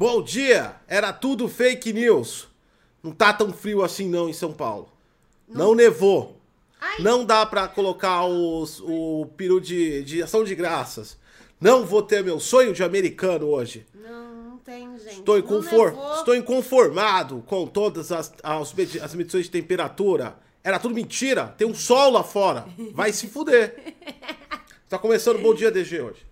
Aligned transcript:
Bom 0.00 0.22
dia! 0.22 0.76
Era 0.88 1.12
tudo 1.12 1.46
fake 1.46 1.92
news. 1.92 2.48
Não 3.02 3.12
tá 3.12 3.34
tão 3.34 3.52
frio 3.52 3.82
assim 3.82 4.08
não 4.08 4.30
em 4.30 4.32
São 4.32 4.50
Paulo. 4.50 4.90
Não, 5.46 5.74
nevou. 5.74 6.40
Ai. 6.80 7.00
Não 7.00 7.22
dá 7.22 7.44
pra 7.44 7.68
colocar 7.68 8.24
os, 8.24 8.80
o 8.80 9.28
peru 9.36 9.60
de, 9.60 10.02
de 10.02 10.22
ação 10.22 10.42
de 10.42 10.54
graças. 10.54 11.18
Não 11.60 11.84
vou 11.84 12.00
ter 12.02 12.24
meu 12.24 12.40
sonho 12.40 12.72
de 12.72 12.82
americano 12.82 13.48
hoje. 13.48 13.86
Não, 13.94 14.34
não 14.36 14.56
tem, 14.56 14.88
gente. 14.98 15.18
Estou, 15.18 15.36
Não 15.36 15.44
inconfor... 15.44 15.90
levou. 15.90 16.14
Estou 16.14 16.34
inconformado 16.34 17.44
com 17.46 17.66
todas 17.66 18.10
as, 18.10 18.32
as, 18.42 18.74
as 19.02 19.14
medições 19.14 19.44
de 19.44 19.50
temperatura. 19.50 20.34
Era 20.64 20.78
tudo 20.78 20.94
mentira. 20.94 21.54
Tem 21.58 21.66
um 21.66 21.74
sol 21.74 22.12
lá 22.12 22.24
fora. 22.24 22.64
Vai 22.94 23.12
se 23.12 23.26
fuder. 23.26 23.94
Tá 24.88 24.98
começando 24.98 25.36
o 25.36 25.42
Bom 25.42 25.54
Dia 25.54 25.70
DG 25.70 26.00
hoje. 26.00 26.29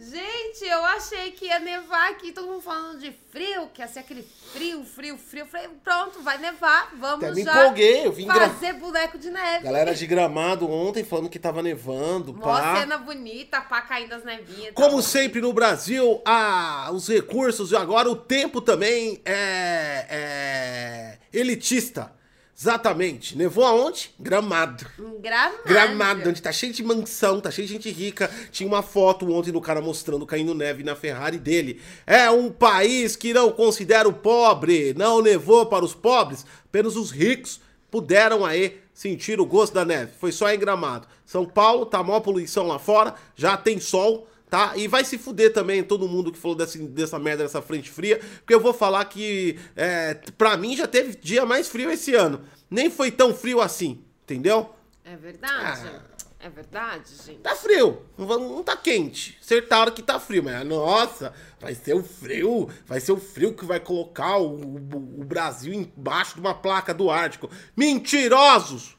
Gente, 0.00 0.64
eu 0.64 0.84
achei 0.84 1.32
que 1.32 1.46
ia 1.46 1.58
nevar 1.58 2.10
aqui, 2.12 2.30
todo 2.30 2.46
mundo 2.46 2.60
falando 2.62 3.00
de 3.00 3.12
frio, 3.32 3.68
que 3.74 3.80
ia 3.82 3.88
ser 3.88 3.98
aquele 3.98 4.22
frio, 4.52 4.84
frio, 4.84 5.18
frio. 5.18 5.42
Eu 5.42 5.46
Falei, 5.48 5.68
pronto, 5.82 6.20
vai 6.22 6.38
nevar, 6.38 6.92
vamos 6.96 7.24
Até 7.24 7.34
me 7.34 7.42
já 7.42 7.50
empolguei, 7.62 8.06
eu 8.06 8.12
vim 8.12 8.26
gra- 8.26 8.48
fazer 8.48 8.74
boneco 8.74 9.18
de 9.18 9.28
neve. 9.28 9.64
Galera 9.64 9.92
de 9.92 10.06
gramado 10.06 10.70
ontem 10.70 11.02
falando 11.02 11.28
que 11.28 11.38
tava 11.38 11.62
nevando, 11.64 12.32
Mó 12.32 12.42
pá. 12.44 12.76
cena 12.78 12.96
bonita, 12.96 13.60
pá 13.60 13.82
caindo 13.82 14.12
as 14.14 14.22
nevinhas. 14.24 14.72
tá 14.72 14.80
Como 14.80 14.96
bom. 14.96 15.02
sempre 15.02 15.40
no 15.40 15.52
Brasil, 15.52 16.22
ah, 16.24 16.90
os 16.92 17.08
recursos 17.08 17.72
e 17.72 17.76
agora 17.76 18.08
o 18.08 18.14
tempo 18.14 18.60
também 18.60 19.20
é, 19.24 20.06
é 20.08 21.18
elitista. 21.32 22.12
Exatamente. 22.60 23.38
Nevou 23.38 23.64
aonde? 23.64 24.10
Gramado. 24.18 24.84
Gramado. 25.20 25.58
Gramado, 25.64 26.28
onde 26.30 26.42
tá 26.42 26.50
cheio 26.50 26.72
de 26.72 26.82
mansão, 26.82 27.40
tá 27.40 27.52
cheio 27.52 27.68
de 27.68 27.74
gente 27.74 27.88
rica. 27.88 28.28
Tinha 28.50 28.66
uma 28.66 28.82
foto 28.82 29.30
ontem 29.32 29.52
do 29.52 29.60
cara 29.60 29.80
mostrando 29.80 30.26
caindo 30.26 30.56
neve 30.56 30.82
na 30.82 30.96
Ferrari 30.96 31.38
dele. 31.38 31.80
É 32.04 32.28
um 32.28 32.50
país 32.50 33.14
que 33.14 33.32
não 33.32 33.52
considera 33.52 34.08
o 34.08 34.12
pobre, 34.12 34.92
não 34.94 35.22
nevou 35.22 35.66
para 35.66 35.84
os 35.84 35.94
pobres, 35.94 36.44
apenas 36.64 36.96
os 36.96 37.12
ricos 37.12 37.60
puderam 37.92 38.44
aí 38.44 38.80
sentir 38.92 39.40
o 39.40 39.46
gosto 39.46 39.74
da 39.74 39.84
neve. 39.84 40.12
Foi 40.18 40.32
só 40.32 40.52
em 40.52 40.58
Gramado. 40.58 41.06
São 41.24 41.46
Paulo 41.46 41.86
tá 41.86 42.02
maior 42.02 42.20
poluição 42.20 42.66
lá 42.66 42.80
fora, 42.80 43.14
já 43.36 43.56
tem 43.56 43.78
sol, 43.78 44.26
tá? 44.50 44.72
E 44.76 44.88
vai 44.88 45.04
se 45.04 45.18
fuder 45.18 45.52
também 45.52 45.82
todo 45.82 46.08
mundo 46.08 46.32
que 46.32 46.38
falou 46.38 46.56
dessa, 46.56 46.78
dessa 46.78 47.18
merda, 47.18 47.42
dessa 47.44 47.62
frente 47.62 47.90
fria, 47.90 48.18
porque 48.38 48.54
eu 48.54 48.60
vou 48.60 48.72
falar 48.74 49.04
que, 49.06 49.58
é, 49.76 50.14
pra 50.36 50.56
mim, 50.56 50.76
já 50.76 50.86
teve 50.86 51.16
dia 51.16 51.44
mais 51.46 51.68
frio 51.68 51.90
esse 51.90 52.14
ano. 52.14 52.40
Nem 52.70 52.90
foi 52.90 53.10
tão 53.10 53.34
frio 53.34 53.60
assim, 53.60 54.02
entendeu? 54.24 54.70
É 55.04 55.16
verdade. 55.16 55.88
Ah. 55.88 56.18
É 56.40 56.48
verdade, 56.48 57.10
gente. 57.26 57.40
Tá 57.40 57.56
frio, 57.56 58.02
não 58.16 58.62
tá 58.62 58.76
quente. 58.76 59.36
Acertaram 59.42 59.90
que 59.90 60.00
tá 60.00 60.20
frio, 60.20 60.40
mas 60.44 60.64
nossa, 60.64 61.32
vai 61.60 61.74
ser 61.74 61.94
o 61.94 62.02
frio, 62.04 62.68
vai 62.86 63.00
ser 63.00 63.10
o 63.10 63.16
frio 63.16 63.52
que 63.54 63.64
vai 63.64 63.80
colocar 63.80 64.36
o, 64.36 64.54
o- 64.54 65.20
o 65.20 65.24
Brasil 65.24 65.72
embaixo 65.74 66.34
de 66.34 66.40
uma 66.40 66.54
placa 66.54 66.94
do 66.94 67.10
Ártico. 67.10 67.50
Mentirosos! 67.76 68.96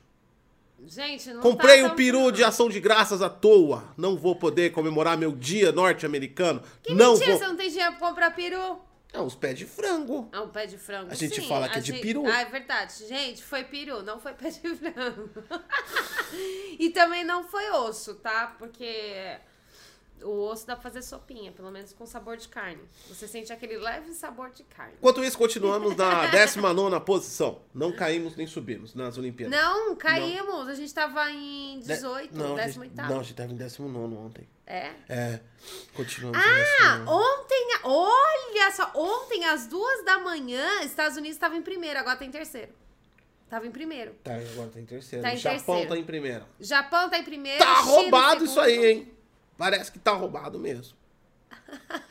Gente, 0.86 1.32
não 1.34 1.42
Comprei 1.42 1.80
tá 1.82 1.86
o 1.86 1.88
tão 1.90 1.96
peru 1.96 2.32
de 2.32 2.44
ação 2.44 2.70
de 2.70 2.80
graças 2.80 3.22
à 3.22 3.30
toa. 3.30 3.84
Não 3.98 4.16
vou 4.18 4.36
poder 4.36 4.72
comemorar 4.72 5.18
meu 5.18 5.32
dia 5.32 5.72
norte-americano. 5.72 6.62
Que 6.82 6.94
Não 6.94 7.14
mentira, 7.14 7.32
vou. 7.32 7.40
você 7.40 7.48
não 7.48 7.56
tem 7.56 7.70
dinheiro 7.70 7.96
pra 7.98 8.08
comprar 8.08 8.32
peru? 8.32 8.80
É, 9.12 9.20
os 9.20 9.34
pés 9.36 9.58
de 9.58 9.66
frango. 9.66 10.30
Ah, 10.32 10.42
um 10.42 10.50
pé 10.50 10.68
de 10.68 10.78
frango. 10.78 11.12
A 11.12 11.16
gente 11.16 11.42
sim. 11.42 11.48
fala 11.48 11.68
que 11.68 11.78
é 11.80 11.82
de 11.82 11.92
gente- 11.92 12.02
peru. 12.02 12.26
Ah, 12.28 12.42
é 12.42 12.46
verdade. 12.46 12.94
Gente, 13.08 13.44
foi 13.44 13.64
peru, 13.64 14.04
não 14.04 14.20
foi 14.20 14.34
pé 14.34 14.50
de 14.50 14.60
frango. 14.60 15.30
e 16.80 16.90
também 16.92 17.24
não 17.24 17.44
foi 17.44 17.70
osso, 17.72 18.16
tá? 18.16 18.56
Porque 18.60 19.38
o 20.24 20.48
osso 20.50 20.66
dá 20.68 20.76
pra 20.76 20.84
fazer 20.84 21.02
sopinha, 21.02 21.52
pelo 21.52 21.70
menos 21.72 21.94
com 21.94 22.06
sabor 22.06 22.38
de 22.38 22.48
carne. 22.48 22.82
Você 23.08 23.28
sente 23.28 23.52
aquele 23.54 23.78
leve 23.78 24.14
sabor 24.14 24.50
de 24.52 24.64
carne. 24.64 24.94
Enquanto 24.98 25.24
isso, 25.24 25.38
continuamos 25.38 25.96
na 25.96 26.28
19 26.32 27.00
posição. 27.06 27.62
Não 27.74 27.92
caímos 27.92 28.36
nem 28.36 28.48
subimos 28.48 28.94
nas 28.96 29.18
Olimpíadas. 29.18 29.58
Não, 29.60 29.96
caímos. 29.96 30.68
A 30.68 30.76
gente 30.76 30.94
tava 30.94 31.30
em 31.32 31.80
De- 31.80 31.88
18, 31.88 32.36
não, 32.38 32.56
a 32.56 32.62
gente, 32.68 32.80
18. 32.80 32.96
não, 32.96 33.20
a 33.20 33.24
gente 33.24 33.34
tava 33.36 33.52
em 33.52 33.56
19 33.56 34.16
ontem. 34.16 34.48
É. 34.66 34.92
É, 35.10 35.40
continuamos 35.96 36.38
Ah, 36.40 36.98
19. 36.98 37.10
ontem, 37.10 37.70
olha 37.84 38.72
só, 38.72 38.92
ontem 38.96 39.44
às 39.46 39.66
duas 39.66 40.06
da 40.06 40.20
manhã, 40.20 40.82
Estados 40.84 41.18
Unidos 41.18 41.36
estava 41.38 41.56
em 41.58 41.62
primeiro, 41.64 42.00
agora 42.00 42.18
tá 42.18 42.26
em 42.26 42.30
terceiro. 42.32 42.72
Tava 43.50 43.66
em 43.66 43.72
primeiro. 43.72 44.14
Tá, 44.24 44.36
agora 44.36 44.70
tá 44.70 44.80
em 44.80 44.86
terceiro. 44.86 45.24
Tá 45.24 45.34
em 45.34 45.38
Japão 45.38 45.58
terceiro. 45.76 45.90
tá 45.90 45.98
em 45.98 46.04
primeiro. 46.04 46.46
Japão 46.60 47.10
tá 47.10 47.18
em 47.18 47.24
primeiro. 47.24 47.58
Tá 47.58 47.82
em 47.82 47.86
roubado 47.86 48.46
isso 48.46 48.60
aí, 48.60 48.86
hein? 48.86 49.14
Parece 49.60 49.92
que 49.92 50.00
tá 50.00 50.14
roubado 50.14 50.58
mesmo. 50.58 50.96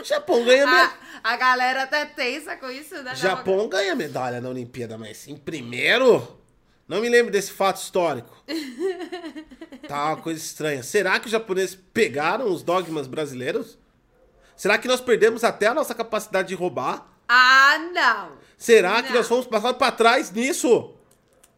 O 0.00 0.04
Japão 0.04 0.44
ganha 0.44 0.64
medalha. 0.64 0.92
A, 1.24 1.32
a 1.32 1.36
galera 1.36 1.82
até 1.82 2.06
tensa 2.06 2.56
com 2.56 2.70
isso, 2.70 2.94
né? 3.02 3.16
Japão 3.16 3.68
ganha 3.68 3.96
medalha 3.96 4.40
na 4.40 4.48
Olimpíada, 4.48 4.96
mas 4.96 5.26
em 5.26 5.36
primeiro? 5.36 6.38
Não 6.86 7.00
me 7.00 7.08
lembro 7.08 7.32
desse 7.32 7.50
fato 7.52 7.76
histórico. 7.76 8.34
Tá 9.88 10.04
uma 10.08 10.16
coisa 10.18 10.38
estranha. 10.38 10.82
Será 10.82 11.18
que 11.18 11.26
os 11.26 11.32
japoneses 11.32 11.74
pegaram 11.94 12.46
os 12.52 12.62
dogmas 12.62 13.06
brasileiros? 13.06 13.78
Será 14.54 14.76
que 14.76 14.86
nós 14.86 15.00
perdemos 15.00 15.42
até 15.44 15.66
a 15.66 15.72
nossa 15.74 15.94
capacidade 15.94 16.48
de 16.48 16.54
roubar? 16.54 17.08
Ah, 17.26 17.78
não. 17.92 18.32
Será 18.58 19.02
que 19.02 19.08
Não. 19.08 19.16
nós 19.16 19.26
fomos 19.26 19.46
passados 19.46 19.78
para 19.78 19.90
trás 19.90 20.30
nisso? 20.30 20.94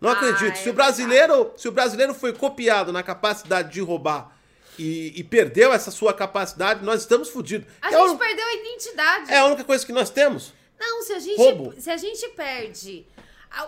Não 0.01 0.11
Ah, 0.11 0.13
acredito. 0.13 0.53
é 0.53 0.55
se 0.55 0.71
o 0.71 0.73
brasileiro, 0.73 1.53
se 1.57 1.67
o 1.69 1.73
brasileiro 1.73 2.15
foi 2.15 2.33
copiado 2.33 2.93
na 2.93 3.03
capacidade 3.03 3.73
de 3.73 3.81
roubar 3.81 4.31
e, 4.81 5.21
e 5.21 5.25
perdeu 5.25 5.73
essa 5.73 5.91
sua 5.91 6.13
capacidade, 6.15 6.85
nós 6.85 7.01
estamos 7.03 7.29
fodidos. 7.29 7.67
A 7.83 7.89
É, 7.89 7.91
gente 7.93 8.11
un- 8.11 8.19
perdeu 8.19 8.47
a 8.47 8.53
identidade. 8.55 9.31
é 9.33 9.37
a 9.39 9.45
única 9.47 9.65
coisa 9.65 9.85
que 9.85 9.93
nós 9.93 10.11
temos. 10.11 10.53
Não, 10.79 11.03
se 11.03 11.13
a 11.13 11.19
gente, 11.19 11.37
Roubo. 11.37 11.75
se 11.79 11.91
a 11.91 11.97
gente 11.97 12.29
perde 12.31 13.07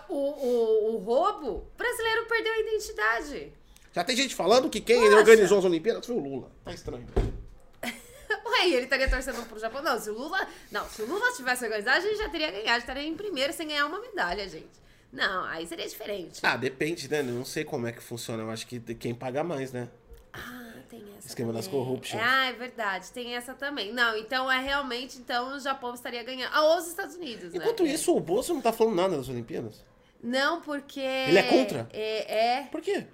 o, 0.08 0.14
o, 0.14 0.94
o 0.94 0.96
roubo, 0.98 1.48
o 1.50 1.66
brasileiro 1.76 2.26
perdeu 2.26 2.52
a 2.52 2.58
identidade. 2.60 3.52
Já 3.94 4.02
tem 4.02 4.16
gente 4.16 4.34
falando 4.34 4.70
que 4.70 4.80
quem 4.80 5.00
Poxa. 5.00 5.16
organizou 5.16 5.58
as 5.58 5.64
Olimpíadas 5.64 6.06
foi 6.06 6.14
o 6.14 6.18
Lula. 6.20 6.50
Tá 6.64 6.72
estranho. 6.72 7.06
Ué, 7.82 8.68
e 8.68 8.74
ele 8.74 8.84
estaria 8.84 9.08
torcendo 9.08 9.46
pro 9.46 9.58
Japão? 9.58 9.82
Não, 9.82 10.00
se 10.00 10.08
o 10.10 10.14
Lula. 10.14 10.46
Não, 10.70 10.88
se 10.88 11.02
o 11.02 11.06
Lula 11.06 11.32
tivesse 11.36 11.64
organizado, 11.64 11.98
a 11.98 12.00
gente 12.00 12.16
já 12.16 12.28
teria 12.28 12.50
ganhado, 12.50 12.78
estaria 12.78 13.02
em 13.04 13.14
primeiro 13.14 13.52
sem 13.52 13.68
ganhar 13.68 13.86
uma 13.86 14.00
medalha, 14.00 14.48
gente. 14.48 14.80
Não, 15.12 15.44
aí 15.44 15.66
seria 15.66 15.86
diferente. 15.86 16.40
Ah, 16.42 16.56
depende, 16.56 17.10
né? 17.10 17.20
Eu 17.20 17.24
não 17.24 17.44
sei 17.44 17.64
como 17.64 17.86
é 17.86 17.92
que 17.92 18.02
funciona. 18.02 18.42
Eu 18.42 18.50
acho 18.50 18.66
que 18.66 18.80
quem 18.94 19.14
paga 19.14 19.44
mais, 19.44 19.70
né? 19.70 19.88
Ah, 20.32 20.71
tem 20.92 21.02
essa. 21.16 21.28
Esquema 21.28 21.52
das 21.54 21.66
corruptions. 21.66 22.22
Ah, 22.22 22.46
é 22.46 22.52
verdade, 22.52 23.10
tem 23.12 23.34
essa 23.34 23.54
também. 23.54 23.92
Não, 23.92 24.14
então 24.16 24.52
é 24.52 24.60
realmente, 24.60 25.18
então 25.18 25.56
o 25.56 25.58
Japão 25.60 25.94
estaria 25.94 26.22
ganhando. 26.22 26.50
Ah, 26.52 26.76
os 26.76 26.86
Estados 26.86 27.16
Unidos, 27.16 27.52
né? 27.52 27.58
Enquanto 27.58 27.84
É. 27.84 27.86
isso, 27.86 28.14
o 28.14 28.20
Bolso 28.20 28.52
não 28.52 28.60
tá 28.60 28.72
falando 28.72 28.96
nada 28.96 29.16
das 29.16 29.28
Olimpíadas. 29.28 29.82
Não, 30.22 30.60
porque. 30.60 31.00
Ele 31.00 31.38
é 31.38 31.42
contra? 31.44 31.88
É. 31.92 32.58
é. 32.58 32.62
Por 32.70 32.82
quê? 32.82 33.06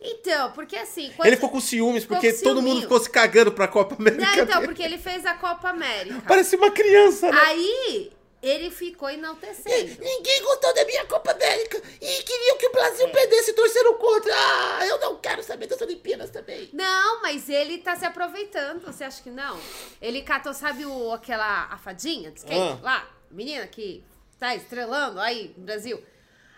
Então, 0.00 0.52
porque 0.52 0.76
assim. 0.76 1.12
Ele 1.24 1.36
ficou 1.36 1.50
com 1.50 1.60
ciúmes 1.60 2.04
Ficou 2.04 2.16
porque 2.16 2.32
com 2.32 2.42
todo 2.42 2.62
mundo 2.62 2.80
ficou 2.82 2.98
se 2.98 3.10
cagando 3.10 3.52
pra 3.52 3.68
Copa 3.68 3.96
América. 3.96 4.24
Não, 4.24 4.32
então, 4.32 4.46
dele. 4.46 4.66
porque 4.66 4.82
ele 4.82 4.98
fez 4.98 5.26
a 5.26 5.34
Copa 5.34 5.68
América. 5.68 6.20
Parecia 6.26 6.58
uma 6.58 6.70
criança, 6.70 7.30
né? 7.30 7.38
Aí 7.40 8.12
ele 8.42 8.70
ficou 8.70 9.08
enaltecendo. 9.08 10.02
Ninguém 10.02 10.42
gostou 10.42 10.74
da 10.74 10.84
minha 10.84 11.06
Copa 11.06 11.30
América 11.30 11.80
e 12.00 12.22
queriam 12.24 12.58
que 12.58 12.66
o 12.66 12.72
Brasil 12.72 13.08
perdesse 13.10 13.50
e 13.50 13.54
torceram 13.54 13.94
contra. 13.98 14.32
Ah, 14.34 14.86
eu 14.86 14.98
não 14.98 15.16
quero 15.18 15.42
saber 15.42 15.68
das 15.68 15.80
Olimpíadas 15.80 16.30
também. 16.30 16.68
Não, 16.72 17.22
mas 17.22 17.48
ele 17.48 17.78
tá 17.78 17.94
se 17.94 18.04
aproveitando. 18.04 18.80
Você 18.84 19.04
acha 19.04 19.22
que 19.22 19.30
não? 19.30 19.58
Ele 20.00 20.22
catou, 20.22 20.52
sabe 20.52 20.84
o, 20.84 21.12
aquela 21.12 21.66
a 21.70 21.78
fadinha 21.78 22.30
de 22.32 22.38
skate 22.40 22.58
Ah. 22.60 22.78
lá? 22.82 23.10
Menina 23.30 23.66
que 23.68 24.02
tá 24.38 24.54
estrelando 24.56 25.20
aí 25.20 25.54
no 25.56 25.64
Brasil. 25.64 26.02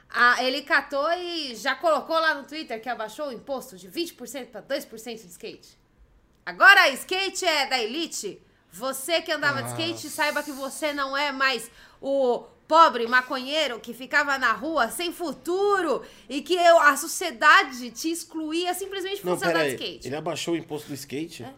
Ah, 0.08 0.42
ele 0.44 0.62
catou 0.62 1.10
e 1.12 1.54
já 1.56 1.74
colocou 1.74 2.16
lá 2.18 2.34
no 2.34 2.44
Twitter 2.46 2.80
que 2.80 2.88
abaixou 2.88 3.26
o 3.28 3.32
imposto 3.32 3.76
de 3.76 3.88
20% 3.90 4.46
para 4.46 4.62
2% 4.62 5.20
de 5.20 5.26
skate. 5.28 5.76
Agora, 6.46 6.88
skate 6.90 7.44
é 7.44 7.66
da 7.66 7.78
elite. 7.82 8.40
Você 8.76 9.22
que 9.22 9.30
andava 9.30 9.62
de 9.62 9.70
skate, 9.70 10.08
saiba 10.10 10.42
que 10.42 10.50
você 10.52 10.92
não 10.92 11.16
é 11.16 11.30
mais 11.30 11.70
o 12.00 12.44
pobre 12.66 13.06
maconheiro 13.06 13.78
que 13.78 13.94
ficava 13.94 14.36
na 14.38 14.52
rua 14.52 14.88
sem 14.88 15.12
futuro 15.12 16.02
e 16.28 16.40
que 16.42 16.54
eu- 16.54 16.78
a 16.80 16.96
sociedade 16.96 17.90
te 17.90 18.10
excluía 18.10 18.74
simplesmente 18.74 19.20
por 19.20 19.36
você 19.38 19.46
andar 19.46 19.64
de 19.64 19.74
skate. 19.74 20.08
Ele 20.08 20.16
abaixou 20.16 20.54
o 20.54 20.56
imposto 20.56 20.88
do 20.88 20.94
skate? 20.94 21.44
É. 21.44 21.54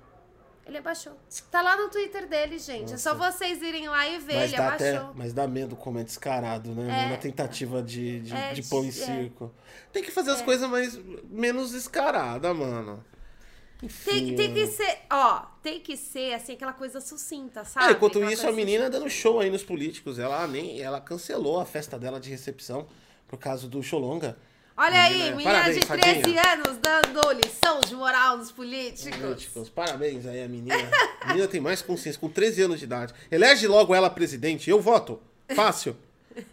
Ele 0.66 0.78
abaixou. 0.78 1.16
Tá 1.48 1.62
lá 1.62 1.76
no 1.76 1.88
Twitter 1.88 2.26
dele, 2.26 2.58
gente. 2.58 2.92
É 2.92 2.96
só 2.96 3.14
vocês 3.14 3.62
irem 3.62 3.88
lá 3.88 4.06
e 4.08 4.18
ver. 4.18 4.34
Mas 4.34 4.48
ele 4.52 4.56
dá, 4.56 4.68
até, 4.74 4.90
abaixou. 4.96 5.14
mas 5.14 5.32
dá 5.32 5.46
medo 5.46 5.76
como 5.76 6.00
é 6.00 6.02
descarado, 6.02 6.74
né? 6.74 7.04
É. 7.06 7.10
Na 7.10 7.16
tentativa 7.16 7.80
de, 7.80 8.18
de, 8.20 8.34
É, 8.34 8.52
de 8.52 8.62
pão 8.64 8.84
em 8.84 8.88
é. 8.88 8.92
circo. 8.92 9.54
Tem 9.92 10.02
que 10.02 10.10
fazer 10.10 10.32
as 10.32 10.42
coisas 10.42 10.68
mais, 10.68 10.98
menos 11.30 11.70
descarada, 11.70 12.52
mano. 12.52 13.02
Tem, 14.04 14.34
tem 14.34 14.54
que 14.54 14.66
ser, 14.68 15.00
ó, 15.10 15.42
tem 15.62 15.80
que 15.80 15.96
ser 15.96 16.32
assim, 16.32 16.54
aquela 16.54 16.72
coisa 16.72 17.00
sucinta, 17.00 17.64
sabe? 17.64 17.86
Ah, 17.86 17.92
enquanto 17.92 18.18
Aquela 18.18 18.32
isso, 18.32 18.48
a 18.48 18.52
menina 18.52 18.88
dando 18.88 19.08
show 19.10 19.38
aí 19.38 19.50
nos 19.50 19.62
políticos. 19.62 20.18
Ela 20.18 20.46
nem 20.46 20.80
ela 20.80 21.00
cancelou 21.00 21.60
a 21.60 21.66
festa 21.66 21.98
dela 21.98 22.18
de 22.18 22.30
recepção 22.30 22.86
por 23.28 23.38
causa 23.38 23.68
do 23.68 23.82
Xolonga. 23.82 24.36
Olha 24.78 25.04
aí, 25.04 25.14
Menina, 25.14 25.36
menina 25.36 25.52
parabéns, 25.52 25.80
de 25.80 25.86
13 25.86 26.20
Fadinha. 26.20 26.42
anos 26.52 26.78
dando 26.78 27.32
lição 27.32 27.80
de 27.80 27.94
moral 27.94 28.36
nos 28.36 28.52
políticos. 28.52 29.18
Políticos, 29.18 29.68
parabéns 29.70 30.26
aí 30.26 30.42
a 30.42 30.48
menina. 30.48 30.76
A 31.22 31.28
menina 31.28 31.48
tem 31.48 31.60
mais 31.60 31.80
consciência, 31.80 32.20
com 32.20 32.28
13 32.28 32.62
anos 32.62 32.78
de 32.78 32.84
idade. 32.84 33.14
Elege 33.30 33.66
logo 33.66 33.94
ela 33.94 34.10
presidente, 34.10 34.68
eu 34.68 34.78
voto. 34.80 35.18
Fácil. 35.54 35.96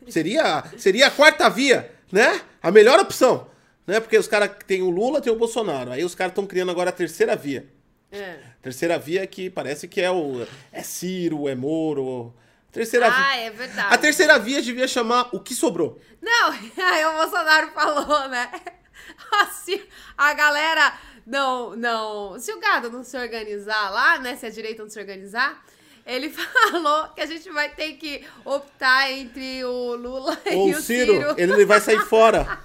Seria, 0.07 0.63
seria 0.77 1.07
a 1.07 1.11
quarta 1.11 1.49
via, 1.49 1.91
né? 2.11 2.41
A 2.61 2.71
melhor 2.71 2.97
opção. 2.99 3.47
Né? 3.85 3.99
Porque 3.99 4.17
os 4.17 4.27
caras 4.27 4.51
tem 4.65 4.81
o 4.81 4.89
Lula, 4.89 5.21
tem 5.21 5.31
o 5.31 5.35
Bolsonaro. 5.37 5.91
Aí 5.91 6.03
os 6.03 6.15
caras 6.15 6.31
estão 6.31 6.45
criando 6.45 6.71
agora 6.71 6.89
a 6.89 6.93
terceira 6.93 7.35
via. 7.35 7.67
É. 8.11 8.37
Terceira 8.61 8.97
via 8.99 9.25
que 9.27 9.49
parece 9.49 9.87
que 9.87 9.99
é 10.01 10.09
o. 10.11 10.45
É 10.71 10.83
Ciro, 10.83 11.47
é 11.49 11.55
Moro. 11.55 12.33
Terceira 12.71 13.07
Ah, 13.07 13.11
via. 13.11 13.41
é 13.45 13.49
verdade. 13.51 13.93
A 13.93 13.97
terceira 13.97 14.39
via 14.39 14.61
devia 14.61 14.87
chamar 14.87 15.29
o 15.31 15.39
que 15.39 15.53
sobrou. 15.53 15.99
Não, 16.21 16.51
aí 16.77 17.05
o 17.05 17.13
Bolsonaro 17.17 17.71
falou, 17.71 18.29
né? 18.29 18.49
Assim, 19.41 19.81
a 20.17 20.33
galera 20.33 20.93
não, 21.25 21.75
não. 21.75 22.39
Se 22.39 22.51
o 22.53 22.59
gado 22.59 22.89
não 22.89 23.03
se 23.03 23.17
organizar 23.17 23.89
lá, 23.91 24.17
né? 24.19 24.35
Se 24.35 24.45
a 24.45 24.49
direita 24.49 24.81
não 24.83 24.89
se 24.89 24.99
organizar, 24.99 25.63
ele 26.05 26.29
falou 26.31 27.09
que 27.09 27.21
a 27.21 27.25
gente 27.25 27.49
vai 27.49 27.69
ter 27.69 27.93
que 27.93 28.23
optar 28.45 29.11
entre 29.11 29.63
o 29.65 29.95
Lula 29.95 30.37
Ou 30.53 30.69
e 30.69 30.73
o 30.73 30.77
o 30.77 30.81
Ciro, 30.81 31.13
Ciro. 31.13 31.35
ele 31.37 31.65
vai 31.65 31.79
sair 31.81 31.99
fora. 32.01 32.59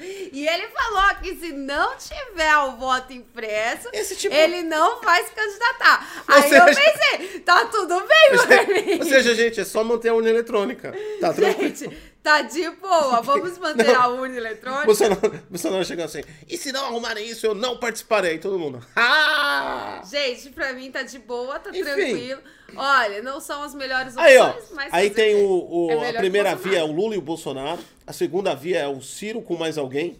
E 0.00 0.46
ele 0.46 0.68
falou 0.68 1.14
que 1.22 1.34
se 1.36 1.52
não 1.52 1.96
tiver 1.96 2.56
o 2.58 2.76
voto 2.76 3.12
impresso, 3.12 3.88
tipo- 4.16 4.34
ele 4.34 4.62
não 4.62 5.00
vai 5.00 5.24
se 5.24 5.30
candidatar. 5.32 6.24
Ou 6.28 6.34
Aí 6.34 6.42
eu 6.52 6.64
seja- 6.74 6.80
pensei, 6.80 7.40
tá 7.40 7.64
tudo 7.66 8.00
bem 8.06 8.84
mim. 8.84 8.98
Ou 9.00 9.04
seja, 9.04 9.34
gente, 9.34 9.60
é 9.60 9.64
só 9.64 9.82
manter 9.84 10.08
a 10.10 10.14
urna 10.14 10.30
eletrônica. 10.30 10.94
Tá 11.20 11.32
tranquilo. 11.32 11.68
Gente, 11.76 11.98
tá 12.22 12.42
de 12.42 12.68
boa. 12.70 13.20
Vamos 13.22 13.56
manter 13.58 13.94
a 13.94 14.08
urna 14.08 14.36
eletrônica. 14.36 14.86
Bolsonaro, 14.86 15.42
Bolsonaro 15.50 15.84
chegou 15.84 16.04
assim, 16.04 16.22
e 16.48 16.56
se 16.56 16.70
não 16.72 16.84
arrumarem 16.86 17.26
isso, 17.26 17.46
eu 17.46 17.54
não 17.54 17.78
participarei. 17.78 18.38
Todo 18.38 18.58
mundo, 18.58 18.84
ah! 18.96 20.02
Gente, 20.10 20.50
pra 20.50 20.72
mim 20.72 20.90
tá 20.90 21.02
de 21.02 21.18
boa, 21.18 21.58
tá 21.58 21.70
Enfim. 21.70 21.82
tranquilo. 21.82 22.40
Olha, 22.76 23.22
não 23.22 23.40
são 23.40 23.62
as 23.62 23.74
melhores 23.74 24.14
opções, 24.14 24.26
Aí, 24.30 24.38
ó, 24.38 24.54
mas. 24.74 24.92
aí 24.94 25.10
tem 25.10 25.36
o, 25.36 25.86
o- 25.86 25.90
É 25.90 26.10
a 26.10 26.14
primeira 26.14 26.54
via 26.54 26.78
é 26.78 26.84
o. 26.84 26.92
Lula 26.92 27.14
e 27.14 27.18
o 27.18 27.22
Bolsonaro, 27.22 27.80
a 28.06 28.12
segunda 28.12 28.54
via 28.54 28.78
é 28.80 28.86
o 28.88 29.00
Ciro 29.00 29.40
com 29.42 29.56
mais 29.56 29.78
alguém, 29.78 30.18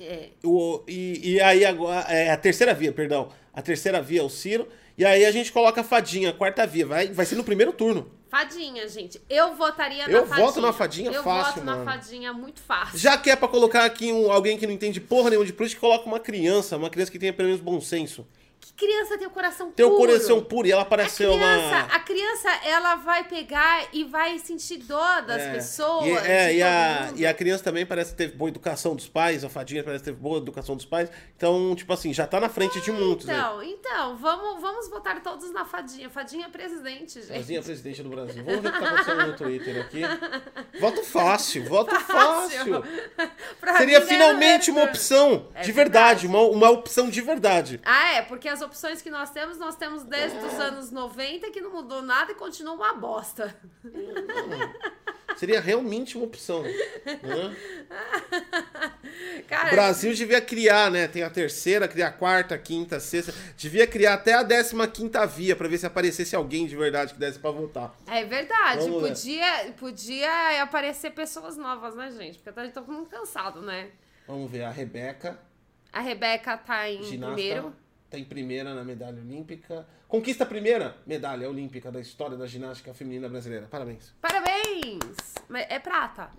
É. 0.00 0.28
o, 0.44 0.82
e, 0.88 1.34
e 1.34 1.40
aí 1.40 1.64
agora, 1.64 2.00
é 2.12 2.30
a 2.30 2.36
terceira 2.36 2.72
via, 2.74 2.90
perdão, 2.92 3.28
a 3.52 3.60
terceira 3.60 4.00
via 4.00 4.20
é 4.20 4.24
o 4.24 4.28
Ciro, 4.30 4.66
e 4.96 5.04
aí 5.04 5.24
a 5.24 5.30
gente 5.30 5.52
coloca 5.52 5.80
a 5.82 5.84
fadinha, 5.84 6.30
a 6.30 6.32
quarta 6.32 6.66
via, 6.66 6.86
vai, 6.86 7.08
vai 7.08 7.26
ser 7.26 7.36
no 7.36 7.44
primeiro 7.44 7.72
turno. 7.72 8.10
Fadinha, 8.30 8.86
gente. 8.88 9.18
Eu 9.28 9.54
votaria 9.54 10.04
Eu 10.04 10.20
na 10.20 10.26
fadinha. 10.26 10.46
voto 10.46 10.60
na 10.60 10.72
fadinha 10.72 11.10
eu 11.10 11.22
fácil, 11.22 11.54
voto 11.54 11.64
mano. 11.64 11.84
na 11.84 11.92
fadinha 11.92 12.30
muito 12.32 12.60
fácil. 12.60 12.98
Já 12.98 13.16
que 13.16 13.30
é 13.30 13.36
pra 13.36 13.48
colocar 13.48 13.84
aqui 13.86 14.12
um, 14.12 14.30
alguém 14.30 14.58
que 14.58 14.66
não 14.66 14.74
entende 14.74 15.00
porra 15.00 15.30
nenhuma 15.30 15.46
de 15.46 15.52
política, 15.54 15.80
coloca 15.80 16.04
uma 16.04 16.20
criança, 16.20 16.76
uma 16.76 16.90
criança 16.90 17.10
que 17.10 17.18
tenha 17.18 17.32
pelo 17.32 17.48
menos 17.48 17.62
bom 17.62 17.80
senso. 17.80 18.26
Que 18.60 18.72
criança 18.86 19.16
tem 19.16 19.26
o 19.26 19.30
coração 19.30 19.70
Tem 19.70 19.86
o 19.86 19.90
puro. 19.90 20.08
coração 20.12 20.42
puro 20.42 20.66
e 20.68 20.72
ela 20.72 20.82
A 20.82 20.84
pareceu 20.84 21.32
criança, 21.32 21.66
uma... 21.76 21.94
a 21.94 22.00
criança, 22.00 22.48
ela 22.64 22.94
vai 22.96 23.24
pegar 23.24 23.86
e 23.92 24.04
vai 24.04 24.38
sentir 24.38 24.78
dó 24.78 25.20
das 25.20 25.42
É. 25.42 25.52
pessoas. 25.52 26.06
E, 26.06 26.10
é, 26.28 26.54
e, 26.56 26.62
a, 26.62 27.06
mundo. 27.08 27.20
e 27.20 27.26
a 27.26 27.32
criança 27.34 27.62
também 27.64 27.86
parece 27.86 28.10
que 28.12 28.16
teve 28.18 28.36
boa 28.36 28.48
educação 28.48 28.94
dos 28.96 29.08
pais, 29.08 29.44
a 29.44 29.48
fadinha 29.48 29.82
parece 29.84 30.02
que 30.04 30.10
teve 30.10 30.20
boa 30.20 30.38
educação 30.38 30.74
dos 30.76 30.84
pais. 30.84 31.08
Então, 31.36 31.74
tipo 31.76 31.92
assim, 31.92 32.12
já 32.12 32.26
tá 32.26 32.40
na 32.40 32.48
frente 32.48 32.80
de 32.80 32.90
muitos, 32.90 33.26
né? 33.26 33.34
Então, 33.36 33.62
então, 33.62 34.16
vamos, 34.16 34.60
vamos 34.60 34.88
votar 34.90 35.22
todos 35.22 35.52
na 35.52 35.64
fadinha. 35.64 36.10
Fadinha 36.10 36.46
é 36.46 36.48
presidente, 36.48 37.20
gente. 37.22 37.38
Fadinha 37.38 37.62
presidente 37.62 38.02
do 38.02 38.08
Brasil. 38.10 38.42
Vamos 38.44 38.60
ver 38.60 38.68
o 38.68 38.72
que 38.72 38.78
tá 38.80 38.86
acontecendo 38.86 39.26
no 39.26 39.36
Twitter 39.36 39.80
aqui. 39.80 40.00
Voto 40.80 41.02
fácil, 41.04 41.64
voto 41.64 41.94
Fácil. 42.00 42.82
fácil. 42.82 42.84
Seria 43.78 43.98
é 43.98 44.00
finalmente 44.00 44.70
uma 44.70 44.80
verdade. 44.80 44.98
opção 44.98 45.46
É 45.54 45.62
de 45.62 45.72
verdade, 45.72 46.26
verdade. 46.26 46.26
uma, 46.26 46.40
uma 46.42 46.70
opção 46.70 47.08
de 47.08 47.20
verdade. 47.20 47.80
Ah, 47.84 48.14
é, 48.14 48.22
porque 48.22 48.47
as 48.48 48.62
opções 48.62 49.00
que 49.02 49.10
nós 49.10 49.30
temos, 49.30 49.58
nós 49.58 49.76
temos 49.76 50.02
desde 50.04 50.38
os 50.38 50.54
anos 50.54 50.90
90 50.90 51.50
que 51.50 51.60
não 51.60 51.70
mudou 51.70 52.02
nada 52.02 52.32
e 52.32 52.34
continua 52.34 52.74
uma 52.74 52.94
bosta. 52.94 53.54
Seria 55.36 55.60
realmente 55.60 56.16
uma 56.16 56.26
opção. 56.26 56.62
Né? 56.62 57.56
Cara, 59.46 59.68
O 59.68 59.70
Brasil 59.70 60.12
devia 60.14 60.40
criar, 60.40 60.90
né? 60.90 61.06
Tem 61.06 61.22
a 61.22 61.30
terceira, 61.30 61.86
criar 61.86 62.08
a 62.08 62.12
quarta, 62.12 62.54
a 62.56 62.58
quinta, 62.58 62.96
a 62.96 63.00
sexta. 63.00 63.32
Devia 63.56 63.86
criar 63.86 64.14
até 64.14 64.34
a 64.34 64.42
décima 64.42 64.88
quinta 64.88 65.24
via 65.26 65.54
pra 65.54 65.68
ver 65.68 65.78
se 65.78 65.86
aparecesse 65.86 66.34
alguém 66.34 66.66
de 66.66 66.74
verdade 66.76 67.12
que 67.14 67.20
desse 67.20 67.38
pra 67.38 67.50
votar. 67.50 67.94
é 68.06 68.24
verdade. 68.24 68.80
Vamos 68.88 69.02
ver. 69.02 69.08
Podia, 69.10 69.72
podia 69.78 70.62
aparecer 70.62 71.10
pessoas 71.12 71.56
novas, 71.56 71.94
né, 71.94 72.10
gente? 72.10 72.38
Porque 72.38 72.58
a 72.58 72.64
gente 72.64 72.74
tá 72.74 72.80
todo 72.82 72.92
mundo 72.92 73.08
cansado, 73.08 73.62
né? 73.62 73.90
Vamos 74.26 74.50
ver, 74.50 74.64
a 74.64 74.70
Rebeca, 74.70 75.38
A 75.92 76.00
Rebeca 76.00 76.56
tá 76.58 76.90
em 76.90 77.02
ginasta, 77.02 77.34
primeiro. 77.34 77.74
Tem 78.10 78.24
primeira 78.24 78.74
na 78.74 78.84
medalha 78.84 79.20
olímpica. 79.20 79.86
Conquista 80.06 80.44
a 80.44 80.46
primeira 80.46 80.96
medalha 81.06 81.48
olímpica 81.48 81.90
da 81.92 82.00
história 82.00 82.36
da 82.36 82.46
ginástica 82.46 82.94
feminina 82.94 83.28
brasileira. 83.28 83.66
Parabéns. 83.70 84.14
Parabéns! 84.20 85.34
É 85.68 85.78
prata. 85.78 86.30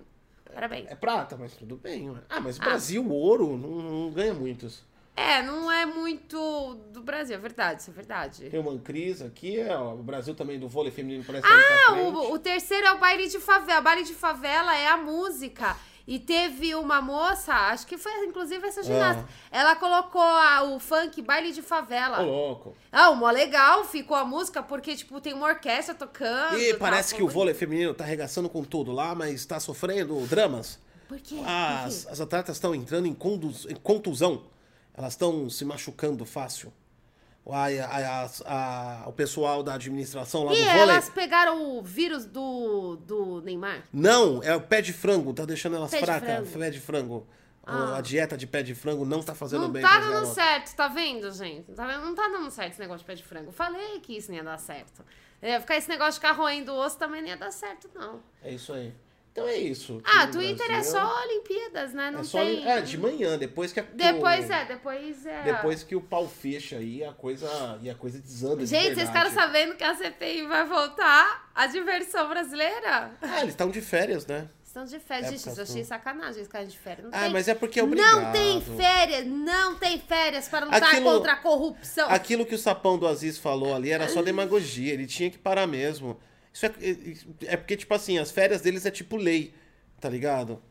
Parabéns. 0.54 0.88
É 0.90 0.96
prata, 0.96 1.38
mas 1.38 1.54
tudo 1.54 1.76
bem. 1.78 2.16
Ah, 2.30 2.40
mas 2.40 2.58
o 2.58 2.62
Ah. 2.62 2.66
Brasil, 2.66 3.04
o 3.06 3.12
ouro, 3.12 3.56
não, 3.58 3.70
não 4.06 4.12
ganha 4.12 4.34
muitos. 4.34 4.84
É, 5.16 5.44
não 5.44 5.70
é 5.70 5.86
muito 5.86 6.76
do 6.94 7.02
Brasil, 7.02 7.36
é 7.36 7.38
verdade, 7.38 7.82
isso 7.82 7.92
é 7.92 7.94
verdade. 7.94 8.50
Tem 8.50 8.60
uma 8.60 8.80
Cris 8.80 9.22
aqui, 9.22 9.58
ó, 9.70 9.94
o 9.96 10.02
Brasil 10.02 10.34
também 10.34 10.58
do 10.58 10.70
vôlei 10.70 10.94
feminino 10.94 11.26
parece 11.26 11.46
Ah, 11.46 11.92
o, 11.94 12.34
o 12.34 12.40
terceiro 12.40 12.88
é 12.88 12.92
o 12.94 13.00
baile 13.00 13.28
de 13.28 13.38
favela. 13.38 13.82
Baile 13.82 14.04
de 14.04 14.14
favela 14.14 14.74
é 14.78 14.88
a 14.88 14.96
música. 14.96 15.76
E 16.12 16.18
teve 16.18 16.74
uma 16.74 17.00
moça, 17.00 17.54
acho 17.54 17.86
que 17.86 17.96
foi 17.96 18.26
inclusive 18.26 18.68
essa 18.68 18.82
ginasta. 18.82 19.28
Ela 19.52 19.76
colocou 19.76 20.20
a- 20.20 20.64
o 20.64 20.80
funk 20.80 21.22
baile 21.22 21.52
de 21.52 21.62
favela. 21.62 22.20
Ô, 22.22 22.26
louco. 22.26 22.76
Ah, 22.92 23.12
mó 23.14 23.30
legal, 23.30 23.86
ficou 23.86 24.18
a 24.18 24.26
música, 24.26 24.64
porque, 24.64 24.96
tipo, 24.96 25.22
tem 25.22 25.34
uma 25.34 25.46
orquestra 25.46 25.94
tocando. 25.94 26.58
E 26.58 26.72
tal, 26.72 26.80
parece 26.80 27.14
que 27.14 27.22
o 27.22 27.28
vôlei 27.28 27.54
feminino 27.54 27.94
tá 27.94 28.04
arregaçando 28.06 28.50
com 28.50 28.64
tudo 28.64 28.92
lá, 28.92 29.14
mas 29.14 29.46
tá 29.46 29.60
sofrendo 29.60 30.20
dramas. 30.26 30.80
Por 31.08 31.20
quê? 31.20 31.36
As, 31.46 31.96
Por 31.98 32.06
quê? 32.06 32.12
as 32.14 32.22
atletas 32.22 32.56
estão 32.56 32.74
entrando 32.74 33.06
em, 33.06 33.14
conduz- 33.14 33.68
em 33.70 33.76
contusão. 33.76 34.46
Elas 34.96 35.14
estão 35.14 35.48
se 35.48 35.64
machucando 35.64 36.26
fácil. 36.26 36.74
A, 37.54 37.66
a- 37.66 38.30
a- 38.46 39.04
o 39.10 39.14
pessoal 39.14 39.64
da 39.64 39.74
administração 39.74 40.44
lá 40.44 40.54
E 40.54 40.58
do 40.58 40.64
vôlei. 40.66 40.80
elas 40.82 41.10
pegaram 41.10 41.78
o 41.78 41.82
vírus 41.82 42.26
do, 42.26 42.96
do 42.98 43.42
Neymar? 43.42 43.84
Não, 43.92 44.42
é 44.44 44.56
o 44.56 44.62
pé 44.62 44.82
de 44.82 44.94
frango, 44.94 45.34
tá 45.34 45.46
deixando 45.46 45.76
elas 45.76 45.92
Pé 45.92 46.00
fracas. 46.00 46.50
Pé 46.50 46.70
de 46.70 46.80
frango. 46.80 47.26
Ah. 47.66 47.98
A 47.98 48.02
dieta 48.02 48.36
de 48.36 48.48
pé 48.48 48.64
de 48.64 48.74
frango 48.74 49.06
não 49.06 49.22
tá 49.22 49.36
fazendo 49.36 49.62
Não 49.62 49.70
bem 49.72 49.82
tá 49.84 49.90
pras 49.90 50.02
dando 50.02 50.14
garotas. 50.14 50.34
certo, 50.34 50.76
tá 50.76 50.88
vendo, 50.88 51.32
gente? 51.32 51.72
Tá 51.74 51.86
vendo? 51.86 52.04
Não 52.04 52.16
tá 52.16 52.28
dando 52.28 52.50
certo 52.50 52.72
esse 52.72 52.80
negócio 52.80 53.00
de 53.02 53.06
pé 53.06 53.14
de 53.16 53.24
frango. 53.24 53.52
Falei 53.52 54.00
que 54.00 54.18
isso 54.18 54.30
não 54.32 54.38
ia 54.38 54.44
dar 54.44 54.58
certo. 54.58 55.06
É, 55.42 55.60
ficar 55.60 55.78
esse 55.78 55.88
negócio 55.88 56.14
de 56.20 56.28
ficar 56.28 56.32
roendo 56.34 56.74
osso 56.74 56.98
também 56.98 57.22
não 57.22 57.30
ia 57.30 57.38
dar 57.38 57.52
certo, 57.52 57.88
não. 57.94 58.22
É 58.44 58.52
isso 58.52 58.74
aí. 58.74 58.92
Então 59.40 59.50
é 59.50 59.58
isso. 59.58 60.02
Ah, 60.04 60.28
Twitter 60.28 60.66
é 60.66 60.70
Brasil, 60.70 60.92
só 60.92 61.22
Olimpíadas, 61.24 61.94
né? 61.94 62.12
Não 62.12 62.20
é 62.22 62.24
só 62.24 62.40
tem. 62.40 62.68
É, 62.68 62.82
de 62.82 62.98
manhã, 62.98 63.38
depois 63.38 63.72
que 63.74 63.80
a, 63.80 63.84
Depois 63.84 64.50
o- 64.50 64.54
é, 64.54 64.66
depois 64.66 65.26
é. 65.26 65.44
Depois 65.44 65.84
que 65.84 65.96
o 65.96 66.02
pau 66.02 66.28
fecha 66.28 66.78
aí, 66.78 67.04
a 67.04 67.14
coisa, 67.14 67.80
e 67.82 67.90
a 67.90 67.96
coisa 67.96 68.20
desanda 68.20 68.58
de 68.58 68.66
Gente, 68.68 68.84
vocês 68.96 68.96
verdade. 69.10 69.30
ficaram 69.30 69.32
sabendo 69.32 69.76
que 69.76 69.84
a 69.84 69.96
CPI 69.96 70.48
vai 70.48 70.66
voltar? 70.66 71.50
A 71.56 71.68
diversão 71.68 72.30
brasileira? 72.30 73.12
Ah, 73.22 73.40
eles 73.42 73.50
estão 73.50 73.70
de 73.70 73.82
férias, 73.82 74.26
né? 74.26 74.48
Estão 74.64 74.86
de 74.86 75.00
férias. 75.00 75.34
É, 75.34 75.38
Gente, 75.38 75.58
eu 75.58 75.64
achei 75.64 75.84
sacanagem 75.84 76.36
eles 76.36 76.48
ficarem 76.48 76.68
de 76.68 76.78
férias. 76.78 77.06
Não 77.06 77.12
Ah, 77.18 77.24
tem... 77.24 77.32
mas 77.32 77.48
é 77.48 77.56
porque 77.56 77.80
é 77.80 77.84
obrigado. 77.84 78.22
Não 78.22 78.32
tem 78.32 78.62
férias, 78.62 79.26
não 79.26 79.76
tem 79.76 80.00
férias 80.00 80.48
para 80.48 80.66
lutar 80.66 80.84
Aquilo- 80.84 81.12
contra 81.12 81.34
a 81.34 81.36
corrupção. 81.38 82.08
Aquilo 82.10 82.46
que 82.46 82.54
o 82.54 82.58
sapão 82.58 82.98
do 82.98 83.08
Aziz 83.08 83.38
falou 83.40 83.74
ali 83.76 83.90
era 83.92 84.08
só 84.08 84.22
demagogia, 84.22 84.94
ele 84.94 85.08
tinha 85.08 85.30
que 85.32 85.38
parar 85.40 85.66
mesmo. 85.66 86.20
Isso 86.54 86.66
é, 86.66 86.72
é 87.46 87.58
porque, 87.58 87.78
tipo 87.78 87.94
assim, 87.94 88.18
as 88.18 88.32
férias 88.32 88.62
deles 88.62 88.86
é 88.86 88.92
tipo 88.92 89.16
lei, 89.18 89.54
tá 90.00 90.10
ligado? 90.10 90.62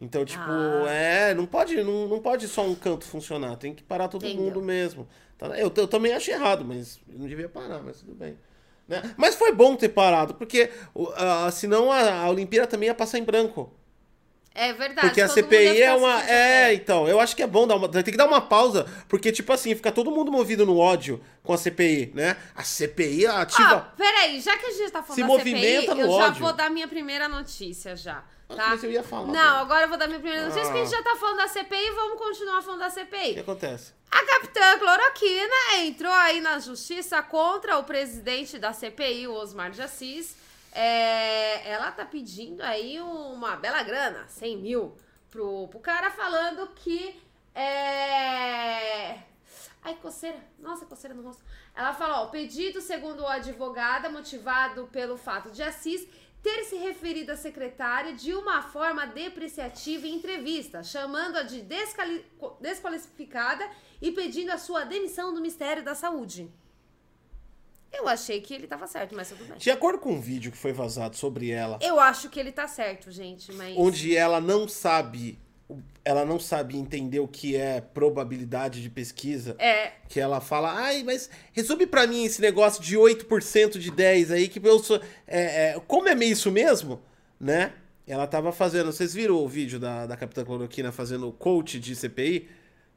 Então, 0.00 0.24
tipo, 0.24 0.42
Ah. 0.44 0.90
é, 0.90 1.34
não 1.34 1.46
pode, 1.46 1.80
não, 1.82 2.08
não 2.08 2.20
pode 2.20 2.48
só 2.48 2.66
um 2.66 2.74
canto 2.74 3.04
funcionar, 3.04 3.56
tem 3.56 3.72
que 3.72 3.82
parar 3.84 4.08
todo 4.08 4.26
Entendeu. 4.26 4.44
mundo 4.44 4.60
mesmo. 4.60 5.06
Tá? 5.38 5.46
Eu, 5.58 5.72
eu 5.76 5.86
também 5.86 6.12
achei 6.12 6.34
errado, 6.34 6.64
mas 6.64 7.00
eu 7.08 7.18
não 7.18 7.26
devia 7.28 7.48
parar, 7.48 7.80
mas 7.82 8.00
tudo 8.00 8.14
bem. 8.14 8.36
Né? 8.88 9.00
Mas 9.16 9.36
foi 9.36 9.52
bom 9.52 9.76
ter 9.76 9.90
parado, 9.90 10.34
porque 10.34 10.70
ah, 11.16 11.48
senão 11.52 11.92
a, 11.92 12.22
a 12.22 12.28
Olimpíada 12.30 12.66
também 12.66 12.88
ia 12.88 12.94
passar 12.94 13.18
em 13.18 13.24
branco. 13.24 13.72
É 14.54 14.72
verdade. 14.74 15.06
Porque 15.08 15.20
a 15.20 15.28
CPI 15.28 15.80
é 15.82 15.94
uma. 15.94 16.22
É, 16.30 16.74
então, 16.74 17.08
eu 17.08 17.18
acho 17.18 17.34
que 17.34 17.42
é 17.42 17.46
bom 17.46 17.66
dar 17.66 17.76
uma. 17.76 17.88
Tem 17.88 18.02
que 18.04 18.16
dar 18.16 18.26
uma 18.26 18.40
pausa, 18.40 18.86
porque, 19.08 19.32
tipo 19.32 19.50
assim, 19.52 19.74
fica 19.74 19.90
todo 19.90 20.10
mundo 20.10 20.30
movido 20.30 20.66
no 20.66 20.76
ódio 20.78 21.22
com 21.42 21.52
a 21.54 21.56
CPI, 21.58 22.12
né? 22.14 22.36
A 22.54 22.62
CPI 22.62 23.26
ativa. 23.26 23.92
peraí, 23.96 24.40
já 24.40 24.56
que 24.58 24.66
a 24.66 24.70
gente 24.70 24.90
tá 24.90 25.02
falando 25.02 25.14
Se 25.14 25.20
da 25.22 25.26
movimenta 25.26 25.80
CPI, 25.92 25.94
no 25.94 26.00
eu 26.02 26.06
já 26.18 26.26
ódio. 26.26 26.40
vou 26.42 26.52
dar 26.52 26.68
minha 26.70 26.86
primeira 26.86 27.28
notícia 27.28 27.96
já, 27.96 28.22
tá? 28.48 28.68
Mas 28.68 28.84
eu 28.84 28.90
ia 28.90 29.02
falar. 29.02 29.28
Não, 29.28 29.56
agora 29.62 29.84
eu 29.84 29.88
vou 29.88 29.96
dar 29.96 30.06
minha 30.06 30.20
primeira 30.20 30.44
notícia, 30.44 30.64
porque 30.64 30.80
a 30.80 30.84
gente 30.84 30.94
Ah. 30.94 30.98
já 30.98 31.02
tá 31.02 31.16
falando 31.16 31.36
da 31.38 31.48
CPI, 31.48 31.90
vamos 31.92 32.18
continuar 32.18 32.60
falando 32.62 32.80
da 32.80 32.88
O 32.88 32.90
que 32.92 33.00
CPI. 33.00 33.40
acontece? 33.40 33.92
A 34.10 34.22
capitã 34.26 34.78
Cloroquina 34.78 35.54
entrou 35.78 36.12
aí 36.12 36.42
na 36.42 36.58
justiça 36.58 37.22
contra 37.22 37.78
o 37.78 37.84
presidente 37.84 38.58
da 38.58 38.72
CPI, 38.74 39.26
o 39.28 39.32
Osmar 39.32 39.70
de 39.70 39.80
Assis. 39.80 40.36
É, 40.72 41.68
ela 41.70 41.92
tá 41.92 42.04
pedindo 42.04 42.62
aí 42.62 43.00
uma 43.00 43.56
bela 43.56 43.82
grana, 43.82 44.26
100 44.26 44.56
mil, 44.56 44.96
pro, 45.30 45.68
pro 45.68 45.80
cara 45.80 46.10
falando 46.10 46.66
que 46.74 47.20
é. 47.54 49.18
Ai, 49.84 49.96
coceira. 50.00 50.38
Nossa, 50.58 50.86
coceira 50.86 51.14
no 51.14 51.22
rosto. 51.22 51.42
Ela 51.74 51.92
fala, 51.92 52.22
ó, 52.22 52.26
pedido 52.26 52.80
segundo 52.80 53.20
o 53.20 53.26
advogada, 53.26 54.08
motivado 54.08 54.88
pelo 54.92 55.16
fato 55.16 55.50
de 55.50 55.62
Assis 55.62 56.06
ter 56.42 56.64
se 56.64 56.76
referido 56.76 57.32
à 57.32 57.36
secretária 57.36 58.14
de 58.14 58.34
uma 58.34 58.62
forma 58.62 59.06
depreciativa 59.06 60.06
em 60.06 60.16
entrevista, 60.16 60.82
chamando-a 60.82 61.42
de 61.42 61.64
desqualificada 62.60 63.68
e 64.00 64.10
pedindo 64.10 64.50
a 64.50 64.58
sua 64.58 64.84
demissão 64.84 65.32
do 65.32 65.40
Ministério 65.40 65.84
da 65.84 65.94
Saúde. 65.94 66.52
Eu 67.92 68.08
achei 68.08 68.40
que 68.40 68.54
ele 68.54 68.66
tava 68.66 68.86
certo, 68.86 69.14
mas 69.14 69.28
tudo 69.28 69.44
bem. 69.44 69.58
De 69.58 69.70
acordo 69.70 69.98
com 69.98 70.12
um 70.12 70.20
vídeo 70.20 70.50
que 70.50 70.56
foi 70.58 70.72
vazado 70.72 71.16
sobre 71.16 71.50
ela, 71.50 71.78
Eu 71.82 72.00
acho 72.00 72.28
que 72.28 72.40
ele 72.40 72.50
tá 72.52 72.66
certo, 72.66 73.10
gente, 73.10 73.52
mas. 73.52 73.76
onde 73.76 74.16
ela 74.16 74.40
não 74.40 74.66
sabe, 74.66 75.38
ela 76.04 76.24
não 76.24 76.38
sabe 76.40 76.76
entender 76.76 77.20
o 77.20 77.28
que 77.28 77.54
é 77.54 77.80
probabilidade 77.80 78.82
de 78.82 78.88
pesquisa, 78.90 79.54
É, 79.58 79.92
que 80.08 80.18
ela 80.18 80.40
fala, 80.40 80.72
ai, 80.72 81.02
mas 81.02 81.28
resume 81.52 81.86
pra 81.86 82.06
mim 82.06 82.24
esse 82.24 82.40
negócio 82.40 82.82
de 82.82 82.96
8% 82.96 83.78
de 83.78 83.90
10 83.90 84.30
aí, 84.30 84.48
que 84.48 84.60
eu 84.66 84.78
sou, 84.78 85.00
é, 85.26 85.70
é, 85.70 85.80
como 85.86 86.08
é 86.08 86.14
meio 86.14 86.32
isso 86.32 86.50
mesmo, 86.50 87.00
né? 87.38 87.72
Ela 88.06 88.26
tava 88.26 88.50
fazendo, 88.52 88.86
vocês 88.90 89.14
viram 89.14 89.36
o 89.36 89.46
vídeo 89.48 89.78
da, 89.78 90.06
da 90.06 90.16
Capitã 90.16 90.44
Cloroquina 90.44 90.90
fazendo 90.90 91.28
o 91.28 91.32
coach 91.32 91.78
de 91.78 91.94
CPI? 91.94 92.48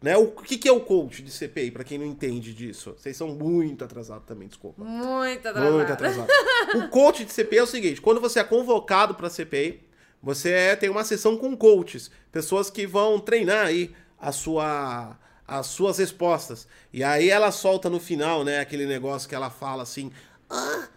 Né? 0.02 0.16
O 0.18 0.28
que, 0.28 0.58
que 0.58 0.68
é 0.68 0.72
o 0.72 0.82
coach 0.82 1.22
de 1.24 1.32
CPI, 1.32 1.72
pra 1.72 1.84
quem 1.84 1.98
não 1.98 2.06
entende 2.06 2.54
disso? 2.54 2.94
Vocês 2.98 3.16
são 3.18 3.30
muito 3.30 3.84
atrasados 3.84 4.25
também, 4.28 4.48
desculpa. 4.48 4.84
muito 4.84 5.48
atrasado. 5.48 5.74
Muito 5.74 5.92
atrasado. 5.92 6.28
o 6.75 6.90
coach 6.90 7.25
de 7.25 7.32
CPI 7.34 7.58
é 7.58 7.64
o 7.64 7.68
seguinte: 7.68 8.02
quando 8.02 8.22
você 8.22 8.40
é 8.40 8.44
convocado 8.44 9.16
para 9.16 9.30
CPI, 9.30 9.82
você 10.22 10.52
é- 10.52 10.75
tem 10.75 10.90
uma 10.90 11.04
sessão 11.04 11.38
com 11.38 11.56
coaches, 11.58 12.12
pessoas 12.32 12.70
que 12.70 12.86
vão 12.86 13.20
treinar 13.20 13.66
aí 13.68 13.96
a 14.20 14.32
sua, 14.32 15.18
as 15.48 15.68
suas 15.68 15.98
respostas. 15.98 16.68
E 16.94 17.04
aí 17.04 17.30
ela 17.30 17.52
solta 17.52 17.90
no 17.90 18.00
final, 18.00 18.44
né, 18.44 18.60
aquele 18.60 18.86
negócio 18.86 19.28
que 19.30 19.34
ela 19.36 19.50
fala 19.50 19.84
assim: 19.84 20.12
ah, 20.50 20.88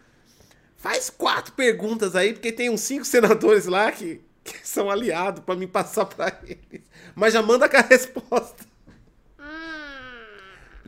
faz 0.77 1.09
quatro 1.09 1.53
perguntas 1.55 2.15
aí, 2.15 2.33
porque 2.35 2.53
tem 2.53 2.69
uns 2.69 2.81
cinco 2.81 3.05
senadores 3.07 3.65
lá 3.67 3.91
que, 3.91 4.21
que 4.45 4.69
são 4.69 4.91
aliados 4.91 5.43
para 5.45 5.55
me 5.57 5.67
passar 5.67 6.05
para 6.05 6.39
eles. 6.45 6.83
Mas 7.15 7.33
já 7.33 7.41
manda 7.43 7.69
com 7.69 7.77
a 7.77 7.81
resposta. 7.81 8.68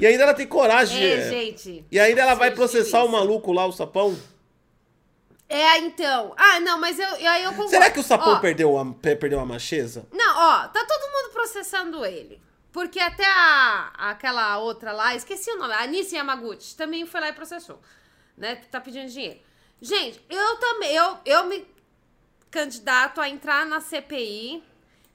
E 0.00 0.06
ainda 0.06 0.22
ela 0.22 0.34
tem 0.34 0.46
coragem. 0.46 1.02
É, 1.02 1.12
é. 1.18 1.28
gente. 1.28 1.84
E 1.90 2.00
ainda 2.00 2.22
ela 2.22 2.34
vai 2.34 2.48
Seja 2.48 2.56
processar 2.56 3.04
o 3.04 3.08
maluco 3.08 3.52
lá, 3.52 3.66
o 3.66 3.72
sapão. 3.72 4.18
É, 5.48 5.78
então. 5.78 6.32
Ah, 6.36 6.60
não, 6.60 6.78
mas 6.80 6.98
eu, 6.98 7.08
aí 7.28 7.42
eu 7.42 7.50
concordo. 7.50 7.70
Será 7.70 7.90
que 7.90 7.98
o 8.00 8.02
sapão 8.02 8.34
Ó, 8.34 8.38
perdeu, 8.38 8.78
a, 8.78 8.86
pe- 8.86 9.16
perdeu 9.16 9.40
a 9.40 9.44
macheza? 9.44 10.06
Não, 10.12 10.36
ó, 10.36 10.68
tá 10.68 10.84
todo 10.86 11.12
mundo 11.12 11.32
processando 11.32 12.04
ele. 12.06 12.40
Porque 12.72 13.00
até 13.00 13.26
a, 13.26 13.90
aquela 14.10 14.58
outra 14.58 14.92
lá, 14.92 15.14
esqueci 15.14 15.50
o 15.50 15.58
nome, 15.58 15.74
a 15.74 15.82
Anice 15.82 16.14
Yamaguchi, 16.14 16.76
também 16.76 17.04
foi 17.04 17.20
lá 17.20 17.28
e 17.28 17.32
processou. 17.32 17.80
Né? 18.36 18.60
Tá 18.70 18.80
pedindo 18.80 19.10
dinheiro. 19.10 19.40
Gente, 19.82 20.24
eu 20.30 20.56
também, 20.56 20.94
eu, 20.94 21.18
eu 21.24 21.44
me 21.46 21.66
candidato 22.50 23.20
a 23.20 23.28
entrar 23.28 23.66
na 23.66 23.80
CPI. 23.80 24.62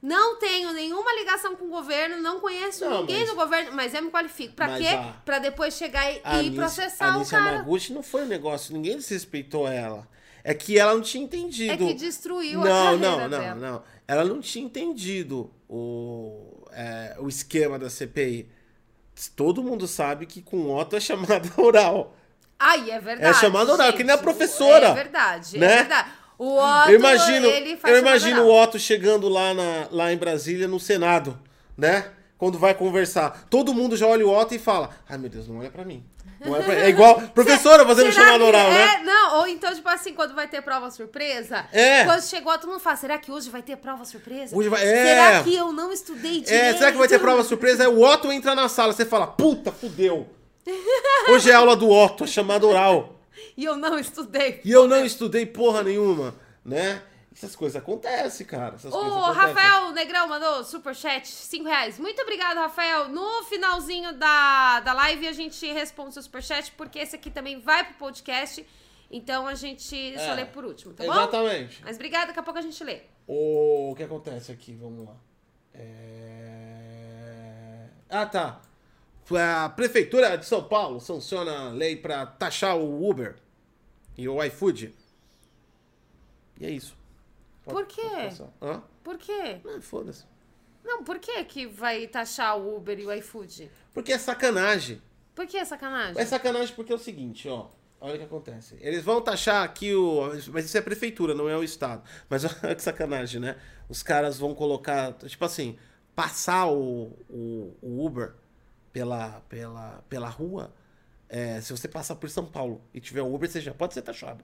Não 0.02 0.38
tenho 0.38 0.72
nenhuma 0.72 1.12
ligação 1.14 1.56
com 1.56 1.64
o 1.64 1.68
governo, 1.68 2.20
não 2.22 2.38
conheço 2.38 2.84
Não, 2.84 3.00
ninguém 3.00 3.20
mas- 3.20 3.28
no 3.30 3.34
governo, 3.34 3.72
mas 3.72 3.94
eu 3.94 4.02
me 4.02 4.10
qualifico. 4.10 4.54
Pra 4.54 4.76
quê? 4.78 4.86
a- 4.88 5.14
Pra 5.24 5.38
depois 5.38 5.74
chegar 5.74 6.10
e, 6.12 6.20
A 6.22 6.36
e 6.36 6.40
Anice- 6.40 6.56
processar 6.56 7.06
a 7.06 7.12
o 7.12 7.14
Anice 7.16 7.30
cara. 7.30 7.50
Yamaguchi 7.52 7.92
não 7.92 8.02
foi 8.02 8.22
um 8.22 8.26
negócio, 8.26 8.72
ninguém 8.74 8.96
desrespeitou 8.96 9.66
ela. 9.66 10.06
É 10.44 10.54
que 10.54 10.78
ela 10.78 10.94
não 10.94 11.00
tinha 11.00 11.24
entendido. 11.24 11.72
É 11.72 11.76
que 11.76 11.94
destruiu 11.94 12.60
a 12.60 12.64
não, 12.64 12.70
carreira 12.84 13.10
não, 13.10 13.18
não, 13.20 13.28
dela. 13.28 13.54
não. 13.54 13.82
Ela 14.06 14.24
não 14.24 14.40
tinha 14.40 14.64
entendido 14.64 15.50
o, 15.68 16.62
é, 16.70 17.16
o 17.18 17.26
esquema 17.28 17.78
da 17.78 17.90
CPI. 17.90 18.48
Todo 19.34 19.62
mundo 19.62 19.88
sabe 19.88 20.26
que 20.26 20.42
com 20.42 20.72
Otto 20.76 20.94
é 20.94 21.00
chamada 21.00 21.48
oral. 21.60 22.14
Ai, 22.58 22.90
é 22.90 23.00
verdade. 23.00 23.30
É 23.30 23.34
chamada 23.34 23.72
oral, 23.72 23.86
gente. 23.88 23.96
que 23.96 24.04
nem 24.04 24.14
a 24.14 24.18
professora, 24.18 24.88
É 24.88 24.94
verdade, 24.94 25.58
né? 25.58 25.66
é 25.66 25.76
verdade. 25.78 26.10
O 26.38 26.58
Otto, 26.58 26.90
eu 26.90 26.98
imagino, 26.98 27.46
eu 27.46 27.98
imagino 27.98 28.42
o. 28.44 28.52
Otto 28.62 28.78
chegando 28.78 29.28
lá, 29.28 29.54
na, 29.54 29.88
lá 29.90 30.12
em 30.12 30.16
Brasília, 30.16 30.68
no 30.68 30.78
Senado, 30.78 31.38
né? 31.76 32.06
Quando 32.36 32.58
vai 32.58 32.74
conversar. 32.74 33.46
Todo 33.48 33.72
mundo 33.72 33.96
já 33.96 34.06
olha 34.06 34.26
o 34.26 34.30
Otto 34.30 34.54
e 34.54 34.58
fala: 34.58 34.90
Ai 35.08 35.16
meu 35.16 35.30
Deus, 35.30 35.48
não 35.48 35.58
olha 35.60 35.70
pra 35.70 35.84
mim. 35.84 36.04
Olha 36.46 36.62
pra. 36.62 36.74
É 36.74 36.88
igual 36.90 37.18
professora 37.34 37.86
fazendo 37.86 38.12
chamada 38.12 38.44
oral, 38.44 38.66
é? 38.66 38.98
né? 38.98 39.02
Não, 39.04 39.38
ou 39.38 39.46
então, 39.46 39.74
tipo 39.74 39.88
assim, 39.88 40.12
quando 40.12 40.34
vai 40.34 40.46
ter 40.46 40.60
prova 40.60 40.90
surpresa, 40.90 41.64
É. 41.72 42.04
quando 42.04 42.20
chegou, 42.22 42.52
todo 42.58 42.68
mundo 42.68 42.80
fala, 42.80 42.96
será 42.96 43.16
que 43.16 43.32
hoje 43.32 43.48
vai 43.48 43.62
ter 43.62 43.76
prova 43.76 44.04
surpresa? 44.04 44.54
Hoje 44.54 44.68
vai- 44.68 44.82
é. 44.86 45.04
Será 45.06 45.42
que 45.42 45.56
eu 45.56 45.72
não 45.72 45.90
estudei 45.90 46.42
direito? 46.42 46.52
É, 46.52 46.74
será 46.74 46.92
que 46.92 46.98
vai 46.98 47.08
ter 47.08 47.18
prova 47.18 47.42
surpresa? 47.42 47.84
Aí 47.84 47.88
o 47.88 48.02
Otto 48.02 48.30
entra 48.30 48.54
na 48.54 48.68
sala, 48.68 48.92
você 48.92 49.06
fala, 49.06 49.26
puta, 49.26 49.72
fudeu. 49.72 50.28
Hoje 51.30 51.50
é 51.50 51.54
aula 51.54 51.74
do 51.74 51.88
Otto, 51.88 52.24
é 52.24 52.26
chamada 52.26 52.66
oral. 52.66 53.15
E 53.56 53.64
eu 53.64 53.76
não 53.76 53.98
estudei. 53.98 54.60
E 54.64 54.70
eu 54.70 54.88
não 54.88 55.04
estudei 55.04 55.46
porra 55.46 55.82
nenhuma, 55.82 56.34
né? 56.64 57.02
Essas 57.32 57.54
coisas 57.54 57.76
acontecem, 57.76 58.46
cara. 58.46 58.76
Essas 58.76 58.92
O. 58.94 59.30
Rafael 59.30 59.92
Negrão 59.92 60.26
mandou 60.26 60.64
superchat, 60.64 61.28
5 61.28 61.64
reais. 61.66 61.98
Muito 61.98 62.20
obrigado, 62.22 62.56
Rafael. 62.56 63.08
No 63.10 63.42
finalzinho 63.44 64.14
da, 64.14 64.80
da 64.80 64.94
live 64.94 65.28
a 65.28 65.32
gente 65.32 65.70
responde 65.70 66.10
o 66.10 66.12
seu 66.12 66.22
superchat, 66.22 66.72
porque 66.72 66.98
esse 66.98 67.14
aqui 67.14 67.30
também 67.30 67.60
vai 67.60 67.84
pro 67.84 67.94
podcast. 67.94 68.66
Então 69.10 69.46
a 69.46 69.54
gente 69.54 70.14
só 70.18 70.32
É, 70.32 70.34
lê 70.34 70.44
por 70.46 70.64
último, 70.64 70.94
tá 70.94 71.04
bom? 71.04 71.12
Exatamente. 71.12 71.80
Mas 71.84 71.96
obrigado, 71.96 72.28
daqui 72.28 72.40
a 72.40 72.42
pouco 72.42 72.58
a 72.58 72.62
gente 72.62 72.82
lê. 72.82 73.02
O 73.26 73.94
que 73.96 74.02
acontece 74.02 74.50
aqui? 74.50 74.74
Vamos 74.74 75.06
lá. 75.06 75.14
É... 75.74 77.86
Ah, 78.08 78.26
tá. 78.26 78.60
A 79.34 79.68
Prefeitura 79.70 80.36
de 80.36 80.46
São 80.46 80.62
Paulo 80.62 81.00
sanciona 81.00 81.68
a 81.68 81.70
lei 81.70 81.96
pra 81.96 82.24
taxar 82.26 82.76
o 82.76 83.08
Uber 83.08 83.36
e 84.16 84.28
o 84.28 84.42
iFood. 84.44 84.94
E 86.60 86.66
é 86.66 86.70
isso. 86.70 86.96
Pode- 87.64 87.76
Por 87.76 87.86
quê? 87.86 88.02
Por 89.02 89.18
quê? 89.18 89.60
Ah, 89.66 89.80
foda-se. 89.80 90.24
Não, 90.84 91.02
por 91.02 91.18
que 91.18 91.42
que 91.44 91.66
vai 91.66 92.06
taxar 92.06 92.56
o 92.56 92.76
Uber 92.76 92.98
e 92.98 93.06
o 93.06 93.12
iFood? 93.14 93.70
Porque 93.92 94.12
é 94.12 94.18
sacanagem. 94.18 95.02
Por 95.34 95.46
que 95.46 95.56
é 95.56 95.64
sacanagem? 95.64 96.20
É 96.20 96.24
sacanagem 96.24 96.74
porque 96.74 96.92
é 96.92 96.94
o 96.94 96.98
seguinte, 96.98 97.48
ó. 97.48 97.68
Olha 98.00 98.14
o 98.14 98.18
que 98.18 98.24
acontece. 98.24 98.76
Eles 98.80 99.02
vão 99.02 99.20
taxar 99.20 99.64
aqui 99.64 99.94
o. 99.94 100.20
Mas 100.52 100.66
isso 100.66 100.76
é 100.76 100.80
a 100.80 100.82
prefeitura, 100.82 101.34
não 101.34 101.48
é 101.48 101.56
o 101.56 101.64
Estado. 101.64 102.02
Mas 102.28 102.44
olha 102.62 102.74
que 102.74 102.82
sacanagem, 102.82 103.40
né? 103.40 103.56
Os 103.88 104.02
caras 104.02 104.38
vão 104.38 104.54
colocar. 104.54 105.12
Tipo 105.14 105.44
assim, 105.44 105.76
passar 106.14 106.66
o, 106.70 107.12
o, 107.28 107.74
o 107.82 108.06
Uber 108.06 108.34
pela, 108.96 109.42
pela, 109.46 110.02
pela 110.08 110.28
rua. 110.30 110.72
é, 111.28 111.60
se 111.60 111.70
você 111.70 111.86
passar 111.86 112.14
por 112.14 112.30
São 112.30 112.46
Paulo 112.46 112.80
e 112.94 112.98
tiver 113.00 113.20
o 113.20 113.34
Uber, 113.34 113.46
você 113.50 113.60
já 113.60 113.74
pode 113.74 113.92
ser 113.92 114.00
taxado. 114.00 114.42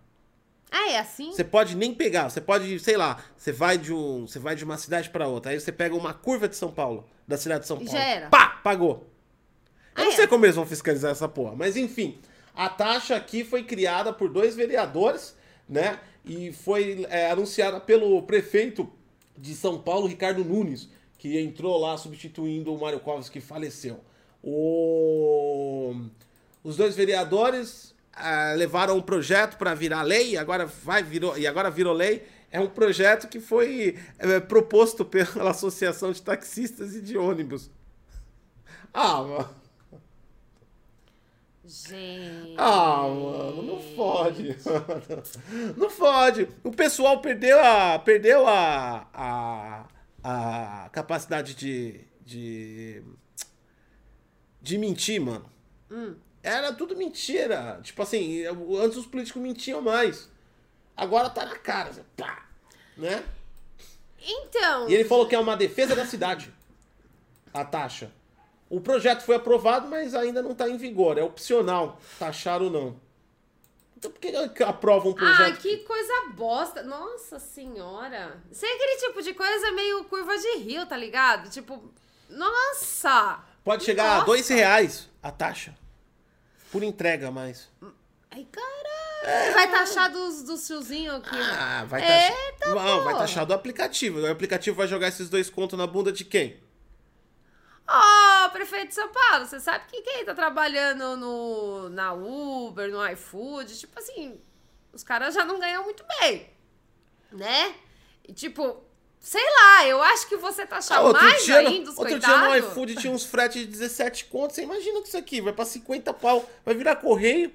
Ah, 0.71 0.91
é 0.91 0.99
assim? 0.99 1.33
Você 1.33 1.43
pode 1.43 1.75
nem 1.75 1.95
pegar, 1.95 2.29
você 2.29 2.39
pode, 2.41 2.79
sei 2.81 2.99
lá, 2.99 3.23
você 3.35 3.51
vai 3.51 3.79
de 3.79 3.95
um, 3.95 4.27
você 4.27 4.39
vai 4.39 4.55
de 4.55 4.63
uma 4.63 4.77
cidade 4.77 5.09
pra 5.09 5.27
outra, 5.27 5.53
aí 5.53 5.59
você 5.61 5.73
pega 5.73 5.95
uma 5.95 6.13
curva 6.13 6.47
de 6.49 6.55
São 6.57 6.71
Paulo, 6.71 7.09
da 7.27 7.39
cidade 7.39 7.63
de 7.63 7.67
São 7.67 7.79
Paulo. 7.79 7.91
já 7.93 7.99
era. 8.05 8.29
Pá, 8.29 8.61
pagou. 8.63 9.07
Eu 9.97 10.03
Ah, 10.03 10.05
não 10.05 10.13
é? 10.13 10.17
sei 10.17 10.27
como 10.27 10.45
eles 10.45 10.57
vão 10.57 10.67
fiscalizar 10.67 11.13
essa 11.13 11.27
porra, 11.29 11.55
mas 11.57 11.75
enfim, 11.79 12.19
a 12.55 12.69
taxa 12.69 13.17
aqui 13.17 13.45
foi 13.45 13.63
criada 13.65 14.13
por 14.13 14.29
dois 14.31 14.55
vereadores, 14.55 15.35
né? 15.67 15.99
E 16.27 16.53
foi 16.53 17.07
é, 17.09 17.31
anunciada 17.31 17.81
pelo 17.81 18.21
prefeito 18.25 18.87
de 19.35 19.55
São 19.55 19.79
Paulo, 19.81 20.07
Ricardo 20.07 20.45
Nunes, 20.45 20.91
que 21.17 21.39
entrou 21.41 21.79
lá 21.79 21.97
substituindo 21.97 22.75
o 22.75 22.79
Mário 22.79 23.01
Covas, 23.01 23.31
que 23.31 23.41
faleceu. 23.41 24.01
O... 24.43 25.95
Os 26.65 26.77
dois 26.77 26.95
vereadores 26.95 27.95
ah, 28.13 28.55
levaram 28.57 28.97
um 28.97 29.03
projeto 29.03 29.57
para 29.57 29.75
virar 29.75 30.03
lei, 30.03 30.33
e 30.33 30.39
agora 30.39 30.67
vai 30.67 31.03
virou 31.03 31.37
e 31.37 31.47
agora 31.47 31.71
virou 31.71 31.93
lei. 31.93 32.27
É 32.51 32.61
um 32.61 32.69
projeto 32.69 33.29
que 33.29 33.41
foi 33.41 33.99
é, 34.19 34.39
proposto 34.41 35.05
pela 35.05 35.51
Associação 35.51 36.13
de 36.13 36.21
Taxistas 36.21 36.95
e 36.95 37.01
de 37.01 37.17
Ônibus. 37.17 37.71
Ah, 38.93 39.23
mano. 39.23 39.49
Gente. 41.65 42.55
Ah, 42.59 43.09
mano, 43.09 43.63
não 43.63 43.81
fode. 43.97 44.57
Não 45.77 45.89
fode. 45.89 46.49
O 46.63 46.71
pessoal 46.71 47.21
perdeu 47.23 47.59
a 47.65 47.99
perdeu 47.99 48.47
a 48.47 49.07
a, 49.15 49.87
a 50.23 50.89
capacidade 50.91 51.55
de, 51.55 52.01
de 52.25 53.03
de 54.63 54.79
mentir, 54.79 55.21
mano. 55.21 55.51
Era 56.43 56.73
tudo 56.73 56.97
mentira. 56.97 57.81
Tipo 57.83 58.03
assim, 58.03 58.45
antes 58.81 58.97
os 58.97 59.07
políticos 59.07 59.43
mentiam 59.43 59.83
mais. 59.83 60.31
Agora 60.97 61.29
tá 61.29 61.45
na 61.45 61.57
cara, 61.57 61.91
assim, 61.91 62.03
pá, 62.17 62.47
né? 62.97 63.25
Então. 64.21 64.89
E 64.89 64.95
ele 64.95 65.05
falou 65.05 65.27
que 65.27 65.35
é 65.35 65.39
uma 65.39 65.57
defesa 65.57 65.97
da 65.97 66.07
cidade. 66.07 66.53
A 67.53 67.65
taxa. 67.65 68.11
O 68.71 68.81
projeto 68.81 69.23
foi 69.23 69.37
aprovado, 69.37 69.89
mas 69.89 70.15
ainda 70.15 70.41
não 70.41 70.53
está 70.53 70.69
em 70.69 70.77
vigor. 70.77 71.19
É 71.19 71.23
opcional 71.23 72.01
taxar 72.19 72.63
ou 72.63 72.71
não. 72.71 73.01
Então 73.97 74.11
por 74.11 74.19
que 74.19 74.63
aprova 74.65 75.09
um 75.09 75.13
projeto? 75.13 75.61
que 75.61 75.79
coisa 75.79 76.31
bosta. 76.35 76.83
Nossa 76.83 77.39
senhora. 77.39 78.43
Isso 78.51 78.65
é 78.65 78.73
aquele 78.73 78.97
tipo 79.07 79.23
de 79.23 79.35
coisa 79.35 79.71
meio 79.73 80.05
curva 80.05 80.37
de 80.37 80.57
rio, 80.59 80.87
tá 80.87 80.97
ligado? 80.97 81.51
Tipo, 81.51 81.93
nossa. 82.29 83.45
Pode 83.65 83.85
chegar 83.85 84.05
a 84.05 84.15
Nossa. 84.15 84.27
dois 84.27 84.49
reais 84.49 85.09
a 85.23 85.31
taxa. 85.31 85.75
Por 86.71 86.83
entrega 86.83 87.29
a 87.29 87.31
mais. 87.31 87.69
Ai, 88.31 88.47
caralho. 88.51 89.53
Vai 89.55 89.71
taxar 89.71 90.11
dos, 90.11 90.43
dos 90.43 90.67
tiozinhos 90.67 91.17
aqui. 91.17 91.37
Ah, 91.37 91.85
vai 91.85 92.01
taxar. 92.01 92.45
Eita, 92.45 92.75
Não, 92.75 93.05
vai 93.05 93.15
taxar 93.17 93.47
do 93.47 93.55
aplicativo. 93.55 94.21
O 94.21 94.31
aplicativo 94.31 94.77
vai 94.77 94.89
jogar 94.89 95.09
esses 95.09 95.29
dois 95.29 95.49
contos 95.49 95.79
na 95.79 95.87
bunda 95.87 96.11
de 96.11 96.25
quem? 96.25 96.61
Ó, 97.87 98.49
prefeito 98.51 98.89
de 98.89 98.95
São 98.95 99.09
Paulo, 99.09 99.45
você 99.47 99.61
sabe 99.61 99.85
que 99.89 100.01
quem 100.03 100.25
tá 100.25 100.35
trabalhando 100.35 101.17
no, 101.17 101.89
na 101.91 102.13
Uber, 102.13 102.91
no 102.91 103.07
iFood, 103.11 103.79
tipo 103.79 103.99
assim, 103.99 104.41
os 104.93 105.03
caras 105.03 105.35
já 105.35 105.45
não 105.45 105.59
ganham 105.59 105.85
muito 105.85 106.05
bem, 106.21 106.49
né? 107.33 107.75
E 108.27 108.33
tipo, 108.33 108.83
sei 109.23 109.43
lá, 109.43 109.87
eu 109.87 110.03
acho 110.03 110.29
que 110.29 110.37
você 110.37 110.67
taxar 110.67 110.99
Ah, 110.99 111.03
outro 111.03 111.23
mais 111.23 111.45
dia, 111.45 111.59
ainda 111.59 111.91
os 111.91 111.97
outro 111.97 112.19
dia 112.19 112.37
no 112.37 112.57
iFood 112.57 112.97
tinha 112.97 113.13
uns 113.13 113.25
fretes 113.25 113.63
de 113.63 113.69
17 113.69 114.25
contos. 114.27 114.57
Você 114.57 114.65
imagina 114.65 115.01
que 115.01 115.09
isso 115.09 115.17
aqui 115.17 115.41
vai 115.41 115.53
pra 115.53 115.65
50 115.65 116.13
pau. 116.13 116.45
Vai 116.65 116.75
virar 116.75 116.97
correio. 116.97 117.53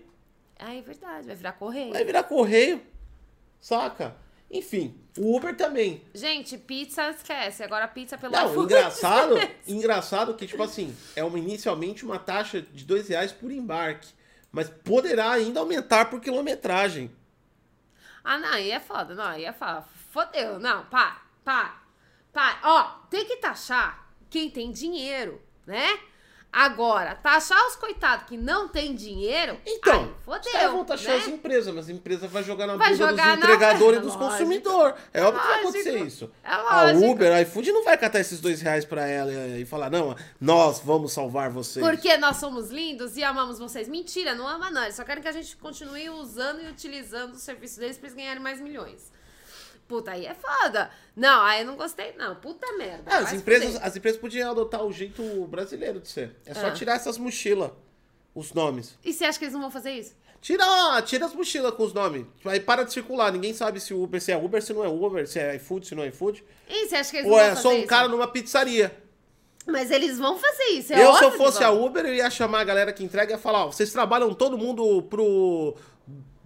Ah, 0.58 0.74
é 0.74 0.82
verdade, 0.82 1.28
vai 1.28 1.36
virar 1.36 1.52
correio. 1.52 1.94
Vai 1.94 2.04
virar 2.06 2.24
correio. 2.24 2.82
Saca? 3.60 4.16
Enfim, 4.50 4.98
o 5.18 5.36
Uber 5.36 5.56
também. 5.58 6.02
Gente, 6.16 6.58
pizza 6.58 7.10
esquece, 7.10 7.62
agora 7.64 7.86
pizza 7.86 8.18
pelo 8.18 8.32
Não, 8.32 8.50
iFood. 8.50 8.74
engraçado, 8.74 9.36
engraçado 9.68 10.34
que, 10.36 10.48
tipo 10.48 10.64
assim, 10.64 10.96
é 11.18 11.24
uma, 11.24 11.38
inicialmente 11.38 12.06
uma 12.06 12.18
taxa 12.18 12.62
de 12.62 12.86
dois 12.86 13.10
reais 13.10 13.34
por 13.34 13.52
embarque. 13.52 14.08
Mas 14.50 14.70
poderá 14.70 15.32
ainda 15.32 15.60
aumentar 15.60 16.06
por 16.06 16.22
quilometragem. 16.22 17.12
Ah, 18.24 18.38
não, 18.38 18.54
aí 18.54 18.72
é 18.72 18.80
foda, 18.80 19.14
não, 19.14 19.26
aí 19.26 19.44
é 19.44 19.52
foda. 19.52 19.84
Fodeu, 20.12 20.58
não, 20.60 20.86
pá, 20.86 21.22
pá, 21.48 21.82
pá. 22.34 22.60
Ó, 22.62 22.84
tem 23.10 23.24
que 23.24 23.38
taxar 23.38 24.12
quem 24.30 24.50
tem 24.50 24.70
dinheiro, 24.70 25.42
né? 25.66 25.98
Agora, 26.52 27.16
taxar 27.16 27.58
os 27.68 27.76
coitados 27.76 28.26
que 28.26 28.36
não 28.36 28.68
tem 28.68 28.96
dinheiro, 28.96 29.58
Então, 29.66 30.02
aí, 30.02 30.10
os 30.10 30.26
fodeu, 30.26 30.52
caras 30.52 30.72
vão 30.72 30.86
taxar 30.86 31.14
né? 31.14 31.20
as 31.20 31.28
empresas, 31.28 31.74
mas 31.74 31.88
a 31.88 31.92
empresa 31.92 32.28
vai 32.28 32.44
jogar 32.44 32.68
na 32.68 32.76
Vai 32.76 32.96
jogar 32.96 33.36
dos 33.36 33.46
entregadores 33.46 34.00
e 34.00 34.02
dos 34.02 34.16
consumidores. 34.18 34.96
É 35.14 35.22
óbvio 35.24 35.42
que 35.42 35.48
vai 35.48 35.60
acontecer 35.60 35.98
isso. 36.00 36.32
É 36.44 36.50
A. 36.50 36.94
Uber, 36.96 37.32
a 37.32 37.42
iFood 37.44 37.72
não 37.72 37.84
vai 37.86 37.98
catar 37.98 38.20
esses 38.20 38.42
dois 38.42 38.60
reais 38.62 38.84
pra 38.84 39.08
ela 39.08 39.32
e 39.32 39.66
falar, 39.66 39.90
não, 39.90 40.16
nós 40.42 40.80
vamos 40.80 41.14
salvar 41.14 41.50
vocês. 41.50 41.86
Porque 41.86 42.18
nós 42.18 42.38
somos 42.38 42.72
lindos 42.72 43.16
e 43.16 43.24
amamos 43.24 43.60
vocês. 43.60 43.88
Mentira, 43.88 44.34
não 44.36 44.48
ama 44.48 44.70
não. 44.72 44.84
Eles 44.84 44.96
só 44.96 45.04
querem 45.04 45.22
que 45.22 45.30
a 45.30 45.34
gente 45.34 45.56
continue 45.58 46.10
usando 46.10 46.62
e 46.62 46.68
utilizando 46.68 47.34
o 47.34 47.38
serviço 47.38 47.80
deles 47.80 47.98
pra 47.98 48.08
eles 48.08 48.18
ganharem 48.18 48.42
mais 48.42 48.60
milhões. 48.60 49.16
Puta, 49.88 50.12
aí 50.12 50.26
é 50.26 50.34
foda. 50.36 50.90
Não, 51.16 51.42
aí 51.44 51.62
eu 51.62 51.66
não 51.68 51.78
gostei, 51.78 52.14
não. 52.18 52.36
Puta 52.36 52.68
merda. 52.78 53.10
É, 53.10 53.16
as, 53.16 53.32
empresas, 53.34 53.76
as 53.82 53.96
empresas 53.96 54.20
podiam 54.20 54.52
adotar 54.52 54.84
o 54.84 54.92
jeito 54.92 55.24
brasileiro 55.48 56.00
de 56.02 56.10
ser. 56.10 56.36
É 56.46 56.54
só 56.54 56.68
Ah. 56.68 56.72
tirar 56.72 56.96
essas 56.96 57.18
mochilas, 57.18 57.72
os 58.36 58.54
nomes. 58.54 58.98
E 59.04 59.14
você 59.14 59.24
acha 59.26 59.40
que 59.40 59.46
eles 59.46 59.54
não 59.54 59.62
vão 59.62 59.72
fazer 59.72 59.92
isso? 59.92 60.14
Tira, 60.42 60.66
tira 61.04 61.26
as 61.26 61.34
mochilas 61.34 61.74
com 61.74 61.84
os 61.84 61.94
nomes. 61.94 62.26
Aí 62.46 62.60
para 62.60 62.84
de 62.84 62.92
circular. 62.94 63.32
Ninguém 63.32 63.54
sabe 63.54 63.80
se 63.80 63.94
o 63.94 64.04
Uber 64.04 64.22
se 64.22 64.32
é 64.32 64.38
Uber, 64.38 64.62
se 64.62 64.74
não 64.74 64.84
é 64.84 64.88
Uber, 64.90 65.28
se 65.28 65.40
é 65.40 65.56
iFood, 65.56 65.88
se 65.88 65.96
não 65.96 66.04
é 66.04 66.08
iFood. 66.10 66.44
E 66.70 66.88
você 66.88 66.96
acha 66.98 67.10
que 67.12 67.18
eles 67.18 67.32
Ou 67.32 67.40
é 67.40 67.48
vão 67.48 67.56
só 67.56 67.62
fazer 67.64 67.76
um 67.76 67.80
isso? 67.80 67.88
cara 67.88 68.08
numa 68.08 68.28
pizzaria. 68.28 68.96
Mas 69.66 69.90
eles 69.92 70.18
vão 70.18 70.38
fazer 70.38 70.64
isso, 70.72 70.94
é 70.94 71.04
eu, 71.04 71.14
se 71.16 71.24
eu 71.26 71.32
fosse 71.32 71.62
a. 71.64 71.72
Uber, 71.72 72.06
eu 72.06 72.14
ia 72.14 72.30
chamar 72.30 72.62
a 72.62 72.64
galera 72.64 72.94
que 72.94 73.04
entrega 73.04 73.32
e 73.32 73.36
ia 73.36 73.38
falar, 73.40 73.66
ó, 73.66 73.72
vocês 73.72 73.92
trabalham 73.92 74.34
todo 74.34 74.58
mundo 74.58 75.02
pro 75.04 75.76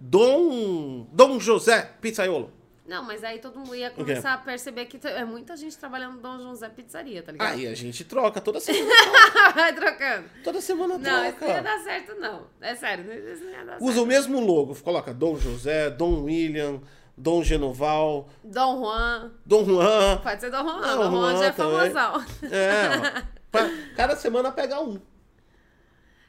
Dom, 0.00 1.06
Dom 1.12 1.38
José 1.38 1.82
Pizzaiolo. 2.00 2.50
Não, 2.84 3.02
mas 3.04 3.22
aí 3.22 3.38
todo 3.38 3.58
mundo 3.60 3.76
ia 3.76 3.90
começar 3.90 4.32
a 4.34 4.38
perceber 4.38 4.86
que 4.86 4.98
é 5.06 5.24
muita 5.24 5.56
gente 5.56 5.78
trabalhando 5.78 6.16
no 6.16 6.20
Dom 6.20 6.38
José 6.38 6.68
Pizzaria, 6.68 7.22
tá 7.22 7.30
ligado? 7.30 7.52
Aí 7.52 7.66
a 7.68 7.74
gente 7.76 8.04
troca, 8.04 8.40
toda 8.40 8.58
semana, 8.60 8.90
Vai 9.54 9.72
trocando. 9.72 10.28
toda 10.42 10.60
semana 10.60 10.98
Não, 10.98 10.98
isso 10.98 11.10
não 11.10 11.24
ia 11.24 11.32
troca. 11.32 11.62
dar 11.62 11.78
certo, 11.80 12.14
não. 12.16 12.46
É 12.60 12.74
sério, 12.74 13.32
isso 13.32 13.44
não 13.44 13.50
ia 13.52 13.64
dar 13.64 13.76
Usa 13.76 13.86
certo. 13.92 14.02
o 14.02 14.06
mesmo 14.06 14.40
logo, 14.40 14.74
coloca 14.82 15.14
Dom 15.14 15.36
José, 15.38 15.90
Dom 15.90 16.24
William, 16.24 16.80
Dom 17.16 17.44
Genoval, 17.44 18.28
Dom 18.42 18.80
Juan. 18.80 19.32
Dom 19.46 19.64
Juan. 19.64 20.16
Pode 20.20 20.40
ser 20.40 20.50
Dom 20.50 20.62
Juan. 20.64 20.80
Não, 20.80 20.98
Dom 20.98 21.10
Juan 21.12 21.36
já 21.38 21.44
é 21.46 21.50
também. 21.52 21.92
famosão. 21.92 22.24
É, 22.50 23.18
ó. 23.20 23.32
Pra 23.52 23.70
cada 23.94 24.16
semana 24.16 24.50
pega 24.50 24.80
um. 24.80 24.98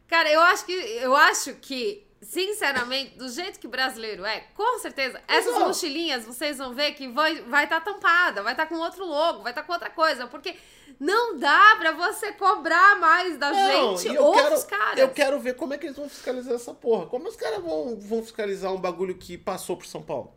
Cara, 0.08 0.30
eu 0.32 0.42
acho 0.42 0.66
que, 0.66 0.74
eu 0.74 1.16
acho 1.16 1.54
que, 1.56 2.06
sinceramente, 2.24 3.18
do 3.18 3.30
jeito 3.30 3.60
que 3.60 3.68
brasileiro 3.68 4.26
é, 4.26 4.42
com 4.56 4.80
certeza, 4.80 5.22
essas 5.28 5.58
mochilinhas 5.60 6.26
vocês 6.26 6.58
vão 6.58 6.74
ver 6.74 6.94
que 6.94 7.08
vai 7.08 7.34
estar 7.34 7.50
vai 7.50 7.68
tá 7.68 7.82
tampada, 7.82 8.42
vai 8.42 8.54
estar 8.54 8.66
com 8.66 8.76
outro 8.76 9.06
logo, 9.06 9.44
vai 9.44 9.52
estar 9.52 9.64
com 9.64 9.74
outra 9.74 9.90
coisa, 9.90 10.28
porque 10.28 10.56
não 11.00 11.38
dá 11.38 11.76
pra 11.78 11.92
você 11.92 12.32
cobrar 12.34 13.00
mais 13.00 13.38
da 13.38 13.52
Não, 13.52 13.98
gente 13.98 14.18
outros 14.18 14.64
quero, 14.64 14.82
caras. 14.82 15.00
eu 15.00 15.10
quero 15.10 15.40
ver 15.40 15.56
como 15.56 15.74
é 15.74 15.78
que 15.78 15.86
eles 15.88 15.98
vão 15.98 16.08
fiscalizar 16.08 16.54
essa 16.54 16.74
porra. 16.74 17.08
Como 17.08 17.28
os 17.28 17.36
caras 17.36 17.62
vão, 17.62 18.00
vão 18.00 18.22
fiscalizar 18.22 18.72
um 18.74 18.80
bagulho 18.80 19.16
que 19.16 19.38
passou 19.38 19.76
por 19.76 19.86
São 19.86 20.02
Paulo? 20.02 20.34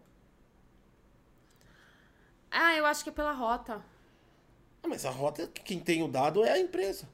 Ah, 2.50 2.74
eu 2.74 2.86
acho 2.86 3.04
que 3.04 3.10
é 3.10 3.12
pela 3.12 3.32
rota. 3.32 3.84
Ah, 4.82 4.88
mas 4.88 5.04
a 5.04 5.10
rota, 5.10 5.46
quem 5.64 5.78
tem 5.78 6.02
o 6.02 6.08
dado 6.08 6.44
é 6.44 6.52
a 6.52 6.58
empresa. 6.58 7.08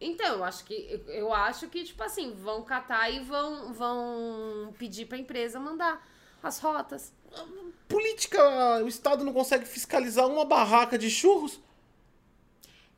Então, 0.00 0.36
eu 0.36 0.44
acho 0.44 0.64
que 0.64 1.02
eu 1.08 1.32
acho 1.32 1.68
que 1.68 1.82
tipo 1.84 2.02
assim, 2.02 2.32
vão 2.32 2.62
catar 2.62 3.10
e 3.10 3.20
vão 3.20 3.72
vão 3.72 4.72
pedir 4.78 5.06
pra 5.06 5.18
empresa 5.18 5.58
mandar 5.58 6.06
as 6.42 6.58
rotas. 6.60 7.12
Política, 7.88 8.40
o 8.84 8.88
Estado 8.88 9.24
não 9.24 9.32
consegue 9.32 9.64
fiscalizar 9.66 10.26
uma 10.26 10.44
barraca 10.44 10.96
de 10.96 11.10
churros? 11.10 11.60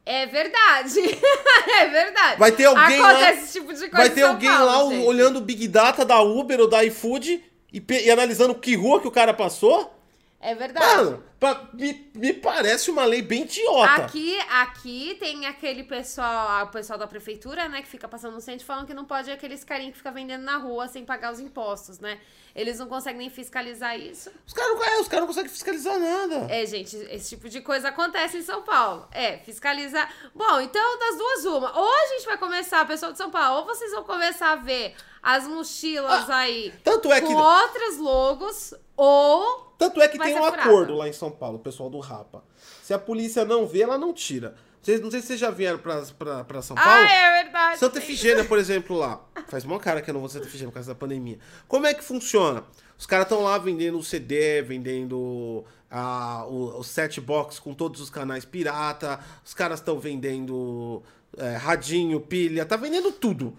É 0.05 0.27
verdade. 0.27 0.99
é 1.81 1.89
verdade. 1.89 2.39
Vai 2.39 2.53
ter 2.53 2.65
alguém 2.65 2.99
lá- 3.01 3.11
Acontece 3.11 3.45
esse 3.45 3.53
tipo 3.61 3.73
de 3.73 3.81
coisa 3.81 3.97
Vai 3.97 4.11
ter 4.11 4.23
alguém 4.23 4.51
Paulo, 4.51 4.65
lá 4.67 4.95
gente. 4.95 5.07
olhando 5.07 5.39
o 5.39 5.43
Big 5.43 5.69
Data 5.69 6.05
da 6.05 6.21
Uber 6.21 6.61
ou 6.61 6.69
da 6.69 6.85
iFood 6.85 7.43
e, 7.73 7.85
e 7.89 8.11
analisando 8.11 8.55
que 8.55 8.75
rua 8.75 9.01
que 9.01 9.09
o 9.09 9.13
cara 9.13 9.33
passou? 9.33 9.95
É 10.41 10.55
verdade. 10.55 10.87
Mano, 10.87 11.25
pra- 11.41 11.69
me, 11.73 12.11
me 12.15 12.33
parece 12.35 12.91
uma 12.91 13.05
lei 13.05 13.23
bem 13.23 13.43
idiota. 13.43 14.03
Aqui, 14.05 14.39
aqui 14.51 15.17
tem 15.19 15.47
aquele 15.47 15.83
pessoal, 15.83 16.67
o 16.67 16.69
pessoal 16.69 16.99
da 16.99 17.07
prefeitura, 17.07 17.69
né, 17.69 17.81
que 17.83 17.89
fica 17.89 18.07
passando 18.07 18.35
no 18.35 18.41
centro 18.41 18.65
falando 18.67 18.87
que 18.87 18.95
não 18.95 19.05
pode 19.07 19.31
aqueles 19.31 19.65
carinha 19.65 19.91
que 19.91 19.97
fica 19.99 20.13
vendendo 20.13 20.43
na 20.43 20.59
rua 20.59 20.87
sem 20.87 21.05
pagar 21.05 21.33
os 21.33 21.41
impostos, 21.41 21.99
né? 21.99 22.21
Eles 22.55 22.79
não 22.81 22.89
conseguem 22.89 23.21
nem 23.21 23.31
fiscalizar 23.31 23.97
isso. 23.99 24.29
Os 24.47 24.53
caras 24.53 24.75
não, 24.77 24.85
é, 24.85 25.01
os 25.01 25.07
caras 25.09 25.21
não 25.21 25.27
conseguem 25.29 25.49
fiscalizar 25.51 25.99
nada. 25.99 26.47
É, 26.53 26.67
gente, 26.67 26.97
esse 26.97 27.31
tipo 27.37 27.49
de 27.49 27.61
coisa 27.61 27.89
acontece 27.91 28.39
em 28.39 28.43
São 28.43 28.63
Paulo. 28.63 29.07
É, 29.13 29.39
fiscalizar. 29.39 30.13
Bom, 30.35 30.61
então 30.61 30.99
das 30.99 31.17
duas, 31.17 31.45
uma. 31.45 31.79
Ou 31.79 31.89
a 31.89 32.07
gente 32.09 32.27
vai 32.27 32.37
começar, 32.37 32.85
pessoal 32.89 33.13
de 33.13 33.19
São 33.19 33.31
Paulo, 33.31 33.61
ou 33.61 33.67
vocês 33.67 33.93
vão 33.93 34.03
começar 34.03 34.51
a 34.53 34.57
ver 34.57 34.97
as 35.23 35.47
mochilas 35.47 36.29
aí 36.29 36.73
Tanto 36.83 37.13
é 37.13 37.21
que, 37.21 37.27
com 37.29 37.35
outros 37.35 37.99
logos, 37.99 38.75
ou. 38.97 39.73
tanto 39.79 40.01
é 40.03 40.09
que 40.09 40.19
tem 40.19 40.35
um 40.35 40.45
acordo 40.45 40.95
lá 40.95 41.07
em 41.09 41.13
São 41.13 41.30
Paulo, 41.31 41.57
o 41.57 41.61
pessoal 41.61 41.91
do 41.91 41.99
Rapa. 41.99 42.43
Se 42.83 42.93
a 42.93 42.99
polícia 42.99 43.45
não 43.45 43.67
vê, 43.67 43.83
ela 43.83 43.99
não 43.99 44.13
tira. 44.13 44.55
Vocês, 44.83 45.01
não 45.01 45.11
sei 45.11 45.21
se 45.21 45.27
vocês 45.27 45.41
já 45.41 45.51
vieram 45.51 45.79
pra, 45.79 46.03
pra, 46.19 46.45
pra 46.45 46.63
São 46.63 46.75
Paulo. 46.75 46.91
Ah, 46.91 47.13
é 47.13 47.43
verdade. 47.43 47.79
Santa 47.79 47.99
Efigênia, 47.99 48.45
por 48.45 48.57
exemplo, 48.59 48.97
lá. 48.97 49.23
Faz 49.49 49.65
uma 49.65 49.79
cara 49.79 50.01
que 50.01 50.09
eu 50.09 50.15
não 50.15 50.21
vou 50.21 50.29
Santa 50.29 50.47
Efigênia 50.47 50.71
por 50.71 50.75
causa 50.75 50.93
da 50.93 50.95
pandemia. 50.95 51.39
Como 51.69 51.87
é 51.87 51.93
que 51.93 52.03
funciona? 52.03 52.65
Os 52.99 53.05
caras 53.05 53.27
estão 53.27 53.43
lá 53.43 53.59
vendendo 53.59 53.99
o 53.99 54.03
CD, 54.03 54.63
vendendo 54.63 55.65
ah, 55.91 56.47
o, 56.49 56.79
o 56.79 56.85
set 56.85 57.21
box 57.21 57.59
com 57.59 57.75
todos 57.75 58.01
os 58.01 58.09
canais 58.09 58.45
pirata. 58.45 59.21
Os 59.45 59.53
caras 59.53 59.81
estão 59.81 59.99
vendendo 59.99 61.03
é, 61.37 61.57
radinho, 61.57 62.21
pilha, 62.21 62.65
tá 62.65 62.77
vendendo 62.77 63.13
tudo. 63.13 63.57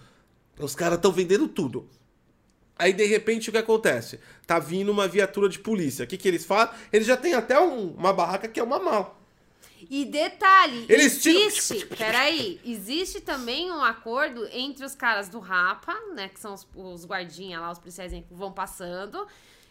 Os 0.59 0.75
caras 0.75 0.97
estão 0.97 1.11
vendendo 1.11 1.47
tudo. 1.47 1.87
Aí, 2.81 2.93
de 2.93 3.05
repente, 3.05 3.49
o 3.49 3.51
que 3.51 3.57
acontece? 3.57 4.19
Tá 4.47 4.57
vindo 4.59 4.91
uma 4.91 5.07
viatura 5.07 5.47
de 5.47 5.59
polícia. 5.59 6.03
O 6.03 6.07
que, 6.07 6.17
que 6.17 6.27
eles 6.27 6.45
fazem? 6.45 6.73
Eles 6.91 7.05
já 7.07 7.15
têm 7.15 7.33
até 7.33 7.59
um- 7.59 7.91
uma 7.91 8.11
barraca 8.11 8.47
que 8.47 8.59
é 8.59 8.63
uma 8.63 8.79
mala. 8.79 9.15
E 9.89 10.05
detalhe, 10.05 10.85
Eles 10.89 11.21
tiram- 11.21 11.41
existe, 11.41 11.85
peraí, 11.87 12.59
existe 12.65 13.19
também 13.21 13.71
um 13.71 13.81
acordo 13.83 14.47
entre 14.51 14.85
os 14.85 14.93
caras 14.95 15.27
do 15.27 15.39
Rapa, 15.39 15.93
né, 16.15 16.29
que 16.29 16.39
são 16.39 16.53
os, 16.53 16.67
os 16.75 17.05
guardinhas 17.05 17.59
lá, 17.61 17.71
os 17.71 17.79
policiais 17.79 18.11
que 18.11 18.23
vão 18.31 18.51
passando 18.51 19.27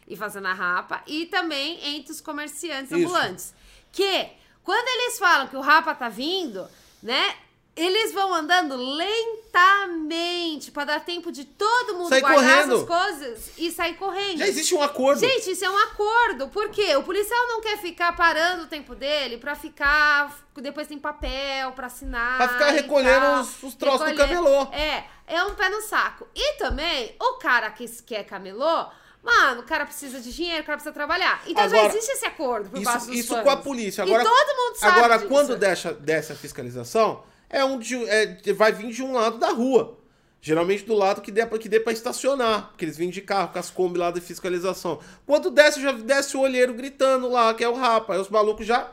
e 0.09 0.17
fazendo 0.17 0.49
a 0.49 0.53
rapa, 0.53 1.03
e 1.07 1.27
também 1.27 1.79
entre 1.97 2.11
os 2.13 2.21
comerciantes 2.21 2.91
Isso. 2.91 3.01
ambulantes. 3.01 3.55
Que, 3.93 4.29
quando 4.65 4.89
eles 4.89 5.19
falam 5.19 5.47
que 5.47 5.57
o 5.57 5.61
Rapa 5.61 5.95
tá 5.95 6.09
vindo, 6.09 6.67
né, 7.03 7.35
Eles 7.83 8.13
vão 8.13 8.35
andando 8.35 8.77
lentamente 8.77 10.71
pra 10.71 10.85
dar 10.85 11.01
tempo 11.01 11.33
de 11.33 11.45
todo 11.45 11.95
mundo 11.95 12.09
Sair 12.09 12.21
guardar 12.21 12.43
correndo. 12.65 12.75
essas 12.75 12.87
coisas 12.87 13.51
e 13.59 13.71
sair 13.71 13.95
correndo. 13.95 14.39
Já 14.39 14.47
existe 14.47 14.75
um 14.75 14.83
acordo. 14.83 15.21
Gente, 15.21 15.51
isso 15.51 15.65
é 15.65 15.71
um 15.71 15.79
acordo. 15.79 16.49
Por 16.49 16.69
quê? 16.71 16.95
O 16.97 17.03
policial 17.03 17.47
não 17.49 17.61
quer 17.61 17.79
ficar 17.79 18.15
parando 18.17 18.65
o 18.65 18.67
tempo 18.67 18.95
dele 18.95 19.39
pra 19.39 19.55
ficar. 19.55 20.39
Depois 20.57 20.87
tem 20.87 20.99
papel 20.99 21.73
pra 21.73 21.87
assinar. 21.87 22.37
Pra 22.37 22.49
ficar 22.49 22.71
recolhendo 22.71 23.41
os- 23.41 23.63
os 23.63 23.75
troços 23.75 24.01
do 24.01 24.07
Recolher. 24.07 24.29
camelô. 24.29 24.63
É, 24.73 25.05
é 25.27 25.43
um 25.45 25.55
pé 25.55 25.69
no 25.71 25.81
saco. 25.81 26.29
E 26.35 26.55
também, 26.59 27.15
o 27.19 27.35
cara 27.35 27.71
que 27.71 27.89
quer 28.03 28.25
camelô. 28.25 28.87
Mano, 29.23 29.61
o 29.61 29.65
cara 29.65 29.85
precisa 29.85 30.19
de 30.19 30.33
dinheiro, 30.35 30.63
o 30.63 30.67
cara 30.67 30.77
precisa 30.79 30.95
trabalhar. 30.95 31.43
Então 31.47 31.63
já 31.69 31.77
Agora, 31.77 31.89
existe 31.95 32.13
esse 32.13 32.25
acordo 32.25 32.71
por 32.71 32.81
baixo 32.81 32.99
Isso, 32.99 33.07
dos 33.09 33.19
isso 33.19 33.29
panos. 33.29 33.45
com 33.45 33.51
a 33.51 33.57
polícia. 33.59 34.03
Agora, 34.05 34.23
e 34.23 34.25
todo 34.27 34.57
mundo 34.57 34.77
sabe 34.77 34.99
agora 34.99 35.17
disso. 35.19 35.29
quando 35.29 35.57
deixa, 35.59 35.93
dessa 35.93 36.35
fiscalização, 36.35 37.23
é 37.51 37.65
um 37.65 37.79
de, 37.79 37.97
é, 38.09 38.39
vai 38.55 38.73
vir 38.73 38.91
de 38.93 39.03
um 39.03 39.13
lado 39.13 39.39
da 39.39 39.51
rua. 39.51 39.99
Geralmente 40.43 40.85
do 40.85 40.95
lado 40.95 41.21
que 41.21 41.31
dê, 41.31 41.45
pra- 41.45 41.59
que 41.59 41.69
dê 41.69 41.79
pra 41.79 41.93
estacionar. 41.93 42.69
Porque 42.69 42.87
eles 42.87 42.97
vêm 42.97 43.11
de 43.11 43.21
carro 43.21 43.53
com 43.53 43.59
as 43.59 43.69
Kombi 43.69 43.99
lá 43.99 44.11
de 44.11 44.23
fiscalização. 44.23 44.99
Quando 45.27 45.51
desce, 45.51 45.83
já 45.83 45.93
desce 45.93 46.35
o 46.35 46.41
olheiro 46.41 46.73
gritando 46.73 47.29
lá, 47.29 47.53
que 47.53 47.63
é 47.63 47.69
o 47.69 47.75
rapa. 47.75 48.15
Aí 48.15 48.19
os 48.21 48.31
malucos 48.31 48.65
já. 48.67 48.91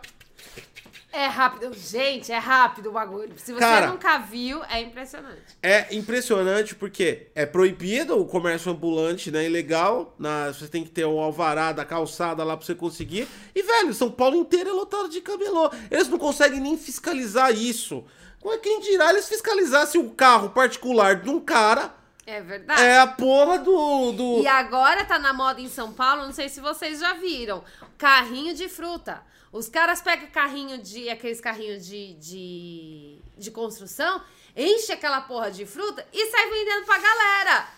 É 1.11 1.25
rápido. 1.27 1.73
Gente, 1.73 2.31
é 2.33 2.37
rápido 2.37 2.89
o 2.89 2.91
bagulho. 2.91 3.31
Se 3.37 3.53
você 3.53 3.59
Cara, 3.59 3.87
nunca 3.87 4.17
viu, 4.19 4.61
é 4.65 4.81
impressionante. 4.81 5.41
É 5.63 5.95
impressionante 5.95 6.75
porque 6.75 7.27
é 7.33 7.45
proibido 7.45 8.19
o 8.19 8.25
comércio 8.25 8.71
ambulante, 8.71 9.31
né? 9.31 9.45
Ilegal. 9.45 10.13
Na, 10.19 10.51
você 10.51 10.67
tem 10.67 10.83
que 10.83 10.91
ter 10.91 11.05
o 11.05 11.17
alvará 11.19 11.71
da 11.71 11.85
calçada 11.85 12.43
lá 12.43 12.55
pra 12.57 12.65
você 12.65 12.75
conseguir. 12.75 13.27
E, 13.55 13.63
velho, 13.63 13.93
São 13.93 14.11
Paulo 14.11 14.35
inteiro 14.35 14.69
é 14.69 14.73
lotado 14.73 15.07
de 15.09 15.21
camelô. 15.21 15.71
Eles 15.89 16.09
não 16.09 16.19
conseguem 16.19 16.59
nem 16.59 16.77
fiscalizar 16.77 17.51
isso. 17.51 18.03
Como 18.39 18.53
é 18.53 18.57
quem 18.57 18.79
dirá 18.79 19.09
eles 19.09 19.27
fiscalizassem 19.27 19.99
o 19.99 20.11
carro 20.11 20.49
particular 20.49 21.15
de 21.15 21.29
um 21.29 21.39
cara? 21.39 21.93
É 22.25 22.41
verdade. 22.41 22.81
É 22.81 22.99
a 22.99 23.07
porra 23.07 23.57
do. 23.57 24.11
do... 24.11 24.41
E 24.41 24.47
agora 24.47 25.05
tá 25.05 25.17
na 25.17 25.31
moda 25.31 25.61
em 25.61 25.69
São 25.69 25.93
Paulo, 25.93 26.25
não 26.25 26.33
sei 26.33 26.49
se 26.49 26.59
vocês 26.59 26.99
já 26.99 27.13
viram. 27.13 27.63
Carrinho 27.97 28.53
de 28.53 28.67
fruta. 28.67 29.23
Os 29.51 29.69
caras 29.69 30.01
pegam 30.01 30.27
carrinho 30.27 30.77
de. 30.77 31.09
aqueles 31.09 31.39
carrinhos 31.39 31.85
de, 31.85 32.15
de, 32.15 33.19
de 33.37 33.49
construção, 33.49 34.21
enche 34.55 34.91
aquela 34.91 35.21
porra 35.21 35.49
de 35.49 35.65
fruta 35.65 36.05
e 36.11 36.29
sai 36.29 36.49
vendendo 36.49 36.85
pra 36.85 36.99
galera. 36.99 37.76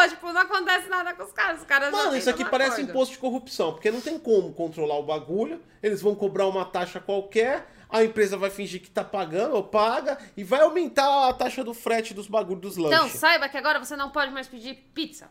Boa, 0.00 0.08
tipo, 0.08 0.32
não 0.32 0.40
acontece 0.40 0.88
nada 0.88 1.14
com 1.14 1.22
os 1.22 1.32
caras. 1.32 1.60
Os 1.60 1.66
caras 1.66 1.90
Mano, 1.92 2.10
não 2.10 2.16
isso 2.16 2.30
aqui 2.30 2.44
parece 2.44 2.72
acordo. 2.76 2.90
imposto 2.90 3.14
de 3.14 3.18
corrupção, 3.20 3.72
porque 3.72 3.90
não 3.90 4.00
tem 4.00 4.18
como 4.18 4.52
controlar 4.52 4.98
o 4.98 5.02
bagulho. 5.02 5.60
Eles 5.82 6.00
vão 6.02 6.14
cobrar 6.14 6.46
uma 6.46 6.64
taxa 6.64 7.00
qualquer, 7.00 7.66
a 7.88 8.02
empresa 8.04 8.36
vai 8.36 8.50
fingir 8.50 8.80
que 8.80 8.90
tá 8.90 9.02
pagando 9.04 9.54
ou 9.56 9.62
paga 9.64 10.18
e 10.36 10.44
vai 10.44 10.60
aumentar 10.60 11.28
a 11.28 11.32
taxa 11.32 11.62
do 11.64 11.74
frete 11.74 12.14
dos 12.14 12.26
bagulhos 12.28 12.60
dos 12.62 12.76
Então, 12.78 13.02
lanches. 13.04 13.18
saiba 13.18 13.48
que 13.48 13.56
agora 13.56 13.78
você 13.78 13.96
não 13.96 14.10
pode 14.10 14.32
mais 14.32 14.46
pedir 14.48 14.74
pizza. 14.94 15.30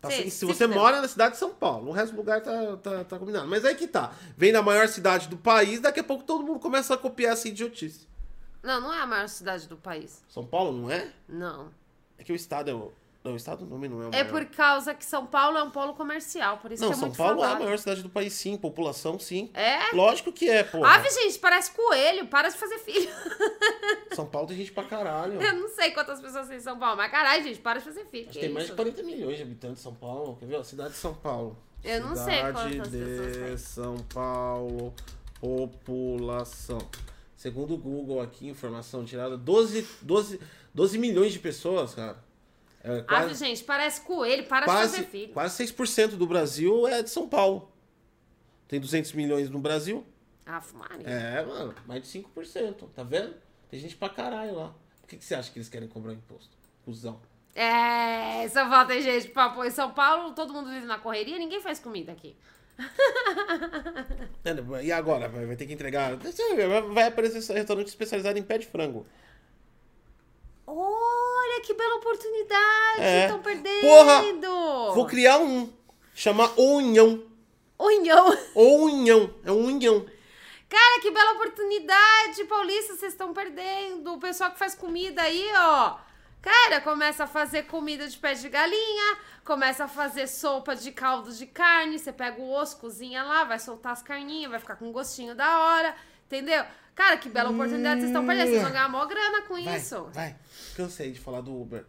Tá, 0.00 0.10
Sim, 0.10 0.30
se, 0.30 0.44
você 0.44 0.64
puder. 0.68 0.78
mora 0.78 1.00
na 1.00 1.08
cidade 1.08 1.32
de 1.32 1.38
São 1.40 1.50
Paulo, 1.50 1.88
o 1.88 1.92
resto 1.92 2.12
do 2.12 2.18
lugar 2.18 2.40
tá, 2.40 2.76
tá, 2.76 3.04
tá 3.04 3.18
combinado. 3.18 3.48
Mas 3.48 3.64
aí 3.64 3.74
que 3.74 3.88
tá. 3.88 4.12
Vem 4.36 4.52
da 4.52 4.62
maior 4.62 4.86
cidade 4.86 5.26
do 5.26 5.36
país, 5.36 5.80
daqui 5.80 5.98
a 5.98 6.04
pouco 6.04 6.22
todo 6.22 6.44
mundo 6.44 6.60
começa 6.60 6.94
a 6.94 6.96
copiar 6.96 7.32
essa 7.32 7.48
idiotice. 7.48 8.06
Não, 8.62 8.80
não 8.80 8.94
é 8.94 9.00
a 9.00 9.06
maior 9.06 9.28
cidade 9.28 9.66
do 9.66 9.76
país. 9.76 10.22
São 10.28 10.46
Paulo 10.46 10.72
não 10.72 10.88
é? 10.90 11.08
Não. 11.28 11.70
É 12.16 12.22
que 12.22 12.32
o 12.32 12.36
estado 12.36 12.70
é 12.70 12.74
o. 12.74 12.92
Não, 13.28 13.34
o 13.34 13.36
estado 13.36 13.66
nome 13.66 13.88
não 13.88 14.00
é 14.02 14.06
o 14.06 14.08
É 14.08 14.24
maior. 14.24 14.28
por 14.30 14.44
causa 14.46 14.94
que 14.94 15.04
São 15.04 15.26
Paulo 15.26 15.58
é 15.58 15.62
um 15.62 15.70
polo 15.70 15.92
comercial, 15.94 16.56
por 16.58 16.72
isso 16.72 16.82
Não, 16.82 16.88
que 16.90 16.94
é 16.94 16.98
São 16.98 17.08
muito 17.08 17.16
Paulo 17.18 17.40
é 17.40 17.44
a 17.44 17.46
falado. 17.48 17.62
maior 17.64 17.78
cidade 17.78 18.02
do 18.02 18.08
país, 18.08 18.32
sim. 18.32 18.56
População, 18.56 19.18
sim. 19.18 19.50
É? 19.52 19.94
Lógico 19.94 20.32
que 20.32 20.48
é, 20.48 20.62
pô. 20.64 20.84
Ave, 20.84 21.10
gente, 21.10 21.38
parece 21.38 21.70
coelho. 21.72 22.26
Para 22.28 22.48
de 22.48 22.56
fazer 22.56 22.78
filho. 22.78 23.10
São 24.14 24.26
Paulo 24.26 24.48
tem 24.48 24.56
gente 24.56 24.72
pra 24.72 24.84
caralho. 24.84 25.40
Eu 25.40 25.54
não 25.56 25.68
sei 25.68 25.90
quantas 25.90 26.20
pessoas 26.20 26.48
tem 26.48 26.56
em 26.56 26.60
São 26.60 26.78
Paulo, 26.78 26.96
mas 26.96 27.10
caralho, 27.10 27.42
gente, 27.44 27.58
para 27.60 27.78
de 27.78 27.84
fazer 27.84 28.04
filho. 28.06 28.24
Acho 28.24 28.32
Que 28.32 28.38
que 28.40 28.46
tem 28.46 28.54
mais 28.54 28.66
de 28.66 28.72
isso? 28.72 28.76
40 28.82 29.02
milhões 29.02 29.36
de 29.36 29.42
habitantes 29.42 29.80
em 29.80 29.82
São 29.82 29.94
Paulo. 29.94 30.36
Quer 30.40 30.46
ver? 30.46 30.56
ó? 30.56 30.62
Cidade 30.64 30.90
de 30.90 30.96
São 30.96 31.14
Paulo. 31.14 31.56
Eu 31.84 32.00
não 32.00 32.16
sei 32.16 32.34
Cidade 32.36 32.52
quantas 32.52 32.88
pessoas 32.90 33.32
de 33.32 33.38
tem. 33.44 33.56
São 33.58 33.96
Paulo, 34.12 34.92
população. 35.40 36.78
Segundo 37.36 37.74
o 37.74 37.78
Google 37.78 38.20
aqui, 38.20 38.48
informação 38.48 39.04
tirada, 39.04 39.36
12, 39.36 39.86
12, 40.02 40.40
12 40.74 40.98
milhões 40.98 41.32
de 41.32 41.38
pessoas, 41.38 41.94
cara. 41.94 42.16
É 42.88 42.92
Ave, 42.92 43.02
quase, 43.02 43.44
gente, 43.44 43.64
parece 43.64 44.00
coelho. 44.00 44.46
Para 44.46 44.60
de 44.60 44.72
quase, 44.72 44.96
fazer 44.96 45.08
filho. 45.08 45.32
quase 45.32 45.64
6% 45.64 46.16
do 46.16 46.26
Brasil 46.26 46.88
é 46.88 47.02
de 47.02 47.10
São 47.10 47.28
Paulo. 47.28 47.70
Tem 48.66 48.80
200 48.80 49.12
milhões 49.12 49.50
no 49.50 49.58
Brasil. 49.58 50.06
Ave, 50.46 50.74
Maria. 50.74 51.06
É, 51.06 51.44
mano, 51.44 51.74
mais 51.86 52.02
de 52.02 52.08
5%. 52.08 52.88
Tá 52.94 53.02
vendo? 53.02 53.34
Tem 53.70 53.78
gente 53.78 53.96
pra 53.96 54.08
caralho 54.08 54.54
lá. 54.54 54.74
Por 55.02 55.08
que, 55.08 55.16
que 55.16 55.24
você 55.24 55.34
acha 55.34 55.50
que 55.50 55.58
eles 55.58 55.68
querem 55.68 55.88
cobrar 55.88 56.14
imposto? 56.14 56.56
Cusão. 56.84 57.20
É, 57.54 58.48
Paulo 58.48 58.86
tem 58.86 59.02
gente 59.02 59.28
pra 59.28 59.50
pôr. 59.50 59.66
Em 59.66 59.70
São 59.70 59.90
Paulo, 59.90 60.32
todo 60.32 60.52
mundo 60.52 60.70
vive 60.70 60.86
na 60.86 60.98
correria, 60.98 61.38
ninguém 61.38 61.60
faz 61.60 61.78
comida 61.78 62.12
aqui. 62.12 62.36
E 64.82 64.92
agora? 64.92 65.28
Vai 65.28 65.44
vai 65.44 65.56
ter 65.56 65.66
que 65.66 65.72
entregar. 65.72 66.16
Vai 66.94 67.08
aparecer 67.08 67.38
esse 67.38 67.52
restaurante 67.52 67.88
especializado 67.88 68.38
em 68.38 68.42
pé 68.42 68.58
de 68.58 68.66
frango. 68.66 69.04
Olha 71.58 71.60
que 71.60 71.74
bela 71.74 71.96
oportunidade. 71.96 73.00
É. 73.00 73.24
Estão 73.24 73.42
perdendo. 73.42 73.80
Porra! 73.80 74.94
Vou 74.94 75.06
criar 75.06 75.38
um. 75.38 75.72
Chamar 76.14 76.52
Unhão. 76.56 77.24
Unhão. 77.78 78.38
Unhão. 78.54 79.34
É 79.44 79.50
um 79.50 79.64
unhão. 79.66 80.06
Cara, 80.68 81.00
que 81.00 81.10
bela 81.10 81.32
oportunidade, 81.32 82.44
Paulista, 82.44 82.94
vocês 82.94 83.12
estão 83.12 83.32
perdendo. 83.32 84.14
O 84.14 84.18
pessoal 84.18 84.52
que 84.52 84.58
faz 84.58 84.74
comida 84.74 85.22
aí, 85.22 85.50
ó. 85.56 85.96
Cara, 86.40 86.80
começa 86.80 87.24
a 87.24 87.26
fazer 87.26 87.64
comida 87.64 88.06
de 88.06 88.16
pé 88.16 88.34
de 88.34 88.48
galinha, 88.48 89.18
começa 89.44 89.84
a 89.84 89.88
fazer 89.88 90.28
sopa 90.28 90.76
de 90.76 90.92
caldo 90.92 91.32
de 91.32 91.46
carne, 91.46 91.98
você 91.98 92.12
pega 92.12 92.40
o 92.40 92.52
osso, 92.52 92.76
cozinha 92.78 93.24
lá, 93.24 93.42
vai 93.42 93.58
soltar 93.58 93.92
as 93.92 94.02
carninhas, 94.02 94.50
vai 94.50 94.60
ficar 94.60 94.76
com 94.76 94.88
um 94.88 94.92
gostinho 94.92 95.34
da 95.34 95.58
hora, 95.58 95.96
entendeu? 96.26 96.64
Cara, 96.94 97.16
que 97.16 97.28
bela 97.28 97.50
oportunidade 97.50 98.00
vocês 98.00 98.10
estão 98.10 98.26
perdendo, 98.26 98.48
vocês 98.48 98.62
vão 98.62 98.72
ganhar 98.72 98.88
mó 98.88 99.04
grana 99.06 99.42
com 99.42 99.54
Vai, 99.54 99.76
isso. 99.76 100.08
vai. 100.12 100.36
Cansei 100.78 101.10
de 101.10 101.18
falar 101.18 101.40
do 101.40 101.60
Uber. 101.60 101.84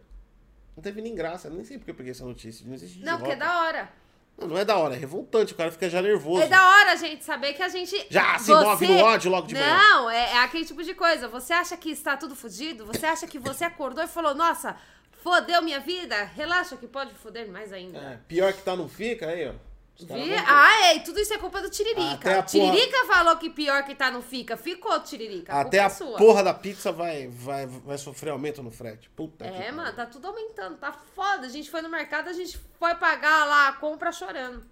Não 0.76 0.82
teve 0.82 1.00
nem 1.00 1.14
graça. 1.14 1.48
Nem 1.48 1.62
sei 1.62 1.78
porque 1.78 1.92
eu 1.92 1.94
peguei 1.94 2.10
essa 2.10 2.24
notícia. 2.24 2.66
Não 2.66 2.74
existe 2.74 2.98
Não, 3.04 3.18
porque 3.18 3.34
é 3.34 3.36
da 3.36 3.60
hora. 3.60 3.88
Não, 4.36 4.48
não 4.48 4.58
é 4.58 4.64
da 4.64 4.76
hora. 4.76 4.96
É 4.96 4.98
revoltante. 4.98 5.52
O 5.52 5.56
cara 5.56 5.70
fica 5.70 5.88
já 5.88 6.02
nervoso. 6.02 6.42
É 6.42 6.48
da 6.48 6.68
hora, 6.68 6.96
gente, 6.96 7.24
saber 7.24 7.52
que 7.52 7.62
a 7.62 7.68
gente. 7.68 8.04
Já 8.10 8.36
se 8.36 8.52
move 8.52 8.88
no 8.88 8.98
ódio 8.98 9.30
logo 9.30 9.46
de 9.46 9.54
manhã. 9.54 9.76
Não, 9.76 10.10
é, 10.10 10.32
é 10.32 10.38
aquele 10.38 10.64
tipo 10.64 10.82
de 10.82 10.92
coisa. 10.92 11.28
Você 11.28 11.52
acha 11.52 11.76
que 11.76 11.88
está 11.90 12.16
tudo 12.16 12.34
fodido? 12.34 12.84
Você 12.86 13.06
acha 13.06 13.28
que 13.28 13.38
você 13.38 13.62
acordou 13.64 14.02
e 14.02 14.08
falou, 14.08 14.34
nossa, 14.34 14.74
fodeu 15.22 15.62
minha 15.62 15.78
vida? 15.78 16.24
Relaxa 16.24 16.76
que 16.76 16.88
pode 16.88 17.14
foder 17.14 17.48
mais 17.48 17.72
ainda. 17.72 17.96
É, 17.96 18.18
pior 18.26 18.52
que 18.52 18.62
tá, 18.62 18.74
não 18.74 18.88
fica 18.88 19.28
aí, 19.28 19.50
ó. 19.50 19.69
Vi? 20.06 20.34
Ah, 20.46 20.82
é, 20.86 20.96
e 20.96 21.00
tudo 21.00 21.18
isso 21.20 21.32
é 21.34 21.38
culpa 21.38 21.60
do 21.62 21.70
Tiririca. 21.70 22.12
Até 22.14 22.38
a 22.38 22.42
Tiririca 22.42 23.06
falou 23.06 23.36
que 23.36 23.50
pior 23.50 23.84
que 23.84 23.94
tá 23.94 24.10
não 24.10 24.22
fica. 24.22 24.56
Ficou, 24.56 24.98
Tiririca. 25.00 25.52
A 25.52 25.60
Até 25.60 25.78
a 25.80 25.84
é 25.84 25.88
sua. 25.88 26.16
porra 26.18 26.42
da 26.42 26.54
pizza 26.54 26.90
vai, 26.92 27.28
vai, 27.28 27.66
vai 27.66 27.98
sofrer 27.98 28.30
aumento 28.30 28.62
no 28.62 28.70
frete. 28.70 29.08
Puta 29.10 29.44
que 29.44 29.50
É, 29.50 29.58
pariu. 29.58 29.74
mano, 29.74 29.92
tá 29.94 30.06
tudo 30.06 30.26
aumentando, 30.28 30.76
tá 30.78 30.92
foda. 30.92 31.46
A 31.46 31.50
gente 31.50 31.70
foi 31.70 31.82
no 31.82 31.88
mercado, 31.88 32.28
a 32.28 32.32
gente 32.32 32.58
foi 32.78 32.94
pagar 32.94 33.44
lá 33.46 33.68
a 33.68 33.72
compra 33.74 34.10
chorando. 34.12 34.64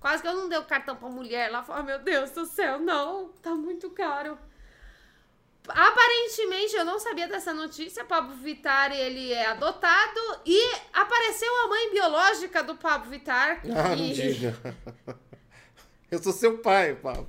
Quase 0.00 0.22
que 0.22 0.28
eu 0.28 0.34
não 0.36 0.48
dei 0.48 0.58
o 0.58 0.64
cartão 0.64 0.94
pra 0.96 1.08
mulher 1.08 1.50
lá. 1.50 1.62
Falei, 1.62 1.82
oh, 1.82 1.86
meu 1.86 1.98
Deus 1.98 2.30
do 2.30 2.44
céu, 2.46 2.78
não, 2.78 3.28
tá 3.42 3.50
muito 3.54 3.90
caro. 3.90 4.38
Aparentemente, 5.68 6.76
eu 6.76 6.84
não 6.84 6.98
sabia 6.98 7.28
dessa 7.28 7.52
notícia. 7.52 8.04
Pablo 8.04 8.34
Vittar, 8.36 8.92
ele 8.92 9.32
é 9.32 9.46
adotado 9.46 10.20
e 10.44 10.74
apareceu 10.92 11.50
a 11.64 11.68
mãe 11.68 11.90
biológica 11.90 12.62
do 12.62 12.76
Pablo 12.76 13.10
Vittar. 13.10 13.60
Ah, 13.64 13.96
não 13.96 13.96
diga. 13.96 14.56
Eu 16.16 16.22
sou 16.22 16.32
seu 16.32 16.58
pai, 16.58 16.94
Pablo. 17.02 17.26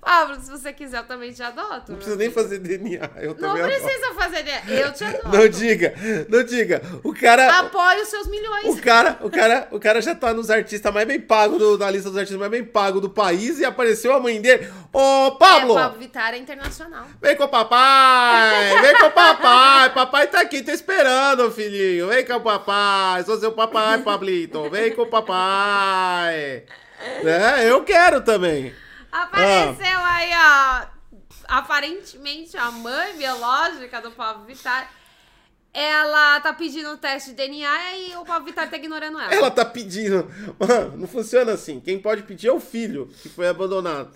Pablo, 0.00 0.40
se 0.40 0.50
você 0.50 0.72
quiser, 0.72 0.98
eu 0.98 1.04
também 1.04 1.32
te 1.32 1.42
adoto. 1.42 1.90
Não 1.92 1.96
precisa 1.96 2.16
nem 2.16 2.30
fazer 2.30 2.58
DNA. 2.58 3.10
Eu 3.16 3.28
Não 3.30 3.34
também 3.34 3.62
adoto. 3.64 3.82
precisa 3.82 4.14
fazer, 4.14 4.42
né? 4.44 4.62
Eu 4.68 4.92
te 4.92 5.02
adoto. 5.04 5.28
Não 5.28 5.48
diga, 5.48 5.94
não 6.28 6.42
diga. 6.44 6.82
O 7.02 7.12
cara. 7.14 7.58
Apoio 7.58 8.02
os 8.02 8.08
seus 8.08 8.26
milhões. 8.28 8.64
O 8.66 8.80
cara, 8.80 9.18
o 9.20 9.28
cara, 9.30 9.68
o 9.72 9.80
cara 9.80 10.00
já 10.00 10.14
tá 10.14 10.32
nos 10.32 10.50
artistas 10.50 10.92
mais 10.94 11.06
bem 11.06 11.20
pagos 11.20 11.58
do- 11.58 11.76
da 11.78 11.90
lista 11.90 12.08
dos 12.08 12.16
artistas 12.18 12.38
mais 12.38 12.50
bem 12.50 12.64
pagos 12.64 13.00
do 13.02 13.10
país 13.10 13.58
e 13.58 13.64
apareceu 13.64 14.14
a 14.14 14.20
mãe 14.20 14.40
dele. 14.40 14.70
Ô, 14.92 15.32
Pablo! 15.32 15.76
É, 15.78 15.82
Pablo 15.82 15.98
Vittar 15.98 16.34
é 16.34 16.38
internacional. 16.38 17.06
Vem 17.20 17.36
com 17.36 17.44
o 17.44 17.48
papai! 17.48 18.80
Vem 18.80 18.96
com 18.98 19.06
o 19.06 19.10
papai! 19.10 19.92
Papai 19.96 20.26
tá 20.28 20.40
aqui, 20.40 20.62
tá 20.62 20.72
esperando, 20.72 21.50
filhinho. 21.50 22.08
Vem 22.08 22.24
com 22.24 22.34
o 22.34 22.40
papai! 22.40 23.22
Sou 23.24 23.38
seu 23.38 23.52
papai, 23.52 23.98
Pablito. 23.98 24.68
Vem 24.70 24.92
com 24.94 25.02
o 25.02 25.06
papai! 25.06 26.64
É, 27.00 27.70
eu 27.70 27.84
quero 27.84 28.20
também. 28.22 28.74
Apareceu 29.12 29.98
Ah. 29.98 30.14
aí, 30.14 30.30
ó. 30.34 30.96
Aparentemente, 31.48 32.56
a 32.56 32.70
mãe 32.70 33.16
biológica 33.16 34.00
do 34.00 34.10
Pablo 34.10 34.44
Vittar. 34.44 34.90
Ela 35.72 36.40
tá 36.40 36.54
pedindo 36.54 36.90
um 36.90 36.96
teste 36.96 37.30
de 37.30 37.36
DNA 37.36 37.96
e 37.96 38.16
o 38.16 38.24
Pablo 38.24 38.46
Vittar 38.46 38.68
tá 38.70 38.76
ignorando 38.76 39.20
ela. 39.20 39.34
Ela 39.34 39.50
tá 39.50 39.64
pedindo. 39.64 40.26
Mano, 40.58 40.96
não 40.96 41.06
funciona 41.06 41.52
assim. 41.52 41.80
Quem 41.80 41.98
pode 41.98 42.22
pedir 42.22 42.48
é 42.48 42.52
o 42.52 42.58
filho, 42.60 43.10
que 43.22 43.28
foi 43.28 43.46
abandonado. 43.46 44.10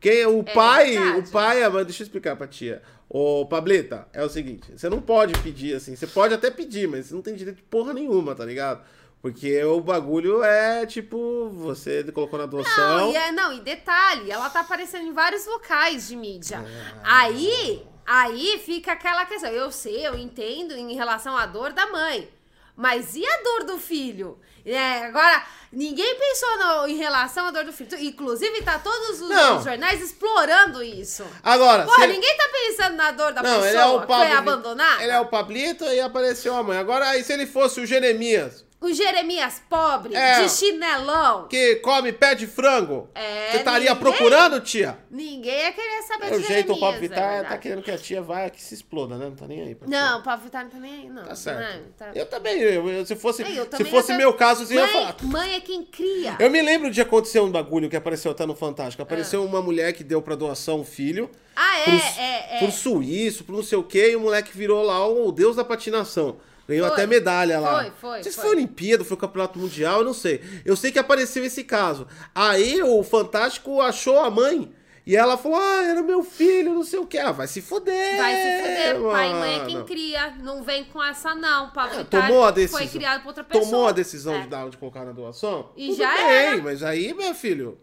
Quem, 0.00 0.26
o 0.26 0.40
É 0.40 0.52
pai, 0.52 0.90
verdade. 0.98 1.18
o 1.28 1.30
pai, 1.30 1.62
é- 1.62 1.68
mas 1.68 1.86
deixa 1.86 2.02
eu 2.02 2.06
explicar 2.06 2.34
pra 2.36 2.46
tia. 2.48 2.82
Ô, 3.08 3.46
Pablita, 3.46 4.08
é 4.12 4.24
o 4.24 4.28
seguinte, 4.28 4.72
você 4.76 4.88
não 4.90 5.00
pode 5.00 5.38
pedir 5.40 5.76
assim, 5.76 5.94
você 5.94 6.06
pode 6.06 6.34
até 6.34 6.50
pedir, 6.50 6.88
mas 6.88 7.06
você 7.06 7.14
não 7.14 7.22
tem 7.22 7.34
direito 7.36 7.58
de 7.58 7.62
porra 7.62 7.92
nenhuma, 7.94 8.34
tá 8.34 8.44
ligado? 8.44 8.82
Porque 9.24 9.64
o 9.64 9.80
bagulho 9.80 10.44
é 10.44 10.84
tipo, 10.84 11.48
você 11.54 12.04
colocou 12.12 12.38
na 12.38 12.44
doação. 12.44 12.98
Não, 12.98 13.10
e, 13.10 13.16
é, 13.16 13.32
não, 13.32 13.54
e 13.54 13.60
detalhe, 13.60 14.30
ela 14.30 14.50
tá 14.50 14.60
aparecendo 14.60 15.06
em 15.06 15.14
vários 15.14 15.46
locais 15.46 16.08
de 16.08 16.14
mídia. 16.14 16.62
Ah. 17.02 17.20
Aí, 17.22 17.82
aí 18.06 18.60
fica 18.62 18.92
aquela 18.92 19.24
questão. 19.24 19.48
Eu 19.50 19.70
sei, 19.72 20.06
eu 20.06 20.14
entendo 20.14 20.74
em 20.74 20.94
relação 20.94 21.34
à 21.38 21.46
dor 21.46 21.72
da 21.72 21.86
mãe. 21.86 22.28
Mas 22.76 23.16
e 23.16 23.24
a 23.24 23.36
dor 23.42 23.64
do 23.64 23.78
filho? 23.78 24.38
É, 24.66 25.04
agora, 25.06 25.42
ninguém 25.72 26.16
pensou 26.18 26.58
no- 26.58 26.86
em 26.88 26.96
relação 26.96 27.46
à 27.46 27.50
dor 27.50 27.64
do 27.64 27.72
filho. 27.72 27.88
Inclusive, 28.00 28.60
tá 28.62 28.78
todos 28.78 29.22
os, 29.22 29.64
jornais 29.64 30.02
explorando 30.02 30.82
isso. 30.82 31.24
Agora, 31.42 31.84
Pô, 31.86 31.94
se 31.94 32.02
ele- 32.02 32.12
ninguém 32.14 32.36
tá 32.36 32.48
pensando 32.52 32.96
na 32.96 33.10
dor 33.10 33.32
da 33.32 33.42
não, 33.42 33.50
pessoa 33.62 33.68
ele 33.68 33.78
é 33.78 33.86
o 33.86 34.00
que 34.02 34.06
Pablo. 34.06 34.26
foi 34.26 34.36
abandonada. 34.36 35.02
Ele 35.02 35.12
é 35.12 35.20
o 35.20 35.26
Pablito 35.26 35.84
e 35.86 35.98
apareceu 36.00 36.54
a 36.56 36.62
mãe. 36.62 36.76
Agora, 36.76 37.08
aí 37.08 37.24
se 37.24 37.32
ele 37.32 37.46
fosse 37.46 37.80
o 37.80 37.86
Jeremias, 37.86 38.63
O 38.84 38.92
Jeremias 38.92 39.62
pobre, 39.68 40.14
É. 40.14 40.42
de 40.42 40.50
chinelão. 40.50 41.48
que 41.48 41.76
come 41.76 42.12
pé 42.12 42.34
de 42.34 42.46
frango, 42.46 43.08
É, 43.14 43.50
você 43.52 43.56
estaria 43.58 43.94
ninguém- 43.94 43.96
procurando, 43.96 44.60
tia? 44.60 44.98
Ninguém 45.10 45.58
ia 45.64 45.72
querer 45.72 46.02
saber 46.02 46.26
É 46.32 46.36
o 46.36 46.40
de 46.40 46.46
jeito, 46.46 46.72
o 46.72 46.74
Jeremias, 46.74 46.80
Pablo 46.80 46.96
é 46.96 47.00
Vittar 47.00 47.48
tá 47.48 47.58
querendo 47.58 47.82
que 47.82 47.90
a 47.90 47.96
tia 47.98 48.20
vá 48.20 48.50
que 48.50 48.62
se 48.62 48.74
exploda, 48.74 49.16
né? 49.16 49.26
Não 49.26 49.36
tá 49.36 49.46
nem 49.46 49.62
aí. 49.62 49.74
pra 49.74 49.88
Não, 49.88 50.08
tia. 50.08 50.16
o 50.18 50.22
Pablo 50.22 50.44
Vittar 50.44 50.64
não 50.64 50.70
tá 50.70 50.78
nem 50.78 50.92
aí, 50.92 51.08
não. 51.08 51.24
Tá 51.24 51.34
certo. 51.34 51.60
Não, 51.78 51.92
tá- 51.92 52.10
Eu 52.14 52.26
também, 52.26 52.58
eu- 52.60 52.88
eu- 52.90 53.06
se 53.06 53.16
fosse, 53.16 53.42
eu 53.42 53.66
se 53.76 53.84
fosse 53.84 54.12
meu 54.14 54.34
caso, 54.34 54.64
eu 54.64 54.76
ia 54.76 54.82
mãe, 54.82 54.92
falar. 54.92 55.16
mãe 55.22 55.54
é 55.54 55.60
quem 55.60 55.82
cria. 55.84 56.36
Eu 56.38 56.50
me 56.50 56.60
lembro 56.60 56.90
de 56.90 57.00
acontecer 57.00 57.40
um 57.40 57.50
bagulho 57.50 57.88
que 57.88 57.96
apareceu 57.96 58.30
até 58.32 58.44
no 58.44 58.54
Fantástico. 58.54 59.02
Apareceu 59.02 59.40
Ah. 59.42 59.46
uma 59.46 59.62
mulher 59.62 59.92
que 59.94 60.04
deu 60.04 60.20
pra 60.20 60.34
doação 60.34 60.80
um 60.80 60.84
filho. 60.84 61.30
Ah, 61.56 61.78
é, 61.80 61.84
pro, 61.84 61.92
é, 61.94 62.48
é. 62.50 62.58
pro 62.58 62.70
suíço, 62.72 63.44
pro 63.44 63.56
não 63.56 63.62
sei 63.62 63.78
o 63.78 63.82
quê, 63.84 64.10
e 64.10 64.16
o 64.16 64.20
moleque 64.20 64.50
virou 64.56 64.82
lá 64.82 65.06
o 65.08 65.30
deus 65.32 65.56
da 65.56 65.64
patinação. 65.64 66.36
Ganhou 66.66 66.86
Foi. 66.86 66.94
até 66.94 67.06
medalha 67.06 67.60
lá. 67.60 67.82
Foi, 67.82 67.92
foi, 68.00 68.16
Não 68.16 68.22
sei 68.22 68.32
se 68.32 68.40
foi. 68.40 68.50
Olimpíada, 68.50 69.04
foi 69.04 69.16
o 69.16 69.20
Campeonato 69.20 69.58
Mundial, 69.58 69.98
eu 69.98 70.04
não 70.04 70.14
sei. 70.14 70.40
Eu 70.64 70.76
sei 70.76 70.90
que 70.90 70.98
apareceu 70.98 71.44
esse 71.44 71.62
caso. 71.64 72.06
Aí 72.34 72.82
o 72.82 73.02
Fantástico 73.02 73.80
achou 73.80 74.18
a 74.20 74.30
mãe. 74.30 74.72
E 75.06 75.14
ela 75.14 75.36
falou: 75.36 75.58
Ah, 75.58 75.82
era 75.84 76.02
meu 76.02 76.22
filho, 76.24 76.72
não 76.72 76.82
sei 76.82 76.98
o 76.98 77.06
quê. 77.06 77.18
Ah, 77.18 77.30
vai 77.30 77.46
se 77.46 77.60
fuder. 77.60 78.16
Vai 78.16 78.34
se 78.34 78.62
fuder. 78.62 79.02
Pai 79.12 79.30
e 79.30 79.34
mãe 79.34 79.54
é 79.60 79.64
quem 79.66 79.74
mano. 79.74 79.86
cria. 79.86 80.30
Não 80.42 80.62
vem 80.62 80.84
com 80.84 81.02
essa, 81.04 81.34
não. 81.34 81.68
Pablo 81.72 81.96
É, 81.96 81.98
Vittar 81.98 82.26
tomou 82.28 82.44
a 82.46 82.50
decisão. 82.50 82.78
foi 82.80 82.88
criado 82.88 83.20
por 83.20 83.28
outra 83.28 83.44
pessoa. 83.44 83.64
Tomou 83.70 83.86
a 83.86 83.92
decisão 83.92 84.34
É. 84.34 84.40
de 84.40 84.46
dar 84.48 84.70
de 84.70 84.78
colocar 84.78 85.04
na 85.04 85.12
doação? 85.12 85.70
E 85.76 85.88
Tudo 85.88 85.98
já 85.98 86.14
bem, 86.14 86.24
era. 86.24 86.62
mas 86.62 86.82
aí, 86.82 87.12
meu 87.12 87.34
filho, 87.34 87.78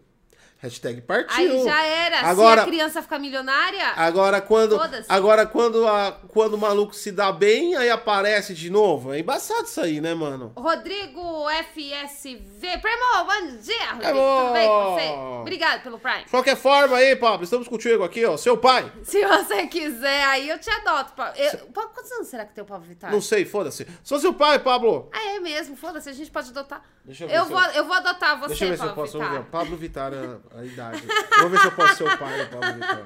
hashtag 0.62 1.00
partiu. 1.02 1.34
Aí 1.36 1.64
já 1.64 1.82
era. 1.84 2.20
Agora, 2.20 2.62
Se 2.62 2.68
a 2.68 2.70
criança 2.70 3.02
ficar 3.02 3.18
milionária, 3.18 3.84
agora 3.96 4.40
quando, 4.40 4.78
agora 5.08 5.44
quando, 5.44 5.86
a, 5.88 6.12
quando 6.28 6.54
o 6.54 6.58
maluco 6.58 6.94
se 6.94 7.10
dá 7.10 7.32
bem, 7.32 7.74
aí 7.74 7.90
aparece 7.90 8.54
de 8.54 8.70
novo. 8.70 9.12
É 9.12 9.18
embaçado 9.18 9.64
isso 9.64 9.80
aí, 9.80 10.00
né, 10.00 10.14
mano? 10.14 10.52
Rodrigo 10.56 11.46
FSV. 11.50 12.78
Primo, 12.80 13.24
bom 13.26 13.56
dia, 13.60 13.92
Rodrigo. 13.92 14.18
Alô. 14.18 14.40
Tudo 14.42 14.52
bem 14.52 14.68
com 14.68 14.94
você? 14.94 15.40
Obrigado 15.40 15.82
pelo 15.82 15.98
Prime. 15.98 16.24
De 16.24 16.30
qualquer 16.30 16.56
forma 16.56 16.96
aí, 16.96 17.16
Pablo, 17.16 17.42
estamos 17.42 17.66
contigo 17.66 18.04
aqui, 18.04 18.24
ó. 18.24 18.36
Seu 18.36 18.56
pai. 18.56 18.90
Se 19.02 19.26
você 19.26 19.66
quiser, 19.66 20.24
aí 20.26 20.48
eu 20.48 20.58
te 20.60 20.70
adoto. 20.70 21.12
Pa- 21.14 21.32
Eu, 21.36 21.58
Pa- 21.72 21.86
quantos 21.88 22.12
anos 22.12 22.28
será 22.28 22.44
que 22.44 22.54
tem 22.54 22.62
o 22.62 22.66
Pablo 22.66 22.86
Vittar? 22.86 23.10
Não 23.10 23.20
sei, 23.20 23.44
foda-se. 23.44 23.86
Sou 24.04 24.18
seu 24.20 24.32
pai, 24.32 24.58
Pablo. 24.60 25.10
Ah, 25.12 25.34
é 25.34 25.40
mesmo. 25.40 25.76
Foda-se, 25.76 26.08
a 26.08 26.12
gente 26.12 26.30
pode 26.30 26.50
adotar. 26.50 26.82
Deixa 27.04 27.24
eu 27.24 27.28
ver 27.28 27.36
eu, 27.36 27.44
se 27.46 27.50
vou, 27.50 27.60
eu- 27.62 27.70
eu 27.72 27.84
vou 27.84 27.94
adotar 27.96 28.38
você, 28.38 28.48
Deixa 28.48 28.64
eu 28.64 28.68
ver 28.70 28.76
se 28.76 28.82
eu 28.84 28.88
Pablo 28.90 29.02
posso 29.04 29.18
Vittar. 29.18 29.32
ver. 29.32 29.44
Pablo 29.50 29.76
Vittar, 29.76 30.12
a, 30.54 30.64
idade. 30.64 31.02
Vou 31.40 31.48
ver 31.48 31.58
se 31.60 31.66
eu 31.66 31.72
posso 31.72 31.96
ser 31.96 32.04
o 32.04 32.18
pai 32.18 32.44
do 32.44 32.50
Pablo 32.50 32.74
Vittar. 32.74 33.04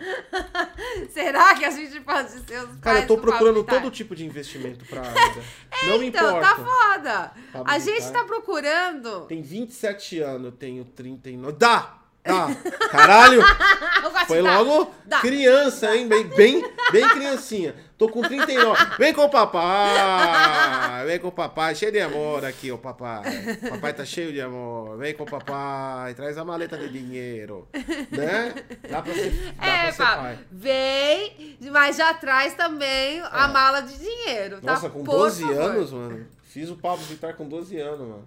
Será 1.12 1.54
que 1.54 1.64
a 1.64 1.70
gente 1.70 2.00
pode 2.00 2.30
ser 2.30 2.60
os 2.62 2.76
Cara, 2.80 3.00
eu 3.00 3.06
tô 3.06 3.18
procurando 3.18 3.62
todo 3.64 3.90
tipo 3.90 4.14
de 4.14 4.24
investimento 4.24 4.84
pra 4.84 5.02
vida. 5.02 5.42
Não 5.88 5.98
me 5.98 6.06
Então, 6.06 6.38
importa. 6.38 6.48
tá 6.48 6.56
foda. 6.56 7.32
Pablo 7.52 7.70
a 7.72 7.78
gente 7.78 8.02
Vittar. 8.02 8.12
tá 8.12 8.24
procurando. 8.24 9.20
Tem 9.26 9.42
27 9.42 10.20
anos, 10.20 10.46
eu 10.46 10.52
tenho 10.52 10.84
39. 10.84 11.56
Dá! 11.58 11.94
Dá! 12.24 12.48
Caralho! 12.90 13.40
Foi 14.26 14.40
logo 14.40 14.92
Dá. 15.04 15.20
criança, 15.20 15.94
hein? 15.96 16.08
Bem, 16.08 16.24
bem, 16.24 16.74
bem 16.90 17.08
criancinha. 17.10 17.74
Tô 17.98 18.08
com 18.10 18.20
39. 18.20 18.84
Vem 18.98 19.14
com 19.14 19.22
o 19.22 19.30
papai! 19.30 21.06
Vem 21.06 21.18
com 21.18 21.28
o 21.28 21.32
papai. 21.32 21.74
Cheio 21.74 21.90
de 21.92 21.98
amor 22.00 22.44
aqui, 22.44 22.70
o 22.70 22.76
papai. 22.76 23.22
Papai 23.70 23.92
tá 23.94 24.04
cheio 24.04 24.32
de 24.32 24.40
amor. 24.40 24.98
Vem 24.98 25.14
com 25.14 25.22
o 25.22 25.26
papai. 25.30 26.12
Traz 26.14 26.36
a 26.36 26.44
maleta 26.44 26.76
de 26.76 26.88
dinheiro. 26.90 27.66
Né? 28.10 28.54
Dá 28.90 29.00
pra 29.00 29.14
ser, 29.14 29.30
dá 29.58 29.66
É, 29.66 29.82
pra 29.84 29.92
ser 29.92 30.02
pai. 30.02 30.38
vem, 30.52 31.56
mas 31.72 31.96
já 31.96 32.12
traz 32.12 32.52
também 32.54 33.22
a 33.32 33.48
mala 33.48 33.80
de 33.80 33.96
dinheiro, 33.98 34.60
tá? 34.60 34.72
É. 34.72 34.74
Nossa, 34.74 34.90
com 34.90 35.02
Por 35.02 35.12
12 35.16 35.42
favor. 35.42 35.60
anos, 35.62 35.92
mano. 35.92 36.26
Fiz 36.44 36.68
o 36.70 36.76
Pablo 36.76 37.04
Vittar 37.04 37.34
com 37.34 37.48
12 37.48 37.78
anos, 37.78 38.00
mano. 38.00 38.24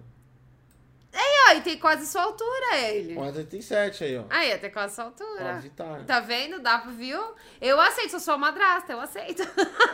Ó, 1.50 1.56
e 1.56 1.60
tem 1.60 1.78
quase 1.78 2.06
sua 2.06 2.22
altura 2.22 2.76
ele. 2.78 3.14
47 3.14 4.04
aí, 4.04 4.18
ó. 4.18 4.24
Aí, 4.30 4.56
tem 4.58 4.70
quase 4.70 4.94
sua 4.94 5.04
altura. 5.04 5.44
Pablo 5.44 5.60
Vittar. 5.60 6.04
Tá 6.06 6.20
vendo? 6.20 6.60
Dá 6.60 6.78
pra, 6.78 6.90
viu? 6.92 7.20
Eu 7.60 7.80
aceito, 7.80 8.10
sou 8.12 8.20
sua 8.20 8.38
madrasta, 8.38 8.92
eu 8.92 9.00
aceito. 9.00 9.42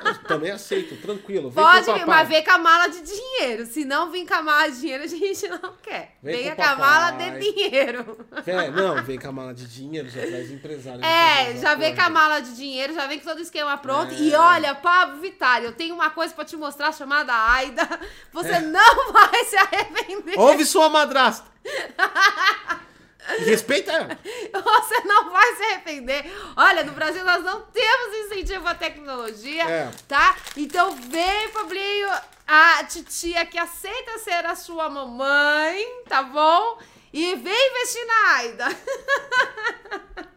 Eu 0.05 0.15
também 0.25 0.51
aceito, 0.51 0.97
tranquilo. 1.01 1.51
Vem 1.51 1.65
Pode 1.65 1.93
vir, 1.93 2.07
mas 2.07 2.29
vem 2.29 2.45
com 2.45 2.51
a 2.51 2.59
mala 2.59 2.89
de 2.89 3.01
dinheiro. 3.01 3.67
Se 3.67 3.85
não 3.85 4.11
vir 4.11 4.27
com 4.27 4.35
a 4.35 4.43
mala 4.43 4.71
de 4.71 4.81
dinheiro, 4.81 5.05
a 5.05 5.07
gente 5.07 5.49
não 5.49 5.75
quer. 5.83 6.17
Vem 6.23 6.37
Venha 6.37 6.57
com 6.57 6.63
a 6.63 6.77
mala 6.77 7.11
de 7.13 7.41
dinheiro. 7.53 8.27
Vem, 8.45 8.71
não, 8.71 9.03
vem 9.03 9.19
com 9.19 9.29
a 9.29 9.33
mala 9.33 9.55
de 9.55 9.67
dinheiro, 9.67 10.09
já 10.09 10.27
traz 10.27 10.51
empresário. 10.51 11.05
É, 11.05 11.57
já 11.57 11.75
vem 11.75 11.95
com 11.95 12.03
a 12.03 12.11
mala. 12.11 12.17
mala 12.29 12.41
de 12.41 12.55
dinheiro, 12.57 12.95
já 12.95 13.07
vem 13.07 13.19
com 13.19 13.25
todo 13.27 13.39
o 13.39 13.43
esquema 13.43 13.77
pronto. 13.79 14.13
É. 14.13 14.19
E 14.19 14.35
olha, 14.35 14.75
Pablo 14.75 15.21
Vittar, 15.21 15.63
eu 15.63 15.73
tenho 15.73 15.95
uma 15.95 16.11
coisa 16.11 16.35
pra 16.35 16.45
te 16.45 16.57
mostrar 16.57 16.93
chamada 16.93 17.33
Aida. 17.33 17.89
Você 18.33 18.51
É. 18.51 18.61
não 18.61 19.13
vai 19.13 19.45
se 19.45 19.57
arrepender. 19.57 20.39
Ouve 20.39 20.65
sua 20.65 20.89
madrasta. 20.89 21.46
Respeita 23.45 23.91
ela. 23.93 24.19
Você 24.63 25.01
não 25.01 25.31
vai 25.31 25.57
se 25.57 25.63
arrepender. 25.65 26.25
Olha, 26.57 26.85
no 26.85 26.93
Brasil 26.93 27.25
nós 27.25 27.43
não 27.45 27.61
temos 27.63 28.17
incentivo 28.19 28.67
à 28.69 28.75
tecnologia, 28.75 29.65
É. 29.65 29.91
tá? 30.07 30.37
Então 30.57 30.93
vem, 30.93 31.49
Fabrinho, 31.49 32.09
a 32.47 32.85
titia 32.85 33.45
que 33.45 33.59
aceita 33.59 34.19
ser 34.19 34.47
a 34.47 34.55
sua 34.55 34.89
mamãe, 34.89 35.85
tá 36.09 36.23
bom? 36.23 36.79
E 37.13 37.35
vem 37.35 37.71
investir 37.71 38.07
na 38.07 38.31
Aida. 38.37 38.69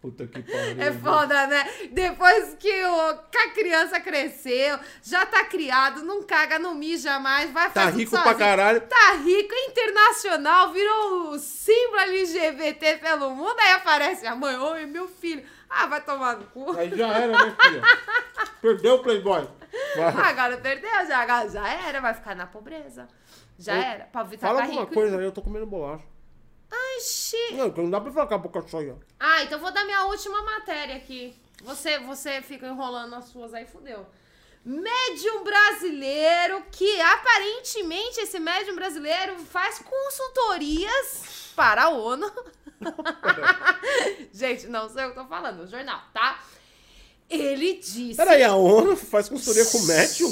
Puta 0.00 0.26
que 0.26 0.40
pariu. 0.42 0.82
É 0.82 0.92
foda, 0.92 1.46
né? 1.46 1.68
Depois 1.92 2.54
que, 2.58 2.84
o, 2.86 3.18
que 3.30 3.36
a 3.36 3.50
criança 3.50 4.00
cresceu, 4.00 4.78
já 5.02 5.26
tá 5.26 5.44
criado, 5.44 6.02
não 6.02 6.22
caga, 6.22 6.58
não 6.58 6.74
mija 6.74 7.18
mais, 7.20 7.50
vai 7.50 7.70
Tá 7.70 7.82
fazer 7.82 7.98
rico 7.98 8.10
tudo 8.12 8.22
pra 8.22 8.32
sozinho. 8.32 8.48
caralho. 8.48 8.80
Tá 8.80 9.12
rico, 9.22 9.52
é 9.52 9.66
internacional, 9.66 10.72
virou 10.72 11.30
o 11.32 11.38
símbolo 11.38 12.00
LGBT 12.00 12.96
pelo 12.96 13.34
mundo, 13.34 13.56
aí 13.60 13.72
aparece 13.72 14.26
a 14.26 14.34
mãe, 14.34 14.56
oi, 14.56 14.86
meu 14.86 15.06
filho. 15.06 15.44
Ah, 15.68 15.86
vai 15.86 16.00
tomar 16.00 16.36
no 16.36 16.44
cu. 16.46 16.72
Aí 16.78 16.90
já 16.96 17.08
era, 17.08 17.32
né, 17.46 17.56
filha? 17.62 17.82
Perdeu 18.62 18.94
o 18.94 18.98
Playboy. 19.02 19.46
Vai. 19.96 20.30
Agora 20.30 20.56
perdeu, 20.56 20.90
já, 21.06 21.46
já 21.46 21.68
era, 21.68 22.00
vai 22.00 22.12
ficar 22.14 22.34
na 22.34 22.46
pobreza. 22.46 23.06
Já 23.58 23.76
Eu- 23.76 23.82
era. 23.82 24.04
Pra 24.06 24.24
Fala 24.24 24.58
tá 24.58 24.64
alguma 24.64 24.80
rico. 24.80 24.94
coisa 24.94 25.18
aí, 25.18 25.24
eu 25.24 25.30
tô 25.30 25.42
comendo 25.42 25.66
bolacha. 25.66 26.04
Ai, 26.70 27.00
xi. 27.00 27.52
Não, 27.52 27.68
não 27.68 27.90
dá 27.90 28.00
pra 28.00 28.12
falar 28.12 28.26
com 28.26 28.34
a 28.34 28.38
boca 28.38 28.66
cheia. 28.68 28.96
Ah, 29.18 29.42
então 29.42 29.58
vou 29.58 29.72
dar 29.72 29.84
minha 29.84 30.04
última 30.04 30.42
matéria 30.42 30.96
aqui. 30.96 31.34
Você, 31.62 31.98
você 31.98 32.40
fica 32.40 32.66
enrolando 32.66 33.14
as 33.14 33.26
suas 33.26 33.52
aí, 33.52 33.66
fudeu. 33.66 34.06
Médium 34.64 35.42
brasileiro 35.42 36.62
que 36.70 37.00
aparentemente 37.00 38.20
esse 38.20 38.38
médium 38.38 38.74
brasileiro 38.74 39.38
faz 39.38 39.78
consultorias 39.78 41.52
para 41.56 41.84
a 41.84 41.88
ONU. 41.88 42.30
Gente, 44.32 44.66
não 44.66 44.88
sei 44.88 45.04
o 45.04 45.12
que 45.12 45.18
eu 45.18 45.22
tô 45.22 45.28
falando, 45.28 45.62
no 45.62 45.66
jornal, 45.66 46.02
tá? 46.12 46.42
Ele 47.28 47.74
disse. 47.74 48.16
Peraí, 48.16 48.42
a 48.42 48.54
ONU 48.54 48.96
faz 48.96 49.28
consultoria 49.28 49.64
com 49.70 49.78
médium? 49.80 50.30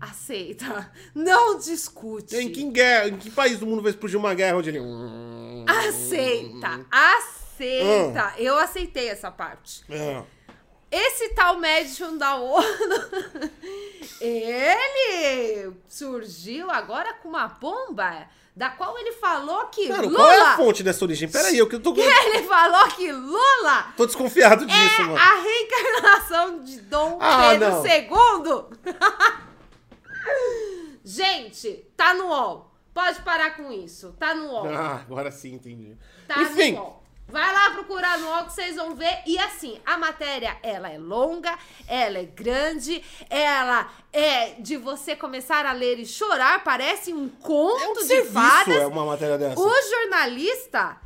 Aceita. 0.00 0.92
Não 1.14 1.58
discute. 1.58 2.36
Em 2.36 2.50
que, 2.50 2.62
guerra, 2.70 3.08
em 3.08 3.16
que 3.16 3.30
país 3.30 3.58
do 3.58 3.66
mundo 3.66 3.82
vai 3.82 3.90
explodir 3.90 4.18
uma 4.18 4.34
guerra 4.34 4.56
onde 4.58 4.68
ele... 4.70 4.80
Aceita. 5.66 6.84
Aceita. 6.90 8.34
Eu 8.38 8.58
aceitei 8.58 9.08
essa 9.08 9.30
parte. 9.30 9.82
É. 9.88 10.22
Esse 10.90 11.30
tal 11.30 11.58
médium 11.58 12.16
da 12.16 12.36
ONU, 12.36 12.62
ele 14.20 15.72
surgiu 15.88 16.70
agora 16.70 17.14
com 17.14 17.28
uma 17.30 17.48
bomba 17.48 18.28
da 18.54 18.70
qual 18.70 18.96
ele 18.96 19.10
falou 19.12 19.66
que 19.66 19.88
Mano, 19.88 20.04
Lula... 20.04 20.16
qual 20.16 20.30
é 20.30 20.40
a 20.40 20.56
fonte 20.56 20.82
dessa 20.84 21.04
origem? 21.04 21.28
Peraí, 21.28 21.58
eu 21.58 21.68
que 21.68 21.78
tô, 21.80 21.92
Ele 21.98 22.42
falou 22.46 22.86
que 22.88 23.10
Lula 23.10 23.92
tô 23.96 24.06
desconfiado 24.06 24.64
disso, 24.64 25.00
é 25.00 25.04
mano. 25.04 25.16
a 25.16 25.42
reencarnação 25.42 26.62
de 26.62 26.80
Dom 26.82 27.18
Ah, 27.20 27.48
Pedro 27.50 27.70
não. 27.70 27.84
II. 27.84 28.94
Gente, 31.04 31.86
tá 31.96 32.14
no 32.14 32.26
UOL. 32.28 32.70
Pode 32.92 33.20
parar 33.22 33.56
com 33.56 33.70
isso. 33.72 34.14
Tá 34.18 34.34
no 34.34 34.46
UOL. 34.46 34.68
Ah, 34.68 35.00
agora 35.02 35.30
sim, 35.30 35.54
entendi. 35.54 35.96
Tá 36.28 36.42
Enfim, 36.42 36.72
no 36.72 36.80
UOL. 36.82 37.04
Vai 37.26 37.52
lá 37.54 37.70
procurar 37.70 38.18
no 38.18 38.26
UOL 38.28 38.44
que 38.44 38.52
vocês 38.52 38.76
vão 38.76 38.94
ver. 38.94 39.22
E 39.26 39.38
assim, 39.38 39.80
a 39.84 39.96
matéria, 39.98 40.56
ela 40.62 40.90
é 40.90 40.98
longa, 40.98 41.58
ela 41.88 42.18
é 42.18 42.24
grande, 42.24 43.02
ela 43.30 43.90
é 44.12 44.50
de 44.60 44.76
você 44.76 45.16
começar 45.16 45.64
a 45.66 45.72
ler 45.72 45.98
e 45.98 46.06
chorar, 46.06 46.62
parece 46.62 47.12
um 47.14 47.28
conto 47.28 47.82
É 47.82 47.88
um 47.88 47.94
de 47.94 48.04
serviço, 48.04 48.32
fadas. 48.34 48.76
é 48.76 48.86
uma 48.86 49.04
matéria 49.06 49.38
dessa. 49.38 49.58
O 49.58 49.70
jornalista, 49.90 51.00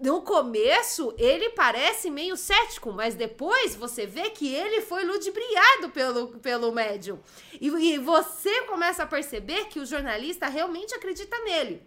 no 0.00 0.22
começo, 0.22 1.12
ele 1.18 1.50
parece 1.50 2.10
meio 2.10 2.36
cético, 2.36 2.92
mas 2.92 3.14
depois 3.14 3.74
você 3.74 4.06
vê 4.06 4.30
que 4.30 4.54
ele 4.54 4.80
foi 4.82 5.04
ludibriado 5.04 5.90
pelo, 5.90 6.28
pelo 6.38 6.72
médium. 6.72 7.18
E, 7.60 7.66
e 7.66 7.98
você 7.98 8.62
começa 8.62 9.02
a 9.02 9.06
perceber 9.06 9.66
que 9.66 9.80
o 9.80 9.86
jornalista 9.86 10.46
realmente 10.46 10.94
acredita 10.94 11.36
nele. 11.40 11.82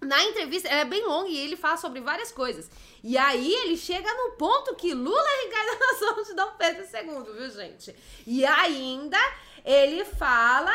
Na 0.00 0.22
entrevista, 0.24 0.68
ela 0.68 0.82
é 0.82 0.84
bem 0.84 1.04
longa 1.04 1.28
e 1.28 1.36
ele 1.36 1.56
fala 1.56 1.76
sobre 1.76 2.00
várias 2.00 2.30
coisas. 2.30 2.70
E 3.02 3.18
aí 3.18 3.52
ele 3.52 3.76
chega 3.76 4.12
no 4.14 4.32
ponto 4.32 4.76
que 4.76 4.94
Lula 4.94 5.24
é 5.26 5.42
reencarnação 5.42 6.22
de 6.22 6.34
Dom 6.34 6.52
Pedro 6.56 6.84
II, 6.84 7.34
viu, 7.34 7.50
gente? 7.50 7.96
E 8.26 8.44
ainda 8.44 9.18
ele 9.64 10.04
fala 10.04 10.72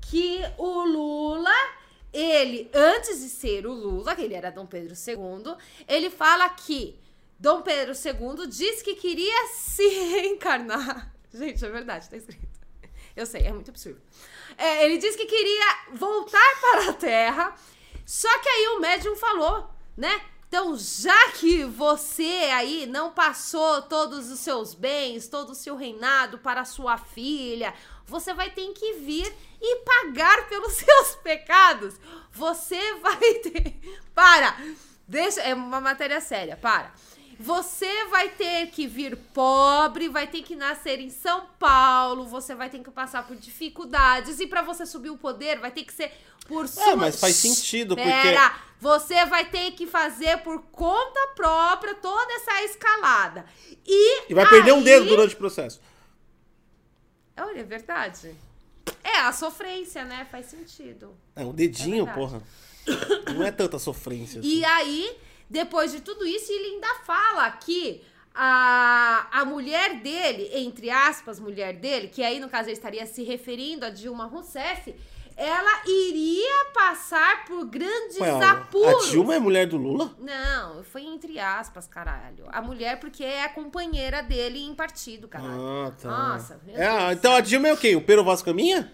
que 0.00 0.40
o 0.58 0.84
Lula, 0.84 1.54
ele, 2.16 2.70
antes 2.72 3.20
de 3.20 3.28
ser 3.28 3.66
o 3.66 3.72
Lula, 3.72 4.16
que 4.16 4.22
ele 4.22 4.34
era 4.34 4.50
Dom 4.50 4.66
Pedro 4.66 4.94
II, 4.94 5.54
ele 5.86 6.08
fala 6.08 6.48
que 6.48 6.98
Dom 7.38 7.60
Pedro 7.60 7.92
II 7.92 8.46
disse 8.46 8.82
que 8.82 8.94
queria 8.94 9.48
se 9.48 9.86
reencarnar. 10.10 11.12
Gente, 11.32 11.62
é 11.64 11.68
verdade, 11.68 12.08
tá 12.08 12.16
escrito. 12.16 12.46
Eu 13.14 13.26
sei, 13.26 13.42
é 13.42 13.52
muito 13.52 13.70
absurdo. 13.70 14.00
É, 14.56 14.84
ele 14.84 14.96
disse 14.96 15.16
que 15.16 15.26
queria 15.26 15.78
voltar 15.92 16.60
para 16.60 16.90
a 16.90 16.92
Terra, 16.94 17.54
só 18.06 18.38
que 18.38 18.48
aí 18.48 18.68
o 18.68 18.80
médium 18.80 19.16
falou, 19.16 19.68
né? 19.96 20.20
Então, 20.48 20.76
já 20.76 21.32
que 21.32 21.64
você 21.64 22.50
aí 22.54 22.86
não 22.86 23.10
passou 23.10 23.82
todos 23.82 24.30
os 24.30 24.38
seus 24.38 24.74
bens, 24.74 25.28
todo 25.28 25.50
o 25.50 25.54
seu 25.54 25.76
reinado 25.76 26.38
para 26.38 26.64
sua 26.64 26.96
filha, 26.96 27.74
você 28.06 28.32
vai 28.34 28.50
ter 28.50 28.66
que 28.72 28.94
vir 28.94 29.32
e 29.60 29.76
pagar 29.84 30.48
pelos 30.48 30.72
seus 30.78 31.16
pecados. 31.16 31.94
Você 32.32 32.94
vai 32.96 33.34
ter. 33.34 33.76
Para! 34.14 34.56
Deixa. 35.08 35.40
É 35.40 35.54
uma 35.54 35.80
matéria 35.80 36.20
séria, 36.20 36.56
para. 36.56 36.92
Você 37.38 38.06
vai 38.06 38.30
ter 38.30 38.68
que 38.68 38.86
vir 38.86 39.14
pobre, 39.34 40.08
vai 40.08 40.26
ter 40.26 40.42
que 40.42 40.56
nascer 40.56 40.98
em 41.00 41.10
São 41.10 41.46
Paulo, 41.58 42.26
você 42.26 42.54
vai 42.54 42.70
ter 42.70 42.78
que 42.82 42.90
passar 42.90 43.26
por 43.26 43.36
dificuldades 43.36 44.40
e 44.40 44.46
para 44.46 44.62
você 44.62 44.86
subir 44.86 45.10
o 45.10 45.18
poder 45.18 45.58
vai 45.58 45.70
ter 45.70 45.84
que 45.84 45.92
ser 45.92 46.10
por 46.48 46.66
sua... 46.66 46.92
É, 46.92 46.96
mas 46.96 47.20
faz 47.20 47.36
sentido, 47.36 47.94
porque- 47.94 48.08
Pera, 48.10 48.54
você 48.80 49.26
vai 49.26 49.44
ter 49.50 49.72
que 49.72 49.86
fazer 49.86 50.38
por 50.38 50.62
conta 50.72 51.20
própria 51.34 51.94
toda 51.96 52.32
essa 52.36 52.62
escalada. 52.62 53.44
E 53.86 54.30
E 54.30 54.34
vai 54.34 54.48
perder 54.48 54.72
um 54.72 54.78
aí- 54.78 54.84
dedo 54.84 55.04
durante 55.06 55.34
o 55.34 55.38
processo. 55.38 55.78
Olha, 57.38 57.60
é 57.60 57.64
verdade. 57.64 58.34
É, 59.02 59.18
a 59.18 59.32
sofrência, 59.32 60.04
né? 60.04 60.26
Faz 60.30 60.46
sentido. 60.46 61.14
É, 61.34 61.44
um 61.44 61.52
dedinho, 61.52 62.08
É 62.08 62.12
porra. 62.12 62.42
Não 63.34 63.42
é 63.42 63.50
tanta 63.50 63.78
sofrência. 63.78 64.40
assim. 64.40 64.48
E 64.48 64.64
aí, 64.64 65.16
depois 65.50 65.92
de 65.92 66.00
tudo 66.00 66.26
isso, 66.26 66.50
ele 66.52 66.74
ainda 66.74 66.94
fala 67.04 67.50
que 67.50 68.02
a, 68.34 69.26
a 69.32 69.44
mulher 69.44 70.00
dele, 70.00 70.50
entre 70.54 70.90
aspas, 70.90 71.40
mulher 71.40 71.74
dele, 71.74 72.08
que 72.08 72.22
aí 72.22 72.38
no 72.38 72.48
caso 72.48 72.68
ele 72.68 72.76
estaria 72.76 73.04
se 73.06 73.22
referindo 73.22 73.84
a 73.86 73.90
Dilma 73.90 74.26
Rousseff, 74.26 74.94
ela 75.36 75.82
iria 75.86 76.66
passar 76.72 77.44
por 77.44 77.66
grandes 77.66 78.18
Ué, 78.18 78.30
apuros. 78.44 79.06
a 79.08 79.10
Dilma 79.10 79.34
é 79.34 79.38
mulher 79.38 79.66
do 79.66 79.76
Lula? 79.76 80.14
Não, 80.18 80.82
foi 80.84 81.02
entre 81.02 81.38
aspas, 81.38 81.86
caralho. 81.86 82.46
A 82.48 82.62
mulher, 82.62 82.98
porque 82.98 83.22
é 83.22 83.44
a 83.44 83.48
companheira 83.50 84.22
dele 84.22 84.64
em 84.64 84.74
partido, 84.74 85.28
caralho. 85.28 85.60
Ah, 85.86 85.92
tá. 86.00 86.08
Nossa, 86.08 86.60
É, 86.68 87.12
então 87.12 87.34
a 87.34 87.40
Dilma 87.40 87.68
é 87.68 87.72
o 87.72 87.76
quê? 87.76 87.94
O 87.94 88.00
Pero 88.00 88.24
Vaz 88.24 88.40
Caminha? 88.42 88.90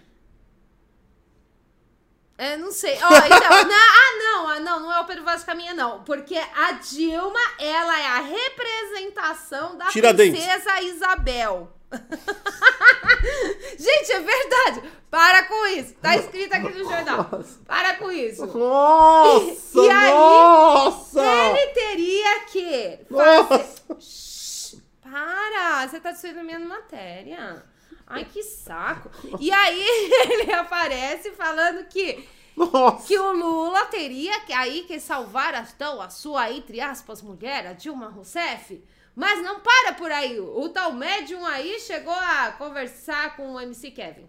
É, 2.36 2.56
não 2.56 2.72
sei. 2.72 2.98
Ó, 3.00 3.08
então, 3.26 3.28
na- 3.68 3.76
ah, 3.76 4.18
não, 4.18 4.48
ah, 4.48 4.60
não, 4.60 4.80
não 4.80 4.92
é 4.92 4.98
o 5.00 5.04
Pedro 5.04 5.22
Vaz 5.22 5.44
Caminha, 5.44 5.74
não. 5.74 6.02
Porque 6.02 6.34
a 6.36 6.72
Dilma, 6.72 7.38
ela 7.60 8.00
é 8.00 8.06
a 8.06 8.20
representação 8.20 9.76
da 9.76 9.86
Tiradentes. 9.86 10.42
princesa 10.42 10.80
Isabel. 10.82 11.72
Gente, 13.78 14.12
é 14.12 14.20
verdade. 14.20 14.82
Para 15.10 15.44
com 15.44 15.66
isso. 15.66 15.94
Tá 15.94 16.16
escrito 16.16 16.54
aqui 16.54 16.70
no 16.70 16.88
jornal. 16.88 17.28
Para 17.66 17.96
com 17.96 18.10
isso. 18.10 18.46
Nossa! 18.46 19.78
E 19.78 19.90
aí, 19.90 20.10
nossa! 20.10 21.22
Ele 21.22 21.66
teria 21.68 22.40
que 22.46 22.98
Nossa! 23.10 23.58
fazer... 23.58 24.00
Shhh, 24.00 24.76
para, 25.02 25.86
você 25.86 26.00
tá 26.00 26.12
destruindo 26.12 26.40
a 26.40 26.44
minha 26.44 26.58
matéria. 26.58 27.62
Ai, 28.06 28.24
que 28.24 28.42
saco. 28.42 29.10
E 29.38 29.50
aí 29.52 29.84
ele 30.30 30.52
aparece 30.52 31.30
falando 31.32 31.86
que 31.86 32.28
Nossa! 32.56 33.06
que 33.06 33.18
o 33.18 33.32
Lula 33.32 33.86
teria 33.86 34.40
que 34.40 34.52
aí 34.52 34.84
que 34.84 34.98
salvar 35.00 35.54
então 35.74 36.00
a 36.00 36.10
sua, 36.10 36.50
entre 36.50 36.80
aspas, 36.80 37.22
mulher, 37.22 37.66
a 37.66 37.72
Dilma 37.72 38.08
Rousseff. 38.08 38.82
Mas 39.14 39.42
não 39.42 39.60
para 39.60 39.92
por 39.94 40.10
aí. 40.10 40.40
O 40.40 40.68
tal 40.70 40.92
médium 40.92 41.44
aí 41.44 41.78
chegou 41.80 42.14
a 42.14 42.52
conversar 42.52 43.36
com 43.36 43.52
o 43.52 43.60
MC 43.60 43.90
Kevin. 43.90 44.26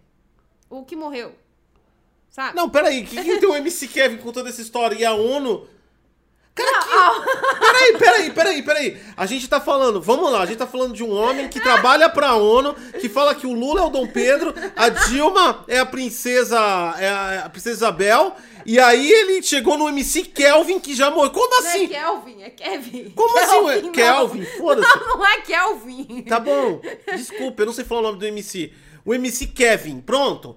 O 0.69 0.83
que 0.83 0.95
morreu. 0.95 1.33
Sabe? 2.29 2.55
Não, 2.55 2.69
peraí, 2.69 3.03
o 3.03 3.07
que, 3.07 3.23
que 3.23 3.39
tem 3.39 3.49
o 3.49 3.55
MC 3.55 3.87
Kevin 3.87 4.17
com 4.17 4.31
toda 4.31 4.49
essa 4.49 4.61
história? 4.61 4.95
E 4.95 5.05
a 5.05 5.13
ONU? 5.13 5.67
Cara, 6.55 6.71
Não, 6.71 6.83
que... 6.83 6.95
ó, 6.95 7.53
Peraí, 7.59 7.97
peraí, 7.97 8.29
peraí, 8.31 8.63
peraí. 8.63 9.01
A 9.17 9.25
gente 9.25 9.47
tá 9.47 9.59
falando, 9.59 9.99
vamos 9.99 10.31
lá, 10.31 10.41
a 10.41 10.45
gente 10.45 10.57
tá 10.57 10.67
falando 10.67 10.93
de 10.93 11.03
um 11.03 11.11
homem 11.11 11.49
que 11.49 11.59
trabalha 11.59 12.07
pra 12.09 12.35
ONU, 12.35 12.75
que 13.01 13.09
fala 13.09 13.33
que 13.33 13.47
o 13.47 13.53
Lula 13.53 13.81
é 13.81 13.83
o 13.83 13.89
Dom 13.89 14.05
Pedro, 14.07 14.53
a 14.75 14.89
Dilma 14.89 15.63
é 15.67 15.79
a 15.79 15.85
princesa, 15.85 16.57
é 16.99 17.09
a, 17.09 17.45
a 17.45 17.49
princesa 17.49 17.77
Isabel, 17.77 18.35
e 18.65 18.79
aí 18.79 19.11
ele 19.11 19.41
chegou 19.41 19.77
no 19.77 19.89
MC 19.89 20.25
Kelvin 20.25 20.79
que 20.79 20.93
já 20.93 21.09
morreu. 21.09 21.31
Como 21.31 21.49
não 21.49 21.65
é 21.65 21.69
assim? 21.69 21.87
Kelvin, 21.87 22.41
é 22.43 22.49
Kevin. 22.51 23.09
Como 23.15 23.39
assim, 23.39 23.55
ué? 23.57 23.81
não. 23.81 23.91
Kelvin? 23.91 24.45
Foda-se. 24.45 24.99
Não, 24.99 25.17
não 25.17 25.25
é 25.25 25.41
Kelvin. 25.41 26.21
Tá 26.29 26.39
bom, 26.39 26.79
desculpa, 27.15 27.63
eu 27.63 27.65
não 27.65 27.73
sei 27.73 27.83
falar 27.83 28.01
o 28.01 28.03
nome 28.03 28.19
do 28.19 28.25
MC. 28.27 28.71
O 29.03 29.13
MC 29.13 29.47
Kevin, 29.47 29.99
pronto. 30.01 30.55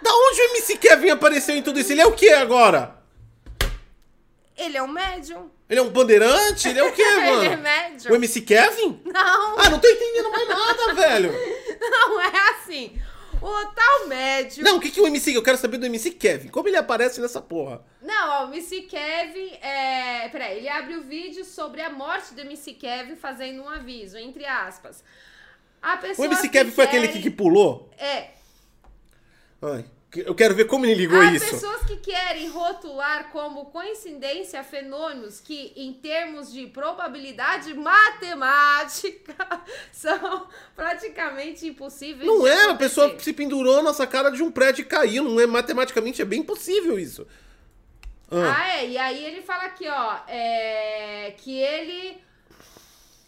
Da 0.00 0.10
onde 0.10 0.40
o 0.40 0.44
MC 0.50 0.76
Kevin 0.76 1.10
apareceu 1.10 1.56
em 1.56 1.62
tudo 1.62 1.80
isso? 1.80 1.92
Ele 1.92 2.00
é 2.00 2.06
o 2.06 2.12
que 2.12 2.30
agora? 2.30 2.99
Ele 4.60 4.76
é 4.76 4.82
um 4.82 4.88
médium. 4.88 5.50
Ele 5.68 5.80
é 5.80 5.82
um 5.82 5.90
bandeirante? 5.90 6.68
Ele 6.68 6.78
é 6.78 6.84
o 6.84 6.92
quê, 6.92 7.04
mano? 7.16 7.44
Ele 7.44 7.54
é 7.54 7.56
médium. 7.56 8.12
O 8.12 8.14
MC 8.16 8.40
Kevin? 8.42 9.00
Não, 9.04 9.58
Ah, 9.58 9.70
não 9.70 9.78
tô 9.78 9.88
entendendo 9.88 10.30
mais 10.30 10.48
nada, 10.48 10.94
velho. 11.00 11.32
não 11.80 12.20
é 12.20 12.50
assim. 12.50 13.00
O 13.42 13.64
tal 13.74 14.06
médium. 14.06 14.64
Não, 14.64 14.76
o 14.76 14.80
que 14.80 14.90
que 14.90 15.00
o 15.00 15.06
MC? 15.06 15.34
Eu 15.34 15.42
quero 15.42 15.56
saber 15.56 15.78
do 15.78 15.86
MC 15.86 16.10
Kevin. 16.10 16.48
Como 16.48 16.68
ele 16.68 16.76
aparece 16.76 17.20
nessa 17.22 17.40
porra? 17.40 17.82
Não, 18.02 18.28
ó, 18.28 18.44
o 18.46 18.48
MC 18.48 18.82
Kevin 18.82 19.54
é. 19.62 20.28
Peraí, 20.28 20.58
ele 20.58 20.68
abre 20.68 20.96
o 20.96 21.02
vídeo 21.02 21.42
sobre 21.44 21.80
a 21.80 21.88
morte 21.88 22.34
do 22.34 22.42
MC 22.42 22.74
Kevin 22.74 23.16
fazendo 23.16 23.62
um 23.62 23.68
aviso, 23.68 24.18
entre 24.18 24.44
aspas. 24.44 25.02
A 25.80 25.94
O 25.94 25.98
pessoa 25.98 26.26
MC 26.26 26.42
que 26.42 26.48
Kevin 26.50 26.70
foi 26.70 26.84
aquele 26.84 27.08
que, 27.08 27.22
que 27.22 27.30
pulou? 27.30 27.90
É. 27.96 28.32
Ai, 29.62 29.86
eu 30.16 30.34
quero 30.34 30.54
ver 30.54 30.64
como 30.64 30.84
ele 30.84 30.94
ligou 30.94 31.20
Há 31.20 31.32
isso. 31.32 31.48
pessoas 31.50 31.82
que 31.84 31.96
querem 31.98 32.48
rotular 32.48 33.30
como 33.30 33.66
coincidência 33.66 34.62
fenômenos 34.64 35.40
que, 35.40 35.72
em 35.76 35.92
termos 35.92 36.52
de 36.52 36.66
probabilidade 36.66 37.72
matemática, 37.74 39.62
são 39.92 40.48
praticamente 40.74 41.66
impossíveis. 41.68 42.26
Não 42.26 42.46
é, 42.46 42.70
a 42.70 42.74
pessoa 42.74 43.16
se 43.18 43.32
pendurou 43.32 43.82
nessa 43.82 44.06
cara 44.06 44.30
de 44.30 44.42
um 44.42 44.50
prédio 44.50 44.82
e 44.82 44.86
caiu. 44.86 45.22
Não 45.24 45.38
é 45.40 45.46
matematicamente, 45.46 46.20
é 46.20 46.24
bem 46.24 46.42
possível 46.42 46.98
isso. 46.98 47.26
Ah, 48.30 48.56
Ah, 48.56 48.68
é. 48.78 48.88
E 48.88 48.98
aí 48.98 49.24
ele 49.24 49.42
fala 49.42 49.64
aqui, 49.64 49.88
ó, 49.88 50.18
é, 50.26 51.34
que 51.38 51.58
ele. 51.60 52.18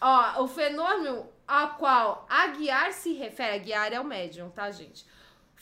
Ó, 0.00 0.42
o 0.42 0.48
fenômeno 0.48 1.26
ao 1.46 1.74
qual 1.76 2.26
Aguiar 2.28 2.92
se 2.92 3.12
refere, 3.12 3.54
Aguiar 3.56 3.92
é 3.92 4.00
o 4.00 4.04
médium, 4.04 4.50
tá, 4.50 4.70
gente? 4.70 5.04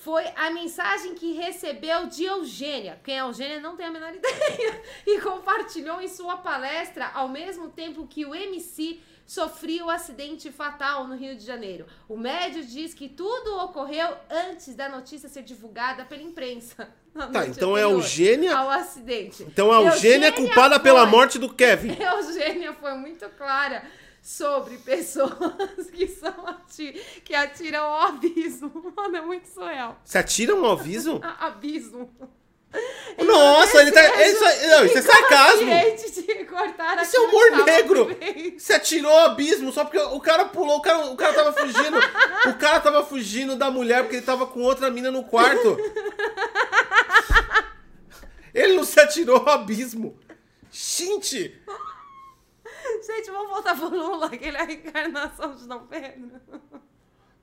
Foi 0.05 0.25
a 0.37 0.51
mensagem 0.51 1.15
que 1.15 1.33
recebeu 1.33 2.07
de 2.07 2.25
Eugênia. 2.25 2.99
Quem 3.05 3.17
é 3.19 3.21
Eugênia 3.21 3.61
não 3.61 3.77
tem 3.77 3.87
a 3.87 3.91
menor 3.91 4.13
ideia. 4.15 4.83
E 5.07 5.21
compartilhou 5.21 6.01
em 6.01 6.09
sua 6.09 6.39
palestra 6.39 7.11
ao 7.13 7.29
mesmo 7.29 7.69
tempo 7.69 8.07
que 8.07 8.25
o 8.25 8.35
MC 8.35 9.01
sofria 9.27 9.85
o 9.85 9.91
acidente 9.91 10.51
fatal 10.51 11.07
no 11.07 11.15
Rio 11.15 11.37
de 11.37 11.45
Janeiro. 11.45 11.87
O 12.09 12.17
médium 12.17 12.65
diz 12.65 12.95
que 12.95 13.09
tudo 13.09 13.57
ocorreu 13.59 14.09
antes 14.29 14.75
da 14.75 14.89
notícia 14.89 15.29
ser 15.29 15.43
divulgada 15.43 16.05
pela 16.05 16.23
imprensa. 16.23 16.89
Tá, 17.33 17.45
então 17.45 17.77
é 17.77 17.83
Eugênia- 17.83 18.57
Ao 18.57 18.71
acidente. 18.71 19.43
então 19.43 19.73
a 19.73 19.83
Eugênia 19.83 20.29
é 20.29 20.31
culpada 20.33 20.77
foi- 20.77 20.85
pela 20.85 21.05
morte 21.07 21.41
do 21.41 21.53
Kevin. 21.53 21.97
Eugênia 22.01 22.73
foi 22.75 22.95
muito 22.95 23.29
clara 23.31 23.83
sobre 24.23 24.77
pessoas 24.79 25.91
que 25.93 26.07
são 26.09 26.47
ati 26.47 26.93
que 27.25 27.35
atiram 27.35 27.85
ao 27.85 28.09
abismo. 28.09 28.93
Mano, 28.97 29.17
é 29.17 29.21
muito 29.21 29.47
surreal. 29.49 29.99
Se 30.05 30.19
atira 30.19 30.55
um 30.55 30.65
aviso? 30.71 31.21
A- 31.25 31.47
Abismo. 31.47 32.11
Nossa, 33.19 33.83
ele 33.83 33.91
tá. 33.91 34.01
Isso, 34.25 34.45
é- 34.45 34.67
não, 34.69 34.85
isso 34.85 34.99
é 34.99 35.03
sarcasmo. 35.03 35.71
Isso 37.03 37.17
é 37.17 37.21
humor 37.21 37.65
negro. 37.65 38.09
Você 38.57 38.75
atirou 38.75 39.11
o 39.13 39.19
abismo 39.25 39.73
só 39.73 39.85
porque 39.85 39.99
o 39.99 40.21
cara 40.21 40.45
pulou, 40.45 40.77
o 40.79 40.81
cara, 40.81 41.07
o 41.07 41.17
cara 41.17 41.33
tava 41.33 41.53
fugindo. 41.53 41.99
o 42.49 42.55
cara 42.55 42.79
tava 42.79 43.05
fugindo 43.05 43.57
da 43.57 43.71
mulher 43.73 44.03
porque 44.03 44.17
ele 44.17 44.25
tava 44.25 44.47
com 44.47 44.61
outra 44.61 44.89
mina 44.89 45.11
no 45.11 45.25
quarto. 45.25 45.77
Ele 48.55 48.75
não 48.75 48.85
se 48.85 48.99
atirou 49.01 49.37
ao 49.39 49.49
abismo. 49.49 50.17
Gente! 50.71 51.61
Gente, 53.07 53.31
vamos 53.31 53.51
voltar 53.51 53.77
pro 53.77 53.89
Lula, 53.89 54.29
que 54.31 54.45
ele 54.45 54.57
é 54.57 54.61
a 54.61 54.65
reencarnação 54.65 55.55
de 55.55 55.67
Dom 55.67 55.87
Pedro. 55.87 56.41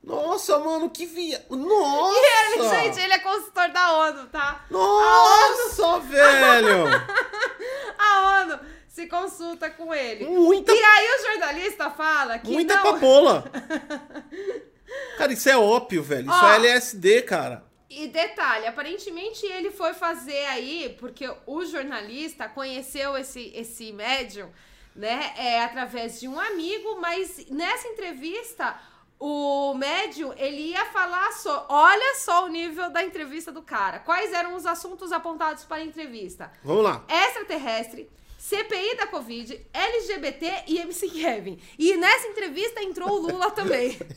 Nossa, 0.03 0.57
mano, 0.59 0.89
que 0.89 1.05
via. 1.05 1.45
Nossa! 1.49 2.19
E 2.19 2.53
ele, 2.59 2.69
gente, 2.69 2.99
ele 2.99 3.13
é 3.13 3.19
consultor 3.19 3.69
da 3.69 3.97
ONU, 3.97 4.27
tá? 4.27 4.65
Nossa, 4.69 5.99
velho! 5.99 6.85
A 7.99 8.41
ONU 8.41 8.59
se 8.87 9.07
consulta 9.07 9.69
com 9.69 9.93
ele. 9.93 10.25
Muita- 10.25 10.71
E 10.73 10.81
aí 10.83 11.07
o 11.19 11.25
jornalista 11.31 11.89
fala 11.89 12.39
que 12.39 12.51
Muita 12.51 12.75
não... 12.77 12.83
papola. 12.93 13.43
Cara, 15.17 15.33
isso 15.33 15.49
é 15.49 15.57
ópio, 15.57 16.01
velho. 16.01 16.29
Isso 16.29 16.39
Ó. 16.45 16.51
é 16.51 16.55
LSD, 16.55 17.23
cara. 17.23 17.65
E 17.89 18.07
detalhe, 18.07 18.65
aparentemente 18.67 19.45
ele 19.45 19.71
foi 19.71 19.93
fazer 19.93 20.45
aí, 20.45 20.95
porque 20.99 21.29
o 21.45 21.65
jornalista 21.65 22.47
conheceu 22.47 23.17
esse, 23.17 23.51
esse 23.55 23.91
médium, 23.91 24.49
né, 24.97 25.33
é, 25.37 25.63
através 25.63 26.19
de 26.19 26.27
um 26.27 26.39
amigo, 26.39 26.99
mas 26.99 27.45
nessa 27.49 27.87
entrevista, 27.87 28.75
o 29.19 29.73
médium, 29.75 30.33
ele 30.35 30.71
ia 30.71 30.85
falar 30.85 31.31
só, 31.33 31.67
olha 31.69 32.15
só 32.15 32.45
o 32.45 32.47
nível 32.47 32.89
da 32.89 33.03
entrevista 33.03 33.51
do 33.51 33.61
cara, 33.61 33.99
quais 33.99 34.33
eram 34.33 34.55
os 34.55 34.65
assuntos 34.65 35.11
apontados 35.11 35.63
para 35.63 35.77
a 35.77 35.85
entrevista? 35.85 36.51
Vamos 36.63 36.83
lá. 36.83 37.05
Extraterrestre, 37.07 38.09
CPI 38.39 38.97
da 38.97 39.07
Covid, 39.07 39.65
LGBT 39.71 40.63
e 40.67 40.79
MC 40.79 41.09
Kevin. 41.09 41.59
E 41.77 41.95
nessa 41.95 42.27
entrevista 42.27 42.81
entrou 42.81 43.09
o 43.09 43.21
Lula 43.21 43.51
também. 43.51 43.97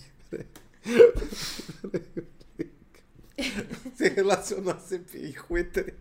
Você 3.94 4.08
relacionou 4.08 4.72
a 4.72 4.78
CPI 4.78 5.34
com 5.34 5.56
ET. 5.56 5.94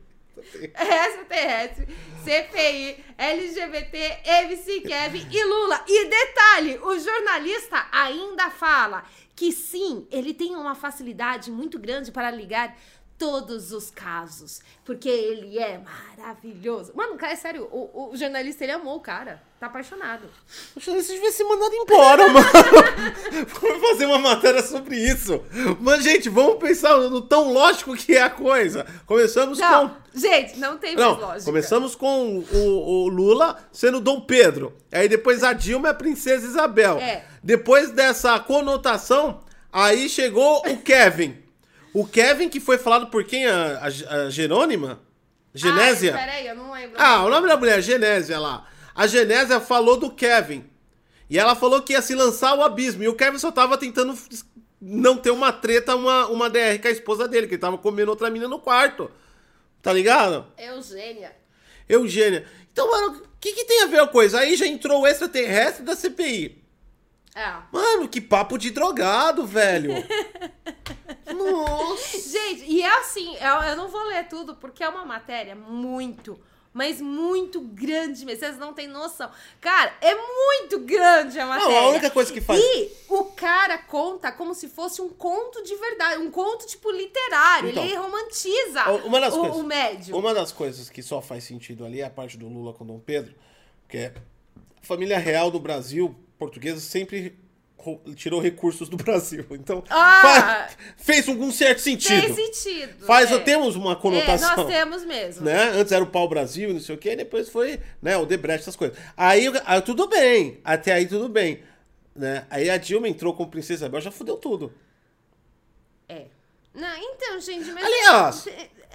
Extraterrestre, 0.73 1.87
CPI, 2.23 3.03
LGBT, 3.17 4.19
MC 4.25 4.81
Kevin 4.81 5.27
e 5.31 5.43
Lula. 5.43 5.83
E 5.87 6.05
detalhe, 6.05 6.79
o 6.79 6.97
jornalista 6.99 7.87
ainda 7.91 8.49
fala 8.49 9.03
que 9.35 9.53
sim, 9.53 10.05
ele 10.11 10.33
tem 10.33 10.55
uma 10.55 10.75
facilidade 10.75 11.49
muito 11.49 11.79
grande 11.79 12.11
para 12.11 12.29
ligar 12.29 12.77
todos 13.19 13.73
os 13.73 13.91
casos, 13.91 14.61
porque 14.85 15.09
ele 15.09 15.59
é 15.59 15.77
maravilhoso. 16.17 16.93
Mano, 16.95 17.17
cara, 17.17 17.33
é 17.33 17.35
sério, 17.35 17.67
o, 17.69 18.11
o 18.13 18.15
jornalista, 18.17 18.63
ele 18.63 18.71
amou 18.71 18.95
o 18.95 19.01
cara, 19.01 19.43
tá 19.59 19.67
apaixonado. 19.67 20.23
Você 20.73 20.93
devia 21.01 21.31
ser 21.31 21.43
mandado 21.43 21.75
embora, 21.75 22.25
mano. 22.31 22.47
Vamos 23.61 23.89
fazer 23.89 24.05
uma 24.05 24.19
matéria 24.19 24.63
sobre 24.63 24.95
isso. 24.97 25.43
Mas, 25.81 26.01
gente, 26.03 26.29
vamos 26.29 26.57
pensar 26.59 26.97
no 26.97 27.19
tão 27.21 27.51
lógico 27.51 27.93
que 27.95 28.15
é 28.15 28.21
a 28.21 28.29
coisa. 28.29 28.85
Começamos 29.05 29.59
Não, 29.59 29.89
com. 29.89 29.95
gente, 30.17 30.57
não 30.57 30.77
tem 30.77 30.95
mais 30.95 31.05
Não, 31.05 31.19
lógica. 31.19 31.43
começamos 31.45 31.95
com 31.95 32.39
o, 32.39 33.03
o 33.03 33.07
Lula 33.09 33.57
sendo 33.71 33.99
Dom 33.99 34.21
Pedro. 34.21 34.73
Aí 34.91 35.09
depois 35.09 35.43
a 35.43 35.51
Dilma 35.51 35.89
é 35.89 35.91
a 35.91 35.95
Princesa 35.95 36.47
Isabel. 36.47 36.97
É. 36.99 37.25
Depois 37.43 37.91
dessa 37.91 38.39
conotação, 38.39 39.41
aí 39.73 40.07
chegou 40.07 40.59
o 40.65 40.77
Kevin. 40.77 41.48
O 41.93 42.05
Kevin 42.05 42.49
que 42.49 42.59
foi 42.59 42.77
falado 42.77 43.07
por 43.07 43.23
quem? 43.23 43.45
A, 43.47 43.79
a, 43.79 44.15
a 44.15 44.29
Jerônima? 44.29 44.99
Genésia? 45.53 46.13
Ah, 46.13 46.17
peraí, 46.17 46.47
eu 46.47 46.55
não 46.55 46.71
lembro. 46.71 46.95
Ah, 46.99 47.25
o 47.25 47.29
nome 47.29 47.47
da 47.47 47.57
mulher, 47.57 47.81
Genésia 47.81 48.39
lá. 48.39 48.67
A 48.93 49.07
Genésia 49.07 49.59
falou 49.59 49.97
do 49.97 50.11
Kevin. 50.11 50.69
E 51.29 51.37
ela 51.37 51.55
falou 51.55 51.81
que 51.81 51.93
ia 51.93 52.01
se 52.01 52.15
lançar 52.15 52.49
ao 52.49 52.63
abismo. 52.63 53.03
E 53.03 53.07
o 53.07 53.15
Kevin 53.15 53.37
só 53.37 53.51
tava 53.51 53.77
tentando 53.77 54.17
não 54.81 55.17
ter 55.17 55.31
uma 55.31 55.51
treta, 55.51 55.95
uma, 55.95 56.27
uma 56.27 56.49
DR 56.49 56.79
com 56.81 56.87
a 56.87 56.91
esposa 56.91 57.27
dele, 57.27 57.47
que 57.47 57.55
ele 57.55 57.61
tava 57.61 57.77
comendo 57.77 58.11
outra 58.11 58.29
mina 58.29 58.47
no 58.47 58.59
quarto. 58.59 59.11
Tá 59.81 59.93
ligado? 59.93 60.45
Eugênia. 60.57 61.35
Eugênia. 61.87 62.45
Então, 62.71 62.89
mano, 62.89 63.17
o 63.17 63.27
que, 63.39 63.53
que 63.53 63.65
tem 63.65 63.83
a 63.83 63.87
ver 63.87 64.01
a 64.01 64.07
coisa? 64.07 64.39
Aí 64.39 64.55
já 64.55 64.67
entrou 64.67 65.01
o 65.01 65.07
extraterrestre 65.07 65.83
da 65.83 65.95
CPI. 65.95 66.58
É. 67.35 67.53
Mano, 67.71 68.07
que 68.09 68.19
papo 68.19 68.57
de 68.57 68.71
drogado, 68.71 69.45
velho. 69.45 69.93
Nossa. 71.33 72.17
Gente, 72.19 72.65
e 72.65 72.81
é 72.81 72.99
assim, 72.99 73.35
eu, 73.37 73.55
eu 73.69 73.75
não 73.75 73.87
vou 73.87 74.03
ler 74.05 74.27
tudo 74.27 74.55
porque 74.55 74.83
é 74.83 74.89
uma 74.89 75.05
matéria 75.05 75.55
muito, 75.55 76.39
mas 76.73 76.99
muito 76.99 77.61
grande 77.61 78.25
mesmo. 78.25 78.39
Vocês 78.39 78.57
não 78.57 78.73
têm 78.73 78.87
noção. 78.87 79.29
Cara, 79.61 79.93
é 80.01 80.13
muito 80.15 80.79
grande 80.79 81.39
a 81.39 81.45
matéria. 81.45 81.79
a 81.81 81.89
única 81.89 82.09
coisa 82.09 82.33
que 82.33 82.41
faz- 82.41 82.59
E 82.59 82.91
o 83.07 83.25
cara 83.25 83.77
conta 83.77 84.31
como 84.31 84.53
se 84.55 84.67
fosse 84.67 85.01
um 85.01 85.09
conto 85.09 85.63
de 85.63 85.75
verdade, 85.75 86.21
um 86.21 86.31
conto 86.31 86.65
tipo 86.65 86.91
literário. 86.91 87.69
Então, 87.69 87.83
Ele 87.83 87.95
romantiza 87.95 88.89
Uma 89.05 89.19
das 89.21 89.33
o, 89.35 89.39
coisas, 89.39 89.57
o 89.57 89.63
médium. 89.63 90.17
Uma 90.17 90.33
das 90.33 90.51
coisas 90.51 90.89
que 90.89 91.03
só 91.03 91.21
faz 91.21 91.43
sentido 91.43 91.85
ali 91.85 92.01
é 92.01 92.05
a 92.05 92.09
parte 92.09 92.37
do 92.37 92.47
Lula 92.49 92.73
com 92.73 92.85
Dom 92.85 92.99
Pedro, 92.99 93.33
que 93.87 93.97
é 93.97 94.07
a 94.81 94.85
família 94.85 95.17
real 95.19 95.51
do 95.51 95.59
Brasil, 95.59 96.15
portuguesa, 96.39 96.79
sempre 96.79 97.37
ro- 97.77 98.01
tirou 98.15 98.39
recursos 98.41 98.89
do 98.89 98.97
Brasil. 98.97 99.45
Então, 99.51 99.83
Ah! 99.89 100.21
fa- 100.21 100.69
fez 100.97 101.27
algum 101.29 101.51
certo 101.51 101.79
sentido. 101.79 102.33
Tem 102.33 102.33
sentido. 102.51 103.05
Faz, 103.05 103.31
é. 103.31 103.37
temos 103.39 103.75
uma 103.75 103.95
conotação. 103.95 104.53
É, 104.53 104.55
nós 104.55 104.65
temos 104.67 105.05
mesmo. 105.05 105.45
Né? 105.45 105.69
Antes 105.75 105.91
era 105.91 106.03
o 106.03 106.07
pau 106.07 106.27
Brasil, 106.27 106.73
não 106.73 106.79
sei 106.79 106.95
o 106.95 106.97
quê, 106.97 107.15
depois 107.15 107.49
foi, 107.49 107.79
né, 108.01 108.17
o 108.17 108.25
Debrecht, 108.25 108.61
essas 108.61 108.75
coisas. 108.75 108.97
Aí, 109.15 109.45
aí 109.65 109.81
tudo 109.81 110.07
bem, 110.07 110.59
até 110.63 110.93
aí 110.93 111.05
tudo 111.07 111.29
bem, 111.29 111.61
né? 112.15 112.47
Aí 112.49 112.69
a 112.69 112.77
Dilma 112.77 113.07
entrou 113.07 113.33
com 113.33 113.43
a 113.43 113.47
Princesa 113.47 113.85
Isabel, 113.85 114.01
já 114.01 114.09
fudeu 114.11 114.37
tudo. 114.37 114.73
É. 116.07 116.25
Não, 116.73 116.97
então, 116.97 117.39
gente, 117.39 117.69
mas. 117.71 117.83
Aliás, 117.85 118.45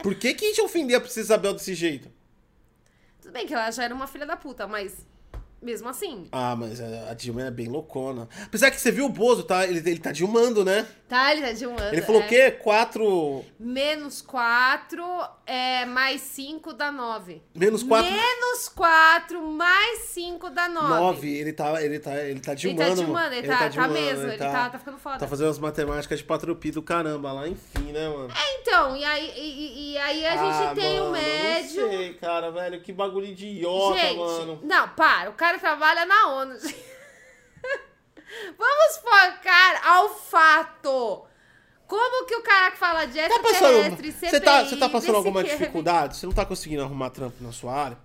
por 0.03 0.15
que 0.15 0.33
que 0.35 0.45
a 0.45 0.49
gente 0.49 0.61
ofendia 0.63 0.97
a 0.97 1.01
Princesa 1.01 1.27
Isabel 1.27 1.53
desse 1.55 1.75
jeito? 1.75 2.11
Tudo 3.21 3.33
bem 3.33 3.47
que 3.47 3.55
ela 3.55 3.71
já 3.71 3.85
era 3.85 3.95
uma 3.95 4.07
filha 4.07 4.27
da 4.27 4.37
puta, 4.37 4.67
mas 4.67 4.95
mesmo 5.65 5.89
assim. 5.89 6.27
Ah, 6.31 6.55
mas 6.55 6.81
a 6.81 7.15
Dilma 7.15 7.43
é 7.47 7.51
bem 7.51 7.69
loucona. 7.69 8.29
Apesar 8.45 8.71
que 8.71 8.81
você 8.81 8.91
viu 8.93 9.07
o 9.07 9.09
Bozo, 9.09 9.43
tá? 9.45 9.65
Ele, 9.67 9.79
ele 9.79 9.99
tá 9.99 10.13
dilmando, 10.13 10.65
né? 10.65 10.87
Tá, 11.09 11.33
ele 11.33 11.43
tá 11.47 11.53
de 11.53 11.65
ano. 11.65 11.77
Ele 11.93 12.03
falou 12.03 12.23
é. 12.23 12.25
o 12.25 12.29
quê? 12.29 12.51
Quatro. 12.51 13.45
Menos 13.59 14.21
4 14.23 15.03
é 15.47 15.85
mais 15.87 16.21
5 16.23 16.73
dá 16.73 16.91
9. 16.91 17.43
Menos 17.55 17.83
quatro. 17.83 18.11
Menos 18.11 18.69
4 18.69 19.43
mais 19.53 19.99
5 20.01 20.51
dá 20.51 20.69
9. 20.69 20.89
Nove. 20.89 21.37
Ele 21.37 21.53
tá, 21.53 21.83
ele 21.83 21.99
tá, 21.99 22.17
ele 22.25 22.41
tá 22.41 22.53
Ele 22.53 22.61
dilmando. 22.61 22.79
tá 22.81 22.89
mano. 22.89 23.05
dilmando, 23.05 23.35
ele, 23.35 23.47
tá, 23.47 23.59
tá, 23.59 23.69
dilmando, 23.69 23.95
mesmo, 23.95 24.29
ele 24.29 24.39
tá, 24.39 24.71
tá 24.71 24.79
ficando 24.79 24.99
foda. 24.99 25.19
Tá 25.19 25.29
fazendo 25.29 25.51
as 25.51 25.59
matemáticas 25.59 26.19
de 26.19 26.25
patropi 26.25 26.71
do 26.71 26.83
caramba 26.83 27.33
lá, 27.33 27.49
enfim, 27.49 27.93
né, 27.93 28.09
mano? 28.09 28.29
É, 28.31 28.61
então, 28.61 28.97
e 28.97 29.05
aí, 29.05 29.33
e, 29.37 29.93
e- 29.93 29.99
aí 29.99 30.27
a 30.27 30.31
gente 30.37 30.69
Ah, 30.71 30.73
tem 30.75 31.01
o 31.01 31.05
mano, 31.05 31.13
médium. 31.13 31.83
Não 31.87 31.91
sei, 31.99 32.15
cara, 32.15 32.51
velho. 32.51 32.81
Que 32.81 32.93
bagulho 32.93 33.27
idiota, 33.27 33.99
gente, 33.99 34.19
mano. 34.19 34.59
não, 34.63 34.89
para, 34.91 35.31
o 35.31 35.35
cara 35.35 35.54
trabalha 35.59 36.05
na 36.07 36.29
ONU. 36.35 36.55
Vamos 38.59 38.97
focar 38.97 39.87
ao 39.89 40.09
fato. 40.17 41.25
Como 41.87 42.27
que 42.27 42.35
o 42.35 42.43
cara 42.43 42.71
que 42.73 42.79
fala 42.79 43.05
de 43.07 43.19
Tá 43.19 43.27
extraterrestre, 43.27 44.11
CPI, 44.13 44.31
você 44.31 44.41
tá, 44.41 44.65
você 44.65 44.77
tá 44.77 44.89
passando 44.89 45.17
alguma 45.17 45.45
que- 45.45 45.51
dificuldade? 45.51 46.17
Você 46.17 46.27
não 46.27 46.33
tá 46.33 46.45
conseguindo 46.45 46.83
arrumar 46.83 47.11
trampo 47.11 47.37
na 47.43 47.53
sua 47.53 47.73
área? 47.75 47.99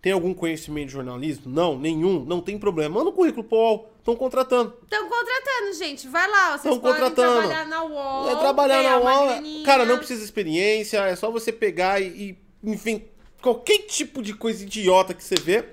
Tem 0.00 0.12
algum 0.12 0.32
conhecimento 0.32 0.86
de 0.86 0.92
jornalismo? 0.92 1.52
Não, 1.52 1.76
nenhum. 1.76 2.24
Não 2.24 2.40
tem 2.40 2.56
problema. 2.56 2.94
Manda 3.00 3.10
o 3.10 3.12
currículo 3.12 3.42
pro 3.44 3.58
UOL. 3.58 3.92
Estão 3.98 4.14
contratando. 4.14 4.78
Estão 4.84 5.08
contratando, 5.08 5.72
gente. 5.76 6.08
Vai 6.08 6.30
lá, 6.30 6.56
vocês 6.56 6.72
Estão 6.74 6.78
podem 6.78 7.02
contratando. 7.02 7.38
trabalhar 7.40 7.66
na 7.66 7.82
UOL. 7.84 8.30
É 8.30 8.36
trabalhar 8.36 8.82
na 8.84 8.96
UOL. 8.98 9.26
graninha. 9.26 9.64
Cara, 9.66 9.84
não 9.84 9.98
precisa 9.98 10.20
de 10.20 10.24
experiência. 10.24 10.98
É 11.00 11.16
só 11.16 11.30
você 11.32 11.52
pegar 11.52 12.00
e, 12.00 12.06
e 12.06 12.38
enfim, 12.62 13.04
qualquer 13.42 13.78
tipo 13.80 14.22
de 14.22 14.32
coisa 14.34 14.62
idiota 14.62 15.12
que 15.12 15.22
você 15.22 15.34
vê, 15.34 15.64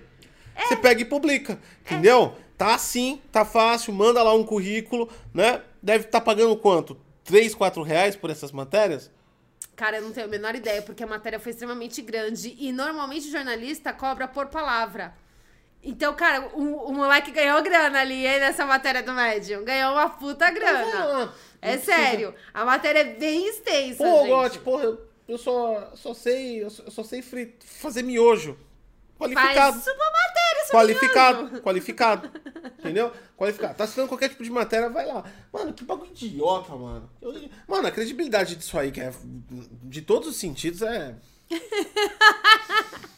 É. 0.56 0.66
você 0.66 0.76
pega 0.76 1.02
e 1.02 1.06
publica. 1.06 1.60
Entendeu? 1.82 2.36
Tá 2.58 2.76
assim, 2.76 3.22
tá 3.32 3.44
fácil. 3.44 3.94
Manda 3.94 4.24
lá 4.24 4.34
um 4.34 4.44
currículo, 4.44 5.10
né? 5.34 5.62
Deve 5.82 6.06
estar 6.06 6.22
pagando 6.22 6.56
quanto? 6.56 6.98
3, 7.26 7.54
4 7.54 7.84
reais 7.84 8.16
por 8.16 8.30
essas 8.30 8.52
matérias? 8.52 9.12
Cara, 9.76 9.98
eu 9.98 10.04
não 10.04 10.12
tenho 10.12 10.28
a 10.28 10.30
menor 10.30 10.56
ideia, 10.56 10.82
porque 10.82 11.04
a 11.04 11.08
matéria 11.08 11.40
foi 11.40 11.52
extremamente 11.52 12.02
grande. 12.02 12.56
E 12.58 12.72
normalmente 12.72 13.28
o 13.28 13.32
jornalista 13.32 13.92
cobra 13.92 14.28
por 14.28 14.48
palavra. 14.48 15.14
Então, 15.84 16.16
cara, 16.16 16.50
o, 16.54 16.90
o 16.90 16.94
moleque 16.94 17.30
ganhou 17.30 17.62
grana 17.62 18.00
ali, 18.00 18.26
hein, 18.26 18.40
nessa 18.40 18.66
matéria 18.66 19.04
do 19.04 19.14
médium. 19.14 19.64
Ganhou 19.64 19.92
uma 19.92 20.10
puta 20.10 20.50
grana. 20.50 21.32
É 21.62 21.78
sério. 21.78 22.34
A 22.54 22.64
matéria 22.64 23.00
é 23.00 23.04
bem 23.04 23.48
extensa, 23.48 24.04
Pô, 24.04 24.20
gente. 24.20 24.28
Gotti, 24.30 24.60
porra, 24.60 24.98
eu, 25.28 25.38
só, 25.38 25.92
só 25.96 26.14
sei, 26.14 26.64
eu 26.64 26.70
só, 26.70 26.84
eu 26.84 26.92
só 26.92 27.04
sei 27.04 27.22
fazer 27.60 28.02
miojo. 28.02 28.58
Qualificado. 29.20 29.80
Faz 29.80 29.96
uma 29.96 30.12
matéria 30.12 30.45
Qualificado, 30.72 31.62
qualificado. 31.62 32.30
Entendeu? 32.80 33.12
Qualificado. 33.38 33.76
Tá 33.76 33.84
assinando 33.84 34.10
qualquer 34.10 34.30
tipo 34.30 34.44
de 34.44 34.50
matéria, 34.50 34.90
vai 34.90 35.06
lá. 35.06 35.24
Mano, 35.52 35.74
que 35.74 35.84
bagulho 35.84 36.12
idiota, 36.12 36.76
mano. 36.76 37.10
Eu- 37.22 37.50
mano, 37.68 37.88
a 37.88 37.92
credibilidade 37.92 38.56
disso 38.56 38.78
aí, 38.78 38.92
que 38.92 39.02
é 39.02 39.12
de 39.84 40.02
todos 40.02 40.28
os 40.30 40.36
sentidos, 40.38 40.82
é. 40.82 41.16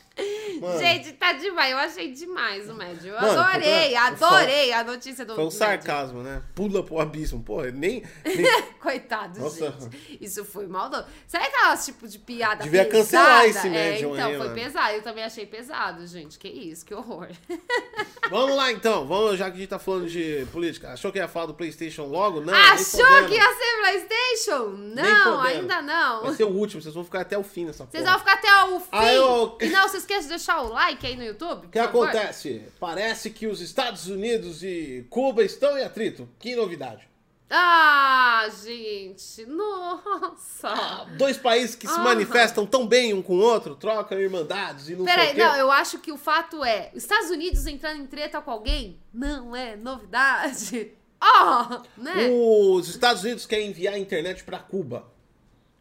Mano. 0.62 0.80
Gente, 0.80 1.14
tá 1.14 1.34
demais. 1.34 1.72
Eu 1.72 1.78
achei 1.78 2.12
demais 2.12 2.68
o 2.70 2.74
médio. 2.74 3.14
Eu 3.14 3.22
Mano, 3.22 3.40
adorei, 3.42 3.96
adorei 3.96 4.74
a 4.74 4.84
notícia 4.84 5.24
do 5.24 5.36
Foi 5.36 5.44
um 5.44 5.48
médio. 5.48 5.60
sarcasmo, 5.60 6.24
né? 6.24 6.42
Pula 6.56 6.84
pro 6.84 7.00
abismo. 7.00 7.44
Pô, 7.44 7.62
nem. 7.64 8.04
nem- 8.26 8.64
Coitado, 8.82 9.40
Nossa. 9.40 9.72
gente. 9.80 10.18
Isso 10.20 10.44
foi 10.46 10.66
maldoso. 10.68 11.06
Sabe 11.28 11.46
aquelas 11.46 11.86
tipo 11.86 12.08
de 12.08 12.18
piada 12.18 12.64
Devia 12.64 12.86
pesada? 12.86 13.04
cancelar 13.04 13.46
esse 13.46 13.68
é, 13.68 13.70
médium 13.70 14.14
então, 14.16 14.28
aí, 14.30 14.38
foi 14.38 14.48
mano. 14.48 14.60
pesado. 14.62 14.94
Eu 14.96 15.02
também 15.04 15.24
achei 15.24 15.46
pesado, 15.46 16.08
gente. 16.08 16.40
Que 16.40 16.48
isso, 16.48 16.86
que 16.86 16.94
horror. 16.96 17.28
Vamos 18.30 18.56
lá 18.56 18.72
então. 18.72 19.06
Vamos, 19.06 19.38
já 19.38 19.50
que 19.52 19.58
a 19.58 19.60
gente 19.60 19.70
tá 19.70 19.80
falando 19.80 20.08
de 20.10 20.46
política. 20.52 20.92
Achou 20.94 21.12
que 21.12 21.18
ia 21.20 21.28
falar 21.28 21.46
do 21.48 21.54
PlayStation 21.54 22.06
logo? 22.06 22.42
Não. 22.42 22.54
Achou 22.54 23.06
que 23.28 23.36
ia 23.36 23.54
ser 23.56 23.78
Playstation? 23.82 24.68
Não, 24.78 25.42
ainda 25.42 25.82
não. 25.82 26.24
Vai 26.24 26.34
ser 26.34 26.44
o 26.44 26.50
último, 26.50 26.82
vocês 26.82 26.94
vão 26.94 27.04
ficar 27.06 27.22
até 27.22 27.38
o 27.38 27.44
fim 27.44 27.66
nessa 27.66 27.86
Vocês 27.86 28.04
porra. 28.04 28.18
vão 28.18 28.20
ficar 28.20 28.34
até 28.34 28.64
o 28.66 28.80
fim. 28.80 28.88
Ah, 28.92 29.14
eu- 29.14 29.58
E 29.62 29.68
não 29.70 29.88
se 29.88 29.98
esqueça 30.08 30.24
de 30.24 30.30
deixar 30.30 30.62
o 30.62 30.70
like 30.70 31.06
aí 31.06 31.16
no 31.18 31.24
YouTube. 31.24 31.68
O 31.68 31.70
que 31.70 31.80
acontece? 31.80 32.64
Parece 32.80 33.30
que 33.30 33.46
os 33.46 33.60
Estados 33.60 34.08
Unidos 34.08 34.64
e 34.64 35.06
Cuba 35.10 35.44
estão 35.44 35.78
em 35.78 35.84
atrito. 35.84 36.28
Que 36.40 36.56
novidade. 36.56 37.08
Ah, 37.50 38.46
gente. 38.64 39.46
Nossa. 39.46 41.06
Dois 41.18 41.38
países 41.38 41.76
que 41.76 41.88
se 41.88 41.94
Aham. 41.94 42.04
manifestam 42.04 42.66
tão 42.66 42.86
bem 42.86 43.14
um 43.14 43.22
com 43.22 43.36
o 43.36 43.40
outro, 43.40 43.76
trocam 43.76 44.20
irmandades 44.20 44.90
e 44.90 44.96
não 44.96 45.06
sei 45.06 45.14
Peraí, 45.14 45.32
o 45.32 45.36
quê. 45.36 45.40
não, 45.44 45.56
eu 45.56 45.72
acho 45.72 46.00
que 46.00 46.12
o 46.12 46.18
fato 46.18 46.64
é, 46.64 46.92
os 46.94 47.04
Estados 47.04 47.30
Unidos 47.30 47.66
entrando 47.66 48.02
em 48.02 48.06
treta 48.06 48.42
com 48.42 48.52
alguém 48.52 49.00
não 49.14 49.56
é 49.56 49.76
novidade. 49.78 50.92
Ó, 51.22 51.82
né? 51.98 52.30
Os 52.30 52.90
Estados 52.90 53.24
Unidos 53.24 53.46
querem 53.46 53.70
enviar 53.70 53.94
a 53.94 54.00
internet 54.00 54.44
pra 54.44 54.60
Cuba. 54.60 55.06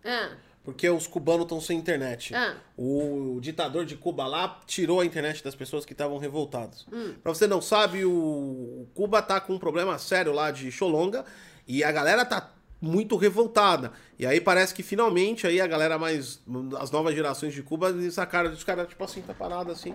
Ah, 0.05 0.37
Porque 0.67 0.91
os 0.91 1.07
cubanos 1.07 1.43
estão 1.43 1.61
sem 1.61 1.79
internet. 1.79 2.35
Ah. 2.35 2.57
O 2.77 3.39
ditador 3.41 3.87
de 3.87 3.95
Cuba 3.95 4.27
lá 4.27 4.61
tirou 4.67 5.01
a 5.01 5.07
internet 5.07 5.43
das 5.45 5.55
pessoas 5.55 5.85
que 5.85 5.93
estavam 5.93 6.19
revoltados. 6.19 6.85
Hum. 6.93 7.15
Pra 7.23 7.33
você 7.33 7.47
não 7.47 7.63
sabe, 7.63 8.05
o 8.05 8.89
Cuba 8.93 9.23
tá 9.23 9.41
com 9.41 9.55
um 9.55 9.61
problema 9.61 9.97
sério 9.97 10.33
lá 10.33 10.51
de 10.51 10.73
Xolonga 10.73 11.25
e 11.69 11.85
a 11.85 11.93
galera 11.93 12.25
tá 12.25 12.53
muito 12.81 13.15
revoltada. 13.15 13.93
E 14.19 14.27
aí 14.27 14.41
parece 14.41 14.75
que 14.75 14.83
finalmente 14.83 15.47
aí 15.47 15.61
a 15.61 15.69
galera 15.69 16.01
mais. 16.01 16.43
As 16.81 16.91
novas 16.91 17.15
gerações 17.15 17.55
de 17.55 17.63
Cuba 17.63 17.95
sacaram 18.11 18.51
os 18.51 18.65
caras, 18.65 18.89
tipo 18.89 19.05
assim, 19.05 19.23
tá 19.23 19.33
parado 19.33 19.71
assim. 19.71 19.95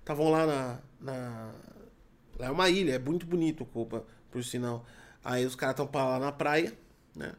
Estavam 0.00 0.28
lá 0.28 0.44
na, 0.44 0.78
na. 1.00 1.52
Lá 2.36 2.46
é 2.46 2.50
uma 2.50 2.68
ilha, 2.68 2.94
é 2.94 2.98
muito 2.98 3.24
bonito 3.24 3.64
Cuba, 3.64 4.04
por 4.28 4.42
sinal. 4.42 4.84
Aí 5.22 5.46
os 5.46 5.54
caras 5.54 5.78
estão 5.78 5.88
lá 6.04 6.18
na 6.18 6.32
praia, 6.32 6.76
né? 7.14 7.32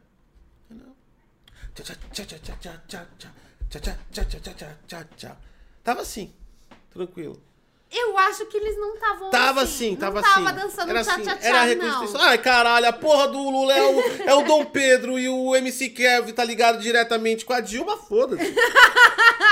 Tava 5.82 6.00
assim, 6.02 6.32
tranquilo. 6.92 7.40
eu 7.90 8.16
acho 8.18 8.46
que 8.46 8.56
eles 8.56 8.76
não 8.78 8.94
estavam 8.94 9.30
Tava 9.30 9.62
assim. 9.62 9.88
assim, 9.88 9.96
tava 9.96 10.20
assim. 10.20 10.28
tava 10.44 10.52
dançando 10.52 10.90
era 10.90 11.00
assim, 11.00 11.22
tchá 11.22 11.36
tchá, 11.36 11.46
era 11.46 11.58
a 11.58 11.60
não. 11.62 11.68
reconstituição. 11.68 12.20
Ai, 12.22 12.38
caralho, 12.38 12.88
a 12.88 12.92
porra 12.92 13.28
do 13.28 13.38
Lula 13.50 13.72
é 13.74 13.82
o, 13.82 14.00
é 14.22 14.34
o 14.34 14.42
Dom 14.44 14.64
Pedro 14.64 15.18
e 15.18 15.28
o 15.28 15.54
MC 15.54 15.90
Kevin 15.90 16.32
tá 16.32 16.42
ligado 16.44 16.78
diretamente 16.80 17.44
com 17.44 17.52
a 17.52 17.60
Dilma, 17.60 17.96
foda-se. 17.96 18.54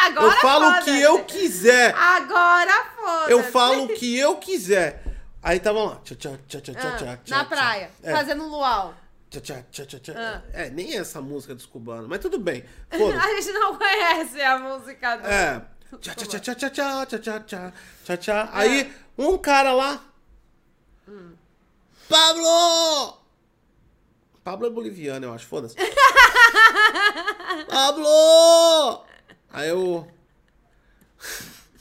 Agora 0.05 0.27
Eu 0.35 0.41
falo 0.41 0.64
o 0.64 0.68
foda-se. 0.70 0.85
que 0.91 1.01
eu 1.01 1.25
quiser. 1.25 1.95
Agora 1.95 2.85
foda 2.97 3.31
Eu 3.31 3.43
falo 3.45 3.85
o 3.85 3.89
que 3.89 4.18
eu 4.18 4.37
quiser. 4.37 5.03
Aí 5.43 5.61
tava 5.61 5.83
lá. 5.85 6.01
Tchá, 6.05 6.14
tchá, 6.14 6.31
tchá, 6.49 6.61
tchá, 6.61 6.73
tchá, 6.75 6.97
tchá, 6.97 7.18
Na 7.37 7.45
praia, 7.45 7.91
É. 8.03 8.12
fazendo 8.12 8.43
um 8.45 8.49
luau. 8.49 8.95
Tchá, 9.33 9.41
tchá, 9.41 9.62
tchá, 9.70 9.87
tchá, 9.87 9.99
tchá. 9.99 10.12
Ah. 10.14 10.43
É, 10.53 10.68
nem 10.68 10.95
essa 10.95 11.22
música 11.22 11.55
dos 11.55 11.64
cubanos, 11.64 12.07
mas 12.07 12.18
tudo 12.18 12.39
bem. 12.39 12.62
A 12.93 12.97
gente 13.41 13.53
não 13.53 13.78
conhece 13.78 14.43
a 14.43 14.59
música 14.59 15.16
do... 15.16 15.26
É. 15.26 15.64
Tchá, 15.99 16.14
tchá, 16.14 16.26
tchá, 16.26 16.39
tchá, 16.39 16.55
tchá, 16.55 16.70
tchá, 16.70 17.07
tchá, 17.07 17.16
tchá, 17.16 17.41
tchá, 17.41 17.72
tchá, 18.05 18.16
tchá. 18.18 18.51
Aí, 18.53 18.93
um 19.16 19.39
cara 19.39 19.72
lá. 19.72 20.05
Pablo! 22.11 23.18
Pablo 24.45 24.66
é 24.66 24.70
boliviano, 24.70 25.24
eu 25.24 25.33
acho, 25.33 25.47
foda-se. 25.47 25.76
Pablo! 27.70 29.05
Aí 29.51 29.68
eu. 29.70 30.07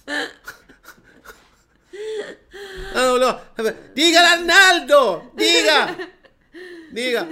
Ah, 2.93 3.11
olhou. 3.11 3.41
Diga, 3.93 4.19
Arnaldo! 4.21 5.31
Diga! 5.35 6.11
Diga! 6.91 7.27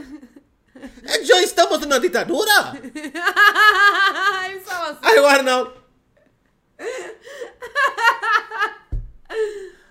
Eh, 0.76 1.24
¿Ya 1.26 1.42
estamos 1.42 1.80
en 1.82 1.88
una 1.88 2.00
ditadura? 2.00 2.74
Eles 2.82 4.64
falam 4.64 4.92
assim. 4.92 5.00
Aí 5.02 5.20
o 5.20 5.28
Arnaldo. 5.28 5.74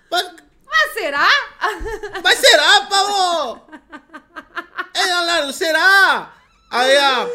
Mas, 0.09 0.25
Mas 0.65 0.93
será? 0.93 1.27
mas 2.23 2.39
será, 2.39 2.87
Paulo? 2.89 3.61
É, 4.91 5.11
Arnaldo, 5.11 5.53
será? 5.53 6.33
Aí 6.69 6.97
a 6.97 7.25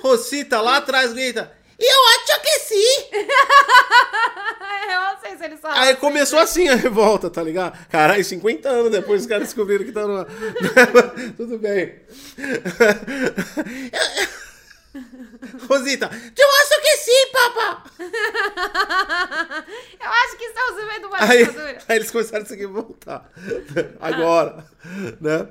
Rosita 0.00 0.60
lá 0.62 0.76
atrás 0.78 1.12
grita. 1.12 1.54
Eu 1.80 2.06
acho 2.08 2.40
que 2.42 2.58
sim! 2.60 3.08
Eu 4.90 5.00
não 5.00 5.20
sei 5.20 5.36
se 5.36 5.44
eles 5.44 5.60
falam 5.60 5.78
Aí 5.78 5.90
assim. 5.90 6.00
começou 6.00 6.38
assim 6.38 6.68
a 6.68 6.74
revolta, 6.74 7.30
tá 7.30 7.42
ligado? 7.42 7.78
Caralho, 7.88 8.24
50 8.24 8.68
anos 8.68 8.90
depois 8.90 9.22
os 9.22 9.26
caras 9.26 9.44
descobriram 9.44 9.84
que 9.84 9.92
tá 9.92 10.06
numa. 10.06 10.26
Tudo 11.36 11.58
bem. 11.58 11.94
Rosita, 15.68 16.10
eu 16.36 16.48
acho 16.60 16.80
que 16.82 16.96
sim, 16.96 17.26
papá! 17.32 17.84
Eu 20.00 20.10
acho 20.10 20.36
que 20.36 20.44
estamos 20.44 20.82
vivendo 20.82 21.04
uma 21.06 21.22
Aí, 21.22 21.44
aí 21.88 21.96
eles 21.96 22.10
começaram 22.10 22.44
a 22.44 22.46
se 22.46 22.56
revoltar. 22.56 23.30
Agora, 24.00 24.64
né? 25.20 25.48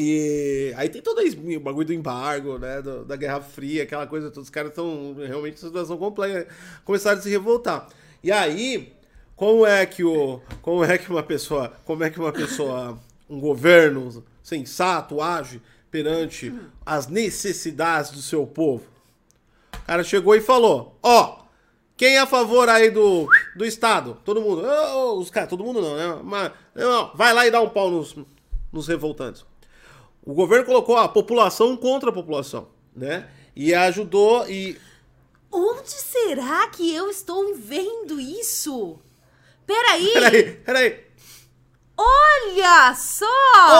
E 0.00 0.72
aí 0.76 0.88
tem 0.88 1.02
todo 1.02 1.20
esse 1.22 1.36
o 1.36 1.60
bagulho 1.60 1.88
do 1.88 1.92
embargo, 1.92 2.56
né? 2.56 2.80
do- 2.80 3.04
da 3.04 3.16
Guerra 3.16 3.40
Fria, 3.40 3.82
aquela 3.82 4.06
coisa, 4.06 4.28
todos 4.30 4.44
os 4.44 4.50
caras 4.50 4.70
estão 4.70 5.16
realmente 5.26 5.54
em 5.54 5.58
situação 5.66 5.96
complexa. 5.98 6.46
Começaram 6.84 7.18
a 7.18 7.20
se 7.22 7.28
revoltar. 7.28 7.88
E 8.22 8.30
aí, 8.30 8.92
como 9.34 9.66
é 9.66 9.84
que 9.86 10.04
o. 10.04 10.40
Como 10.62 10.84
é 10.84 10.96
que 10.98 11.10
uma 11.10 11.22
pessoa. 11.24 11.72
Como 11.84 12.04
é 12.04 12.10
que 12.10 12.20
uma 12.20 12.32
pessoa. 12.32 12.96
Um 13.28 13.40
governo 13.40 14.24
sensato 14.42 15.20
age 15.20 15.60
perante 15.90 16.54
as 16.86 17.08
necessidades 17.08 18.12
do 18.12 18.22
seu 18.22 18.46
povo? 18.46 18.84
O 19.74 19.86
cara 19.86 20.04
chegou 20.04 20.34
e 20.36 20.40
falou: 20.40 20.96
Ó, 21.02 21.40
quem 21.96 22.14
é 22.16 22.20
a 22.20 22.26
favor 22.26 22.68
aí 22.68 22.88
do, 22.88 23.28
do 23.56 23.64
Estado? 23.64 24.16
Todo 24.24 24.40
mundo. 24.40 24.62
Ô, 24.64 25.18
os 25.18 25.28
caras, 25.28 25.48
todo 25.50 25.64
mundo 25.64 25.82
não, 25.82 25.96
né? 25.96 26.20
Mas, 26.22 26.52
não, 26.74 27.10
vai 27.16 27.34
lá 27.34 27.46
e 27.46 27.50
dá 27.50 27.60
um 27.60 27.68
pau 27.68 27.90
nos, 27.90 28.14
nos 28.72 28.86
revoltantes. 28.86 29.44
O 30.28 30.34
governo 30.34 30.66
colocou 30.66 30.94
a 30.98 31.08
população 31.08 31.74
contra 31.74 32.10
a 32.10 32.12
população, 32.12 32.68
né? 32.94 33.26
E 33.56 33.72
ajudou 33.74 34.46
e. 34.46 34.78
Onde 35.50 35.88
será 35.90 36.68
que 36.68 36.94
eu 36.94 37.08
estou 37.08 37.54
vendo 37.56 38.20
isso? 38.20 38.98
Peraí, 39.66 40.12
Peraí, 40.12 40.52
peraí. 40.56 41.04
olha 41.96 42.94
só! 42.94 43.24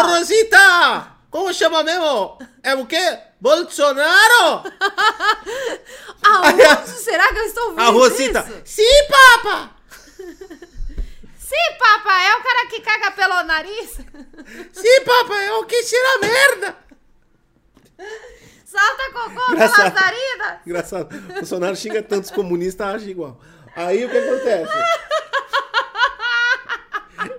Ô, 0.01 0.07
Rosita! 0.07 1.13
Como 1.31 1.53
chama 1.53 1.85
mesmo? 1.85 2.39
É 2.63 2.75
o 2.75 2.87
quê? 2.87 3.19
Bolsonaro? 3.39 4.65
Aonde 6.25 6.89
será 6.93 7.29
que 7.31 7.39
eu 7.41 7.45
estou 7.45 7.69
vendo 7.71 7.81
A 7.81 7.91
Rosita. 7.91 8.41
isso? 8.41 8.63
Sim, 8.65 9.07
papa! 9.11 9.77
Sim, 11.49 11.79
papai, 11.79 12.27
é 12.27 12.37
o 12.37 12.43
cara 12.43 12.67
que 12.67 12.81
caga 12.83 13.11
pelo 13.13 13.43
nariz? 13.45 13.93
Sim, 14.71 15.01
papa, 15.03 15.35
é 15.41 15.53
o 15.53 15.65
que 15.65 15.83
tira 15.83 16.19
merda! 16.21 16.77
Solta 18.67 19.11
cocô 19.15 19.53
Engraçado. 19.53 19.77
pelas 19.77 19.95
narinas? 19.95 20.59
Engraçado. 20.67 21.17
O 21.17 21.33
Bolsonaro 21.37 21.75
xinga 21.75 22.03
tantos 22.03 22.31
comunistas, 22.31 22.87
age 22.87 23.09
igual. 23.09 23.41
Aí 23.75 24.05
o 24.05 24.11
que 24.11 24.19
acontece? 24.19 24.73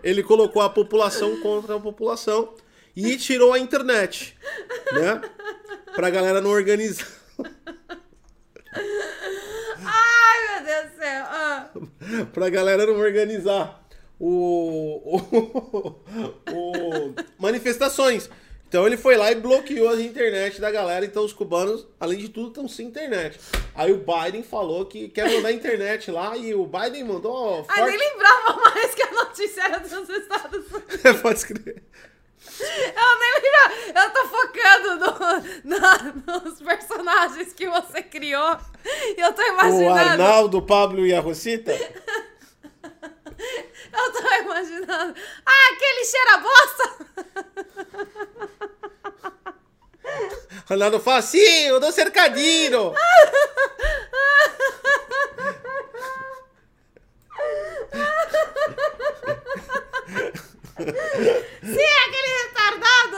Ele 0.03 0.23
colocou 0.23 0.63
a 0.63 0.71
população 0.71 1.39
contra 1.41 1.75
a 1.75 1.79
população 1.79 2.55
e 2.95 3.15
tirou 3.15 3.53
a 3.53 3.59
internet, 3.59 4.35
né? 4.91 5.21
Pra 5.93 6.09
galera 6.09 6.41
não 6.41 6.49
organizar. 6.49 7.05
Ai, 9.85 10.47
meu 10.47 10.65
Deus 10.65 10.91
do 10.93 10.97
céu. 10.97 11.25
Ah. 11.25 11.69
pra 12.33 12.49
galera 12.49 12.87
não 12.87 12.97
organizar 12.97 13.79
o, 14.19 15.15
o, 15.15 15.95
o- 16.51 17.15
manifestações. 17.37 18.29
Então 18.67 18.85
ele 18.85 18.97
foi 18.97 19.15
lá 19.17 19.31
e 19.31 19.35
bloqueou 19.35 19.89
a 19.89 19.99
internet 19.99 20.61
da 20.61 20.69
galera. 20.69 21.03
Então 21.03 21.25
os 21.25 21.33
cubanos, 21.33 21.87
além 21.99 22.19
de 22.19 22.29
tudo, 22.29 22.49
estão 22.49 22.67
sem 22.67 22.85
internet. 22.85 23.39
Aí 23.73 23.91
o 23.91 23.97
Biden 24.05 24.43
falou 24.43 24.85
que 24.85 25.09
quer 25.09 25.27
mandar 25.31 25.49
a 25.49 25.53
internet 25.53 26.11
lá 26.11 26.37
e 26.37 26.53
o 26.53 26.67
Biden 26.67 27.03
mandou 27.03 27.65
Ai, 27.67 27.79
forte... 27.79 27.97
nem 27.97 28.09
lembrava 28.11 28.53
mais 28.61 28.93
que 28.93 29.01
a 29.01 29.11
notícia 29.11 29.61
era 29.63 29.79
dos 29.79 29.91
Estados 30.09 30.65
Unidos. 30.71 31.01
Pode 31.21 31.39
escrever. 31.39 31.81
Eu 32.61 33.19
nem 33.19 33.33
lembro. 33.33 33.99
Eu 33.99 34.09
tô 34.11 34.27
focando 34.27 34.95
no- 35.65 35.77
na- 35.77 36.13
nos 36.43 36.61
personagens 36.61 37.53
que 37.53 37.67
você 37.67 38.03
criou. 38.03 38.55
E 39.17 39.19
eu 39.19 39.33
tô 39.33 39.41
O 39.41 39.45
imaginando. 39.45 39.99
Arnaldo, 39.99 40.57
o 40.59 40.61
Pablo 40.61 41.07
e 41.07 41.13
a 41.13 41.19
Rosita? 41.19 41.71
Eu 43.91 44.11
tô 44.11 44.27
imaginando. 44.43 45.15
Ah, 45.45 45.73
aquele 45.73 46.05
cheira 46.05 46.33
a 46.35 46.37
fala, 50.99 51.21
sim, 51.21 51.67
eu 51.67 51.79
dou 51.79 51.91
cercadinho. 51.91 52.93
Sim, 61.63 61.93
aquele 62.07 62.29
retardado! 62.43 63.17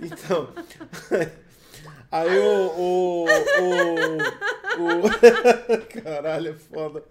Então. 0.00 0.54
Aí 2.10 2.38
o. 2.38 2.66
O. 2.76 3.24
o, 3.24 5.06
o- 5.06 5.80
caralho, 6.02 6.50
é 6.50 6.54
foda. 6.54 7.04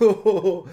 O, 0.00 0.66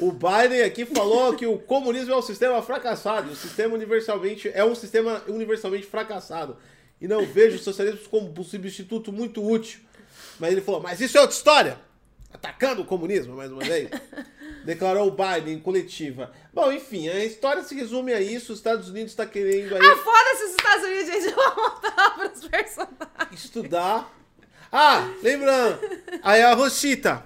o 0.00 0.12
Biden 0.12 0.62
aqui 0.62 0.84
falou 0.84 1.34
que 1.34 1.46
o 1.46 1.58
comunismo 1.58 2.12
é 2.12 2.16
um 2.16 2.22
sistema 2.22 2.60
fracassado. 2.62 3.30
O 3.30 3.36
sistema 3.36 3.74
universalmente. 3.74 4.50
É 4.52 4.64
um 4.64 4.74
sistema 4.74 5.22
universalmente 5.28 5.86
fracassado. 5.86 6.56
E 7.00 7.06
não 7.08 7.24
vejo 7.24 7.56
o 7.56 7.60
socialismo 7.60 8.00
como 8.10 8.32
um 8.38 8.44
substituto 8.44 9.12
muito 9.12 9.42
útil. 9.46 9.80
Mas 10.38 10.52
ele 10.52 10.60
falou, 10.60 10.80
mas 10.82 11.00
isso 11.00 11.16
é 11.16 11.20
outra 11.20 11.36
história. 11.36 11.78
Atacando 12.36 12.82
o 12.82 12.84
comunismo, 12.84 13.34
mais 13.36 13.50
uma 13.50 13.62
vez. 13.64 13.88
Declarou 14.64 15.08
o 15.08 15.10
Biden 15.10 15.54
em 15.54 15.60
coletiva. 15.60 16.32
Bom, 16.52 16.70
enfim, 16.72 17.08
a 17.08 17.24
história 17.24 17.62
se 17.62 17.74
resume 17.74 18.12
a 18.12 18.20
isso. 18.20 18.52
Os 18.52 18.58
Estados 18.58 18.88
Unidos 18.88 19.12
está 19.12 19.24
querendo 19.24 19.74
aí 19.74 19.80
Ah, 19.80 19.96
foda-se 19.96 20.44
os 20.44 20.50
Estados 20.50 20.84
Unidos, 20.84 21.06
gente. 21.06 21.34
Vamos 21.34 21.54
voltar 21.54 22.14
pros 22.18 22.48
personagens. 22.48 23.44
estudar. 23.44 24.12
Ah, 24.72 25.08
lembrando. 25.22 25.78
Aí 26.22 26.42
a 26.42 26.52
Rosita. 26.54 27.24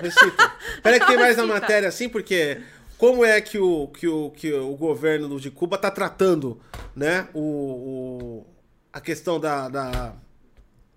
Rosita. 0.00 0.52
Peraí 0.82 1.00
que 1.00 1.06
tem 1.06 1.16
mais 1.16 1.36
na 1.36 1.46
matéria 1.46 1.88
assim, 1.88 2.08
porque 2.08 2.60
como 2.98 3.24
é 3.24 3.40
que 3.40 3.58
o, 3.58 3.88
que 3.88 4.06
o, 4.06 4.30
que 4.30 4.52
o 4.52 4.76
governo 4.76 5.40
de 5.40 5.50
Cuba 5.50 5.76
tá 5.78 5.90
tratando, 5.90 6.60
né, 6.94 7.26
o, 7.34 7.40
o- 7.40 8.46
a 8.92 9.00
questão 9.00 9.40
da, 9.40 9.68
da, 9.68 10.14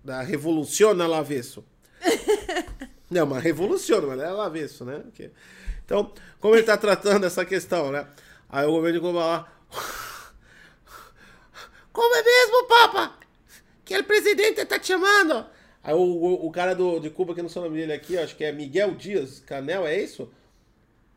da 0.04 0.20
revolução 0.22 0.92
na 0.94 1.06
avesso. 1.16 1.64
Não, 3.10 3.24
uma 3.24 3.38
revolução, 3.38 4.06
mas 4.06 4.18
é 4.20 4.26
avesso, 4.26 4.84
né? 4.84 4.98
Porque- 4.98 5.30
Então, 5.84 6.12
como 6.40 6.54
ele 6.54 6.64
tá 6.64 6.76
tratando 6.76 7.24
essa 7.24 7.44
questão, 7.44 7.90
né? 7.92 8.06
Aí 8.48 8.66
o 8.66 8.72
governo 8.72 8.98
de 8.98 9.04
Cuba 9.06 9.24
lá... 9.24 9.52
Como 11.92 12.14
é 12.14 12.22
mesmo, 12.22 12.64
papa? 12.68 13.18
Que 13.84 13.96
o 13.98 14.04
presidente 14.04 14.64
tá 14.66 14.78
te 14.78 14.88
chamando? 14.88 15.46
Aí 15.82 15.94
o, 15.94 15.98
o, 15.98 16.46
o 16.46 16.50
cara 16.50 16.74
do, 16.74 16.98
de 16.98 17.08
Cuba, 17.10 17.34
que 17.34 17.40
não 17.40 17.48
sei 17.48 17.62
o 17.62 17.64
nome 17.66 17.78
dele 17.78 17.92
aqui, 17.92 18.18
acho 18.18 18.36
que 18.36 18.44
é 18.44 18.52
Miguel 18.52 18.94
Dias 18.94 19.40
Canel, 19.46 19.86
é 19.86 19.98
isso? 19.98 20.28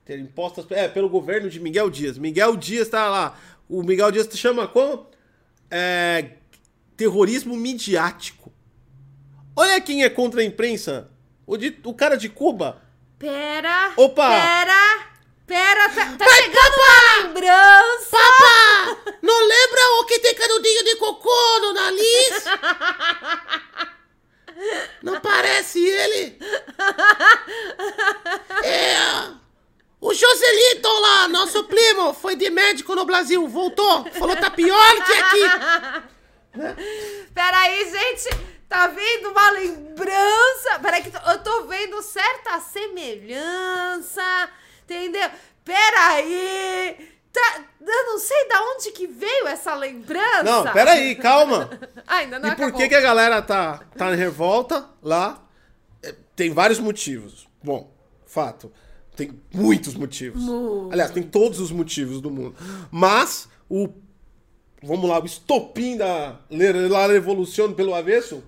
Ter 0.06 0.20
impostas. 0.20 0.66
É, 0.72 0.88
pelo 0.88 1.10
governo 1.10 1.50
de 1.50 1.60
Miguel 1.60 1.90
Dias. 1.90 2.18
Miguel 2.18 2.56
Dias 2.56 2.88
tá 2.88 3.10
lá. 3.10 3.38
O 3.68 3.84
Miguel 3.84 4.12
Dias 4.12 4.28
te 4.28 4.38
chama 4.38 4.68
como? 4.68 5.08
É, 5.70 6.34
terrorismo 6.96 7.56
midiático. 7.58 8.52
Olha 9.56 9.82
quem 9.82 10.04
é 10.04 10.10
contra 10.10 10.42
a 10.42 10.46
imprensa. 10.46 11.10
O, 11.50 11.58
de, 11.58 11.76
o 11.84 11.96
cara 11.96 12.16
de 12.16 12.30
Cuba. 12.30 12.80
Pera. 13.18 13.92
Opa! 13.98 14.30
Pera. 14.30 15.08
Pera, 15.48 15.90
tá, 15.90 16.16
tá 16.16 16.26
chegando 16.36 16.76
uma 16.76 17.24
lembrança. 17.24 18.12
Papá! 18.12 19.16
Não 19.20 19.48
lembra 19.48 19.82
o 20.00 20.06
que 20.06 20.20
tem 20.20 20.36
canudinho 20.36 20.84
de 20.84 20.96
cocô 20.98 21.60
no 21.62 21.74
nariz? 21.74 22.46
Não 25.02 25.20
parece 25.20 25.84
ele? 25.84 26.38
É. 28.64 29.32
O 30.00 30.14
Joselito 30.14 30.88
lá, 30.88 31.28
nosso 31.30 31.64
primo, 31.64 32.14
foi 32.14 32.36
de 32.36 32.52
médico 32.52 32.94
no 32.94 33.06
Brasil, 33.06 33.48
voltou. 33.48 34.06
Falou 34.12 34.36
tá 34.36 34.52
pior 34.52 35.04
que 35.04 35.14
aqui. 35.14 35.42
Peraí, 37.34 37.90
gente. 37.90 38.59
Tá 38.70 38.86
vendo 38.88 39.30
uma 39.32 39.50
lembrança? 39.52 40.80
Peraí, 40.82 41.02
que 41.04 41.12
eu 41.18 41.40
tô 41.44 41.64
vendo 41.64 42.02
certa 42.04 42.60
semelhança. 42.60 44.22
Entendeu? 44.84 45.30
Peraí. 45.66 47.10
Tá, 47.32 47.64
eu 47.82 48.06
não 48.06 48.20
sei 48.20 48.48
da 48.48 48.62
onde 48.72 48.92
que 48.92 49.06
veio 49.08 49.48
essa 49.48 49.74
lembrança. 49.76 50.44
Não, 50.44 50.64
peraí, 50.72 51.16
calma. 51.16 51.70
Ainda 52.08 52.40
não 52.40 52.50
E 52.50 52.56
por 52.56 52.72
que, 52.72 52.88
que 52.90 52.96
a 52.96 53.02
galera 53.02 53.42
tá, 53.42 53.80
tá 53.98 54.12
em 54.14 54.16
revolta 54.16 54.88
lá? 55.02 55.44
É, 56.02 56.16
Tem 56.36 56.52
vários 56.52 56.80
motivos. 56.80 57.48
Bom, 57.64 57.92
fato. 58.26 58.72
Tem 59.16 59.40
muitos 59.54 59.96
motivos. 59.96 60.42
Mu- 60.44 60.90
Aliás, 60.92 61.12
tem 61.12 61.24
todos 61.24 61.60
os 61.60 61.72
motivos 61.72 62.22
do 62.22 62.32
mundo. 62.32 62.56
Mas 62.92 63.50
o. 63.70 63.90
Vamos 64.82 65.10
lá, 65.10 65.20
o 65.20 65.26
estopim 65.26 65.98
da 65.98 66.40
La 66.50 67.08
Revolução 67.08 67.74
pelo 67.74 67.94
avesso 67.94 68.42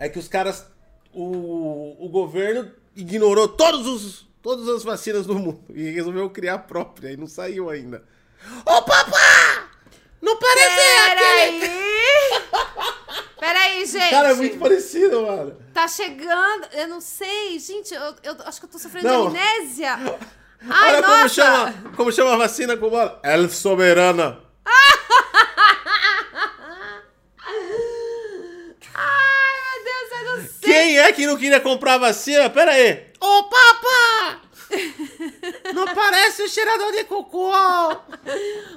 é 0.00 0.08
que 0.08 0.18
os 0.18 0.26
caras. 0.26 0.66
O, 1.12 2.06
o 2.06 2.08
governo 2.08 2.70
ignorou 2.94 3.48
todos 3.48 3.86
os, 3.86 4.28
todas 4.40 4.68
as 4.68 4.84
vacinas 4.84 5.26
do 5.26 5.34
mundo 5.34 5.60
e 5.74 5.90
resolveu 5.90 6.30
criar 6.30 6.54
a 6.54 6.58
própria 6.58 7.10
e 7.10 7.16
não 7.16 7.26
saiu 7.26 7.68
ainda. 7.68 8.04
Ô 8.64 8.82
papá! 8.82 9.68
Não 10.22 10.38
parece 10.38 10.80
aquele. 11.10 11.60
Peraí. 11.60 11.80
Peraí, 13.40 13.86
gente. 13.86 14.10
Cara, 14.10 14.30
é 14.30 14.34
muito 14.34 14.58
parecido, 14.58 15.22
mano. 15.22 15.56
Tá 15.74 15.88
chegando. 15.88 16.66
Eu 16.72 16.88
não 16.88 17.00
sei, 17.00 17.58
gente. 17.58 17.92
Eu, 17.94 18.14
eu 18.22 18.36
acho 18.44 18.60
que 18.60 18.66
eu 18.66 18.70
tô 18.70 18.78
sofrendo 18.78 19.08
Não. 19.08 19.30
de 19.30 19.38
amnésia. 19.38 19.94
Ai, 20.68 20.94
Olha 20.94 21.00
nossa. 21.00 21.16
como 21.16 21.28
chama, 21.28 21.74
como 21.96 22.12
chama 22.12 22.34
a 22.34 22.36
vacina 22.36 22.76
cubana. 22.76 23.18
El 23.24 23.48
Soberana. 23.48 24.40
Ai, 28.94 29.82
meu 29.84 30.08
Sei. 30.62 30.72
Quem 30.72 30.98
é 30.98 31.12
que 31.12 31.26
não 31.26 31.36
queria 31.36 31.60
comprar 31.60 31.98
vacina? 31.98 32.50
Pera 32.50 32.72
aí. 32.72 33.10
Ô, 33.20 33.44
papá! 33.44 34.40
Não 35.74 35.86
parece 35.94 36.42
o 36.42 36.48
cheirador 36.48 36.92
de 36.92 37.04
cocô. 37.04 37.50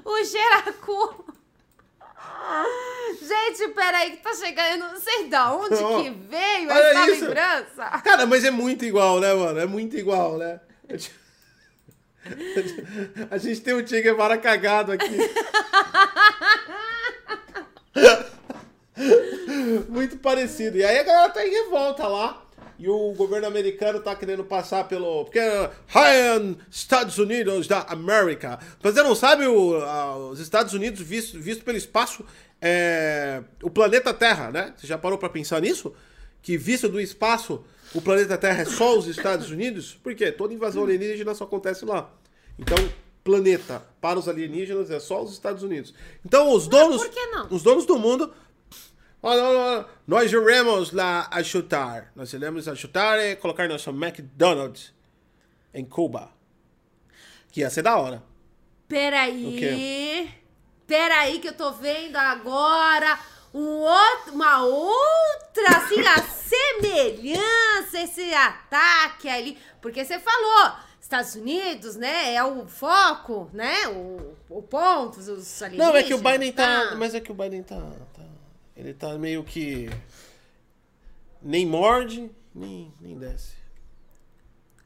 O 0.06 0.24
Geracu. 0.24 1.26
Gente, 3.22 3.70
peraí, 3.74 4.12
que 4.12 4.18
tá 4.18 4.34
chegando. 4.34 4.92
Não 4.92 5.00
sei 5.00 5.28
da 5.28 5.54
onde 5.54 5.76
Não. 5.76 6.04
que 6.04 6.10
veio 6.10 6.72
essa 6.72 7.12
isso. 7.12 7.26
lembrança. 7.26 7.86
Cara, 8.04 8.26
mas 8.26 8.44
é 8.44 8.52
muito 8.52 8.86
igual, 8.86 9.20
né, 9.20 9.34
mano? 9.34 9.60
É 9.60 9.66
muito 9.66 9.96
igual, 9.96 10.38
né? 10.38 10.60
A 13.30 13.38
gente 13.38 13.62
tem 13.62 13.74
um 13.74 13.86
Che 13.86 14.02
Guevara 14.02 14.38
cagado 14.38 14.92
aqui. 14.92 15.06
Muito 19.90 20.18
parecido. 20.18 20.78
E 20.78 20.84
aí 20.84 21.00
a 21.00 21.04
galera 21.04 21.30
tá 21.30 21.46
em 21.46 21.52
revolta 21.52 22.08
lá. 22.08 22.40
E 22.80 22.90
o 22.90 23.14
governo 23.14 23.48
americano 23.48 24.00
tá 24.00 24.16
querendo 24.16 24.44
passar 24.44 24.88
pelo. 24.88 25.26
Porque 25.26 25.40
é 25.40 25.70
High 25.88 26.56
Estados 26.72 27.18
Unidos 27.20 27.68
da 27.68 27.82
América. 27.84 28.60
Pra 28.82 28.92
você 28.92 29.04
não 29.04 29.14
sabe, 29.16 29.46
o- 29.48 29.76
a- 29.78 30.18
os 30.18 30.40
Estados 30.40 30.74
Unidos, 30.74 31.00
visto, 31.02 31.40
visto 31.40 31.64
pelo 31.64 31.78
espaço, 31.78 32.26
é 32.62 33.42
o 33.62 33.70
planeta 33.70 34.14
Terra, 34.14 34.50
né? 34.52 34.74
Você 34.76 34.88
já 34.88 34.98
parou 34.98 35.18
pra 35.18 35.30
pensar 35.30 35.62
nisso? 35.62 35.94
Que 36.42 36.58
visto 36.58 36.90
do 36.90 37.00
espaço, 37.00 37.64
o 37.94 38.02
planeta 38.02 38.38
Terra 38.38 38.64
é 38.64 38.66
só 38.66 38.98
os 38.98 39.08
Estados 39.08 39.52
Unidos? 39.52 39.94
Por 40.04 40.14
quê? 40.16 40.32
Toda 40.32 40.54
invasão 40.54 40.84
alienígena 40.84 41.34
só 41.36 41.44
acontece 41.44 41.86
lá. 41.86 42.10
Então, 42.58 42.78
planeta 43.24 43.82
para 44.02 44.20
os 44.20 44.28
alienígenas 44.28 44.90
é 44.92 45.00
só 45.00 45.24
os 45.24 45.32
Estados 45.32 45.64
Unidos. 45.64 45.94
Então, 46.26 46.52
os 46.52 46.68
donos. 46.68 46.98
por 47.02 47.10
que 47.10 47.26
não? 47.28 47.48
Os 47.50 47.64
donos 47.64 47.86
do 47.86 47.98
mundo 47.98 48.34
Olha, 49.26 49.42
olha, 49.42 49.60
olha, 49.60 49.86
nós 50.06 50.34
iremos 50.34 50.92
lá 50.92 51.30
a 51.32 51.42
chutar. 51.42 52.12
Nós 52.14 52.34
iremos 52.34 52.68
a 52.68 52.76
chutar 52.76 53.18
e 53.20 53.38
colocar 53.38 53.70
nosso 53.70 53.90
McDonald's 53.90 54.94
em 55.74 55.86
Cuba. 55.86 56.30
Que 57.50 57.62
ia 57.62 57.70
ser 57.70 57.84
da 57.84 57.98
hora. 57.98 58.22
Peraí. 58.86 60.30
Peraí, 60.86 61.40
que 61.40 61.48
eu 61.48 61.54
tô 61.54 61.72
vendo 61.72 62.18
agora 62.18 63.18
um 63.54 63.80
outro, 63.80 64.34
uma 64.34 64.66
outra, 64.66 65.78
assim, 65.78 66.02
a 66.02 66.22
semelhança, 66.28 68.02
esse 68.02 68.34
ataque 68.34 69.30
ali. 69.30 69.58
Porque 69.82 70.04
você 70.04 70.20
falou, 70.20 70.76
Estados 71.00 71.36
Unidos, 71.36 71.96
né, 71.96 72.34
é 72.34 72.44
o 72.44 72.68
foco, 72.68 73.50
né, 73.54 73.88
o, 73.88 74.36
o 74.50 74.62
ponto, 74.62 75.20
os 75.20 75.62
alienígenas. 75.62 75.94
Não, 75.94 75.98
é 75.98 76.04
que 76.04 76.14
o 76.14 76.18
Biden 76.18 76.52
tá. 76.52 76.90
tá. 76.90 76.96
Mas 76.96 77.16
é 77.16 77.22
que 77.22 77.32
o 77.32 77.36
Biden 77.36 77.64
tá. 77.64 77.80
Ele 78.76 78.94
tá 78.94 79.10
meio 79.18 79.44
que. 79.44 79.90
Nem 81.42 81.66
morde, 81.66 82.32
nem, 82.54 82.94
nem 83.02 83.18
desce. 83.18 83.54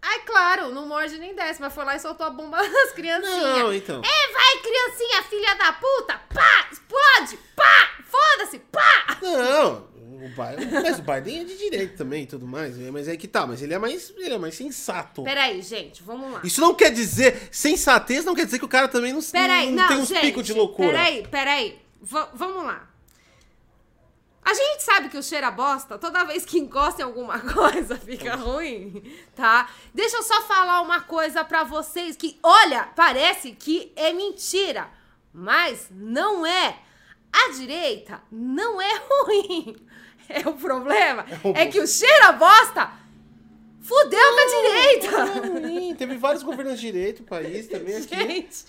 Ai, 0.01 0.19
claro, 0.25 0.73
não 0.73 0.87
morde 0.87 1.17
nem 1.17 1.35
desce, 1.35 1.59
mas 1.59 1.73
foi 1.73 1.83
lá 1.83 1.95
e 1.95 1.99
soltou 1.99 2.25
a 2.25 2.29
bomba 2.29 2.57
nas 2.67 2.91
criancinhas. 2.93 3.41
Não, 3.59 3.73
então. 3.73 4.01
É, 4.03 4.31
vai, 4.33 4.57
criancinha, 4.61 5.23
filha 5.23 5.55
da 5.55 5.73
puta! 5.73 6.17
Pá! 6.33 6.67
Explode! 6.71 7.37
Pá! 7.55 7.89
Foda-se! 8.05 8.59
Pá! 8.59 9.17
Não, 9.21 9.87
o 9.97 10.29
Biden, 10.29 10.71
mas 10.81 10.99
o 10.99 11.01
Biden 11.01 11.41
é 11.41 11.43
de 11.43 11.57
direito 11.57 11.97
também 11.97 12.23
e 12.23 12.27
tudo 12.27 12.47
mais. 12.47 12.77
né? 12.77 12.89
Mas 12.89 13.07
é 13.07 13.17
que 13.17 13.27
tá, 13.27 13.45
mas 13.45 13.61
ele 13.61 13.73
é 13.73 13.77
mais, 13.79 14.11
ele 14.17 14.33
é 14.33 14.37
mais 14.37 14.55
sensato. 14.55 15.23
Peraí, 15.23 15.61
gente, 15.61 16.01
vamos 16.03 16.31
lá. 16.31 16.41
Isso 16.43 16.61
não 16.61 16.73
quer 16.73 16.91
dizer, 16.91 17.49
sensatez 17.51 18.23
não 18.23 18.33
quer 18.33 18.45
dizer 18.45 18.59
que 18.59 18.65
o 18.65 18.69
cara 18.69 18.87
também 18.87 19.11
não, 19.13 19.21
Peraí, 19.21 19.71
não, 19.71 19.81
não, 19.83 19.87
tem 19.89 19.97
uns 19.97 20.07
gente, 20.07 20.21
picos 20.21 20.45
de 20.45 20.53
loucura. 20.53 20.89
Peraí, 20.89 21.27
peraí. 21.27 21.81
V- 22.01 22.27
vamos 22.33 22.63
lá. 22.63 22.86
A 24.47 24.53
gente 24.53 24.81
sabe 24.81 25.09
que 25.09 25.17
o 25.17 25.21
cheiro 25.21 25.45
a 25.45 25.51
bosta, 25.51 25.97
toda 25.97 26.23
vez 26.23 26.45
que 26.45 26.57
encosta 26.57 27.01
em 27.01 27.03
alguma 27.03 27.37
coisa, 27.53 27.97
fica 27.97 28.33
ruim, 28.37 29.03
tá? 29.35 29.69
Deixa 29.93 30.15
eu 30.15 30.23
só 30.23 30.41
falar 30.43 30.79
uma 30.79 31.01
coisa 31.01 31.43
pra 31.43 31.65
vocês 31.65 32.15
que, 32.15 32.39
olha, 32.41 32.87
parece 32.95 33.51
que 33.51 33.91
é 33.93 34.13
mentira, 34.13 34.89
mas 35.33 35.89
não 35.91 36.45
é. 36.45 36.79
A 37.29 37.51
direita 37.57 38.23
não 38.31 38.81
é 38.81 39.01
ruim. 39.11 39.85
É 40.29 40.47
o 40.47 40.53
problema. 40.53 41.25
um 41.43 41.51
É 41.53 41.65
que 41.65 41.81
o 41.81 41.85
cheiro 41.87 42.27
a 42.27 42.31
bosta 42.31 42.89
fudeu 43.87 44.19
com 44.19 44.39
a 44.39 44.61
direita. 44.61 45.25
Não 45.59 45.91
é 45.91 45.95
teve 45.95 46.17
vários 46.17 46.43
governos 46.43 46.79
de 46.79 46.91
direito 46.91 47.21
no 47.21 47.27
país 47.27 47.67
também 47.67 47.95
aqui. 47.95 48.15
Gente, 48.15 48.65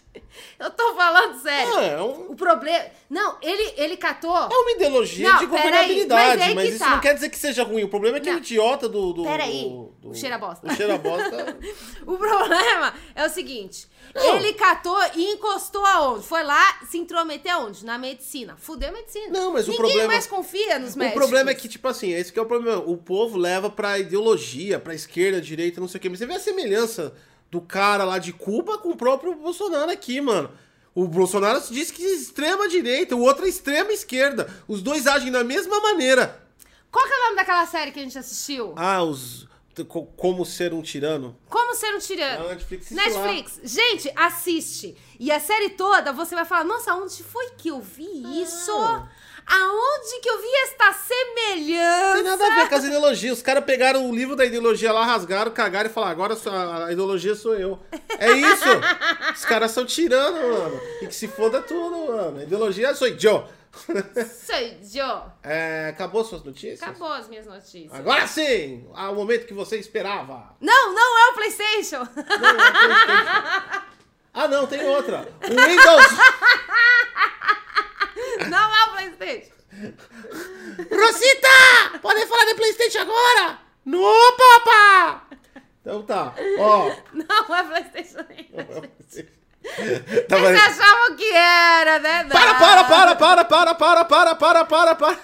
eu 0.58 0.70
tô 0.70 0.94
falando 0.94 1.40
sério. 1.40 1.74
Ah, 1.76 1.82
é, 1.84 2.00
um- 2.02 2.30
O 2.32 2.36
problema. 2.36 2.84
Não, 3.10 3.36
ele, 3.42 3.74
ele 3.76 3.96
catou. 3.96 4.36
é 4.36 4.46
uma 4.56 4.70
ideologia 4.72 5.28
Não, 5.32 5.38
de 5.38 5.46
governabilidade, 5.46 6.38
mas 6.38 6.48
aí 6.48 6.54
mas, 6.54 6.64
que 6.68 6.70
isso 6.74 6.84
tá. 6.84 6.90
não 6.90 7.00
quer 7.00 7.14
dizer 7.14 7.28
que 7.30 7.38
seja 7.38 7.62
ruim. 7.64 7.82
O 7.84 7.88
problema 7.88 8.18
é 8.18 8.20
que 8.20 8.28
Não. 8.28 8.36
o 8.36 8.38
idiota 8.38 8.88
do. 8.88 9.12
do 9.12 9.24
Peraí, 9.24 9.62
do- 9.64 9.92
do- 10.00 10.10
o 10.10 10.14
cheiro 10.14 10.34
a 10.34 10.38
bosta. 10.38 10.66
O 10.66 10.74
cheiro 10.74 10.92
a 10.94 10.98
bosta. 10.98 11.58
O 12.06 12.16
problema 12.16 12.94
é 13.14 13.26
o 13.26 13.28
seguinte: 13.30 13.86
Não. 14.14 14.36
ele 14.36 14.52
catou 14.54 14.98
e 15.14 15.32
encostou 15.32 15.84
aonde? 15.84 16.26
Foi 16.26 16.42
lá 16.42 16.80
se 16.88 16.96
intrometer 16.98 17.52
aonde? 17.54 17.84
Na 17.84 17.98
medicina. 17.98 18.56
Fudeu 18.56 18.88
a 18.88 18.92
medicina. 18.92 19.28
Não, 19.30 19.52
mas 19.52 19.66
o 19.66 19.70
Ninguém 19.72 19.86
problema- 19.86 20.08
mais 20.12 20.26
confia 20.26 20.78
nos 20.78 20.94
O 20.94 20.98
médicos. 20.98 21.20
problema 21.20 21.50
é 21.50 21.54
que, 21.54 21.68
tipo 21.68 21.86
assim, 21.88 22.12
esse 22.12 22.32
que 22.32 22.38
é 22.38 22.42
o 22.42 22.46
problema. 22.46 22.78
O 22.86 22.96
povo 22.96 23.36
leva 23.38 23.68
pra 23.70 23.98
ideologia, 23.98 24.78
pra 24.78 24.94
esquerda, 24.94 25.07
direita, 25.40 25.80
não 25.80 25.88
sei 25.88 25.98
o 25.98 26.00
quê. 26.00 26.08
Mas 26.08 26.18
você 26.18 26.26
vê 26.26 26.34
a 26.34 26.40
semelhança 26.40 27.14
do 27.50 27.60
cara 27.60 28.04
lá 28.04 28.18
de 28.18 28.32
Cuba 28.32 28.78
com 28.78 28.90
o 28.90 28.96
próprio 28.96 29.34
Bolsonaro 29.34 29.90
aqui, 29.90 30.20
mano. 30.20 30.50
O 30.94 31.06
Bolsonaro 31.06 31.60
diz 31.70 31.90
que 31.90 32.04
é 32.04 32.10
extrema 32.14 32.68
direita, 32.68 33.14
o 33.14 33.20
outro 33.22 33.44
é 33.46 33.48
extrema 33.48 33.92
esquerda. 33.92 34.52
Os 34.66 34.82
dois 34.82 35.06
agem 35.06 35.30
da 35.30 35.44
mesma 35.44 35.80
maneira. 35.80 36.42
Qual 36.90 37.06
que 37.06 37.12
é 37.12 37.16
o 37.16 37.22
nome 37.24 37.36
daquela 37.36 37.66
série 37.66 37.92
que 37.92 38.00
a 38.00 38.02
gente 38.02 38.18
assistiu? 38.18 38.72
Ah, 38.76 39.02
os. 39.02 39.46
co- 39.86 40.06
Como 40.16 40.44
ser 40.44 40.72
um 40.74 40.82
tirano. 40.82 41.36
Como 41.48 41.74
ser 41.74 41.94
um 41.94 41.98
tirano? 41.98 42.46
Ah, 42.46 42.48
Netflix. 42.48 42.90
Netflix, 42.90 43.60
gente, 43.62 44.10
assiste. 44.16 44.96
E 45.20 45.30
a 45.30 45.38
série 45.38 45.70
toda 45.70 46.12
você 46.12 46.34
vai 46.34 46.44
falar: 46.44 46.64
nossa, 46.64 46.94
onde 46.94 47.22
foi 47.22 47.50
que 47.58 47.68
eu 47.68 47.80
vi 47.80 48.42
isso? 48.42 48.72
Ah. 48.72 49.08
Aonde 49.48 50.20
que 50.20 50.28
eu 50.28 50.38
vi 50.40 50.48
esta 50.64 50.92
semelhança? 50.92 52.06
Não 52.08 52.14
tem 52.14 52.22
nada 52.24 52.46
a 52.46 52.54
ver 52.54 52.68
com 52.68 52.74
as 52.74 52.84
ideologias. 52.84 53.36
Os 53.38 53.42
caras 53.42 53.64
pegaram 53.64 54.08
o 54.08 54.14
livro 54.14 54.36
da 54.36 54.44
ideologia 54.44 54.92
lá, 54.92 55.04
rasgaram, 55.06 55.50
cagaram 55.50 55.88
e 55.88 55.92
falaram: 55.92 56.12
agora 56.12 56.36
a 56.86 56.92
ideologia 56.92 57.34
sou 57.34 57.54
eu. 57.54 57.78
É 58.18 58.30
isso. 58.32 58.68
Os 59.34 59.44
caras 59.46 59.70
são 59.70 59.86
tirando, 59.86 60.34
mano. 60.34 60.80
E 61.00 61.06
que 61.06 61.14
se 61.14 61.28
foda 61.28 61.62
tudo, 61.62 62.12
mano. 62.12 62.40
A 62.40 62.42
ideologia 62.42 62.94
sou 62.94 63.08
eu. 63.08 63.48
Sei, 64.26 64.78
Joe. 64.82 65.22
É, 65.42 65.88
acabou 65.90 66.24
suas 66.24 66.42
notícias? 66.42 66.82
Acabou 66.82 67.12
as 67.12 67.28
minhas 67.28 67.46
notícias. 67.46 67.94
Agora 67.94 68.26
sim! 68.26 68.86
Ah, 68.94 69.10
o 69.10 69.14
momento 69.14 69.46
que 69.46 69.54
você 69.54 69.78
esperava. 69.78 70.56
Não, 70.60 70.94
não 70.94 71.18
é 71.18 71.30
o 71.30 71.34
PlayStation. 71.34 72.06
Não, 72.16 72.60
é 72.60 72.70
PlayStation. 72.72 73.88
Ah, 74.34 74.46
não, 74.46 74.66
tem 74.66 74.84
outra. 74.84 75.28
O 75.42 75.48
Windows. 75.48 76.06
não 78.48 78.76
é 78.76 78.84
o 78.84 78.90
PlayStation. 78.92 79.52
Rosita! 80.90 81.98
Pode 82.00 82.26
falar 82.26 82.44
de 82.46 82.54
PlayStation 82.54 83.00
agora? 83.00 83.58
No, 83.84 84.12
papa! 84.36 85.22
Então 85.80 86.02
tá, 86.02 86.34
ó. 86.58 86.90
Não 87.12 87.56
é 87.56 87.62
PlayStation 87.64 88.24
nenhum. 88.28 88.82
Tava- 90.28 90.42
Vocês 90.52 90.60
achavam 90.78 91.16
que 91.16 91.30
era, 91.32 91.98
né? 91.98 92.22
Não. 92.24 92.30
Para, 92.30 92.54
para, 92.54 92.84
para, 92.84 93.14
para, 93.14 93.44
para, 93.44 93.74
para, 93.74 94.04
para, 94.04 94.34
para, 94.34 94.64
para, 94.64 94.94
para. 94.94 95.18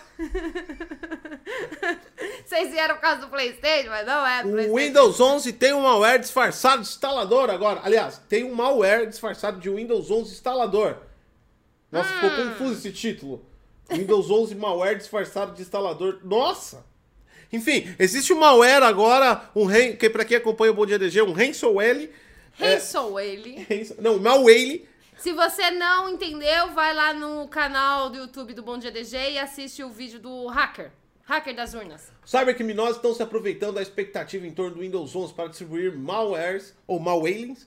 Vocês 2.47 2.71
vieram 2.71 2.95
por 2.97 3.01
causa 3.03 3.21
do 3.23 3.29
PlayStation, 3.29 3.91
mas 3.91 4.07
não 4.07 4.27
é 4.27 4.41
O 4.41 4.49
PlayStation. 4.51 4.75
Windows 4.77 5.21
11 5.21 5.53
tem 5.55 5.73
um 5.75 5.83
malware 5.83 6.19
disfarçado 6.21 6.83
de 6.83 6.89
instalador 6.89 7.51
agora. 7.51 7.81
Aliás, 7.85 8.19
tem 8.29 8.45
um 8.45 8.55
malware 8.55 9.07
disfarçado 9.07 9.59
de 9.61 9.69
Windows 9.71 10.11
11 10.11 10.33
instalador. 10.33 10.97
Nossa, 11.95 12.13
ficou 12.15 12.31
Hum. 12.31 12.49
confuso 12.51 12.73
esse 12.75 12.93
título. 12.93 13.45
Windows 13.91 14.31
11 14.31 14.55
malware 14.55 14.97
disfarçado 14.97 15.55
de 15.55 15.63
instalador. 15.63 16.21
Nossa! 16.25 16.85
Enfim, 17.53 17.95
existe 17.99 18.33
um 18.33 18.39
malware 18.39 18.83
agora, 18.83 19.51
um 19.55 19.65
ran- 19.65 19.93
que 19.97 20.11
para 20.11 20.25
quem 20.25 20.37
acompanha 20.37 20.73
o 20.73 20.75
Bom 20.75 20.87
Dia 20.87 20.99
DG, 20.99 21.23
um 21.23 21.33
ransomware. 21.33 22.11
Quem 22.57 22.81
sou 22.81 23.19
ele? 23.21 23.67
Rans- 23.71 23.95
Não, 23.99 24.19
malware. 24.19 24.85
Se 25.19 25.33
você 25.33 25.71
não 25.71 26.09
entendeu, 26.09 26.73
vai 26.73 26.93
lá 26.95 27.13
no 27.15 27.47
canal 27.49 28.11
do 28.11 28.17
YouTube 28.17 28.53
do 28.55 28.63
Bom 28.63 28.77
Dia 28.79 28.91
DG 28.91 29.17
e 29.33 29.39
assiste 29.39 29.83
o 29.85 29.91
vídeo 29.91 30.19
do 30.19 30.47
hacker. 30.49 30.91
Hacker 31.27 31.55
das 31.55 31.73
urnas. 31.75 32.11
Cybercriminosos 32.25 32.97
estão 32.97 33.15
se 33.15 33.23
aproveitando 33.23 33.75
da 33.77 33.83
expectativa 33.83 34.47
em 34.47 34.53
torno 34.53 34.75
do 34.77 34.81
Windows 34.81 35.15
11 35.15 35.33
para 35.33 35.49
distribuir 35.49 35.97
malwares 35.97 36.75
ou 36.87 36.99
malwailings, 37.01 37.67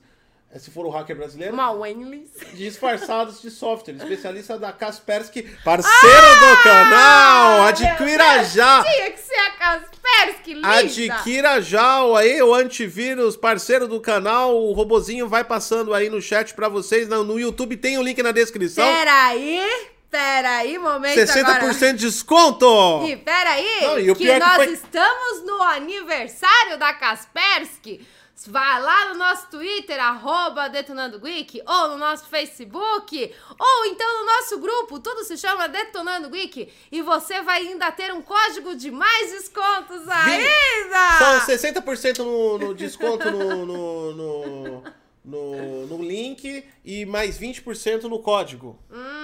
se 0.58 0.70
for 0.70 0.86
o 0.86 0.90
hacker 0.90 1.14
brasileiro. 1.16 1.54
Malwenlis. 1.54 2.30
disfarçados 2.54 3.42
de 3.42 3.50
software. 3.50 3.94
Especialista 3.94 4.58
da 4.58 4.72
Kaspersky, 4.72 5.42
parceiro 5.64 6.26
do 6.40 6.62
canal. 6.62 7.62
Adquira 7.64 8.44
já. 8.44 8.82
Tinha 8.82 9.10
que 9.10 9.20
ser 9.20 9.34
a 9.36 9.50
Kaspersky, 9.50 10.54
linda. 10.54 10.68
Adquira 10.68 11.60
já 11.60 11.98
aí 12.16 12.42
o 12.42 12.54
antivírus, 12.54 13.36
parceiro 13.36 13.86
do 13.86 14.00
canal. 14.00 14.56
O 14.56 14.72
robozinho 14.72 15.28
vai 15.28 15.44
passando 15.44 15.92
aí 15.92 16.08
no 16.08 16.20
chat 16.22 16.54
pra 16.54 16.68
vocês. 16.68 17.08
No, 17.08 17.22
no 17.24 17.38
YouTube 17.38 17.76
tem 17.76 17.98
o 17.98 18.02
link 18.02 18.22
na 18.22 18.32
descrição. 18.32 18.84
Peraí, 18.86 19.62
peraí, 20.10 20.78
momento 20.78 21.14
60% 21.14 21.44
agora. 21.44 21.74
de 21.74 21.92
desconto. 21.92 23.04
E 23.06 23.16
peraí, 23.16 23.80
Não, 23.82 23.98
e 23.98 24.14
que 24.14 24.30
é 24.30 24.34
que 24.40 24.46
nós 24.46 24.56
foi- 24.56 24.72
estamos 24.72 25.44
no 25.44 25.62
aniversário 25.62 26.78
da 26.78 26.94
Kaspersky. 26.94 28.00
Vai 28.46 28.80
lá 28.80 29.08
no 29.08 29.18
nosso 29.18 29.48
Twitter, 29.48 29.98
arroba 29.98 30.68
Detonando 30.68 31.18
Geek, 31.18 31.60
ou 31.66 31.88
no 31.88 31.98
nosso 31.98 32.26
Facebook, 32.26 33.34
ou 33.58 33.84
então 33.86 34.20
no 34.20 34.26
nosso 34.26 34.58
grupo, 34.58 35.00
tudo 35.00 35.24
se 35.24 35.36
chama 35.36 35.68
Detonando 35.68 36.30
Geek, 36.30 36.72
e 36.92 37.02
você 37.02 37.42
vai 37.42 37.66
ainda 37.66 37.90
ter 37.90 38.12
um 38.12 38.22
código 38.22 38.76
de 38.76 38.90
mais 38.90 39.32
descontos 39.32 40.06
ainda! 40.08 41.18
São 41.18 41.56
60% 41.56 42.18
no, 42.18 42.58
no 42.58 42.74
desconto 42.74 43.30
no, 43.30 43.66
no, 43.66 44.12
no, 44.12 44.84
no, 45.24 45.86
no 45.86 46.02
link 46.02 46.64
e 46.84 47.04
mais 47.04 47.38
20% 47.38 48.04
no 48.04 48.20
código. 48.20 48.78
Hum, 48.90 49.17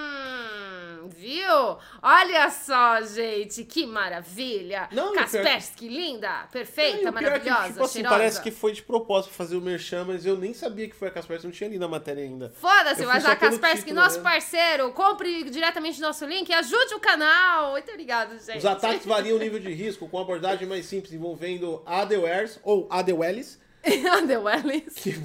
viu? 1.25 1.77
Olha 2.03 2.51
só, 2.51 3.01
gente, 3.01 3.63
que 3.63 3.87
maravilha! 3.87 4.87
Não, 4.91 5.11
pior 5.11 5.23
Kaspersky, 5.23 5.87
linda, 5.87 6.47
perfeita, 6.51 6.97
E 6.97 7.09
o 7.09 7.13
pior 7.13 7.33
é 7.33 7.39
que, 7.39 7.49
maravilhosa, 7.49 7.67
tipo 7.69 7.83
assim, 7.83 7.93
cheirosa. 7.93 8.15
parece 8.15 8.41
que 8.41 8.51
foi 8.51 8.71
de 8.73 8.83
propósito 8.83 9.33
fazer 9.33 9.55
o 9.55 9.61
merchan, 9.61 10.05
mas 10.05 10.23
eu 10.23 10.37
nem 10.37 10.53
sabia 10.53 10.87
que 10.87 10.95
foi 10.95 11.07
a 11.07 11.11
Kaspersky, 11.11 11.47
não 11.47 11.51
tinha 11.51 11.69
lido 11.69 11.83
a 11.83 11.87
matéria 11.87 12.23
ainda. 12.23 12.53
Foda-se, 12.61 13.03
mas 13.07 13.25
a 13.25 13.35
Kaspersky, 13.35 13.85
título 13.85 13.95
nosso 13.95 14.17
mesmo. 14.17 14.23
parceiro, 14.23 14.91
compre 14.91 15.49
diretamente 15.49 15.99
no 15.99 16.07
nosso 16.07 16.25
link 16.25 16.47
e 16.47 16.53
ajude 16.53 16.93
o 16.93 16.99
canal. 16.99 17.71
Muito 17.71 17.89
obrigado, 17.89 18.37
gente. 18.37 18.59
Os 18.59 18.65
ataques 18.65 19.05
variam 19.05 19.37
o 19.37 19.39
nível 19.39 19.59
de 19.59 19.73
risco, 19.73 20.07
com 20.07 20.19
abordagem 20.19 20.67
mais 20.67 20.85
simples, 20.85 21.11
envolvendo 21.11 21.81
ADWares 21.87 22.59
ou 22.63 22.87
ADWLs, 22.91 23.57
Underwellies. 24.21 24.93
que, 25.01 25.15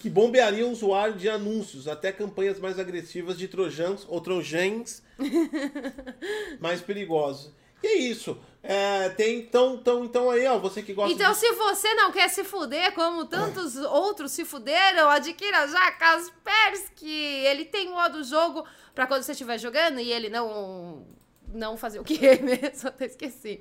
que 0.00 0.10
bombeariam 0.10 0.68
o 0.68 0.72
usuário 0.72 1.14
de 1.14 1.28
anúncios, 1.28 1.86
até 1.88 2.12
campanhas 2.12 2.58
mais 2.58 2.78
agressivas 2.78 3.38
de 3.38 3.48
trojans 3.48 4.06
ou 4.08 4.20
trojans 4.20 5.02
mais 6.60 6.80
perigosos. 6.80 7.52
E 7.82 7.86
é 7.86 7.94
isso. 7.96 8.38
É, 8.62 9.08
tem 9.10 9.40
então, 9.40 9.74
então, 9.74 10.04
então 10.04 10.30
aí, 10.30 10.46
ó, 10.46 10.56
você 10.56 10.82
que 10.82 10.92
gosta 10.94 11.12
Então, 11.12 11.32
de... 11.32 11.38
se 11.38 11.50
você 11.52 11.92
não 11.94 12.12
quer 12.12 12.28
se 12.28 12.44
fuder 12.44 12.92
como 12.92 13.24
tantos 13.24 13.76
outros 13.76 14.30
se 14.30 14.44
fuderam, 14.44 15.08
adquira 15.08 15.66
já 15.66 15.90
Kaspersky. 15.92 17.10
Ele 17.10 17.64
tem 17.64 17.90
modo 17.90 18.22
jogo 18.22 18.64
pra 18.94 19.06
quando 19.06 19.22
você 19.24 19.32
estiver 19.32 19.58
jogando 19.58 19.98
e 19.98 20.12
ele 20.12 20.28
não 20.28 21.04
não 21.52 21.76
fazer 21.76 21.98
o 21.98 22.04
quê 22.04 22.38
mesmo? 22.40 22.88
Até 22.88 23.06
esqueci. 23.06 23.60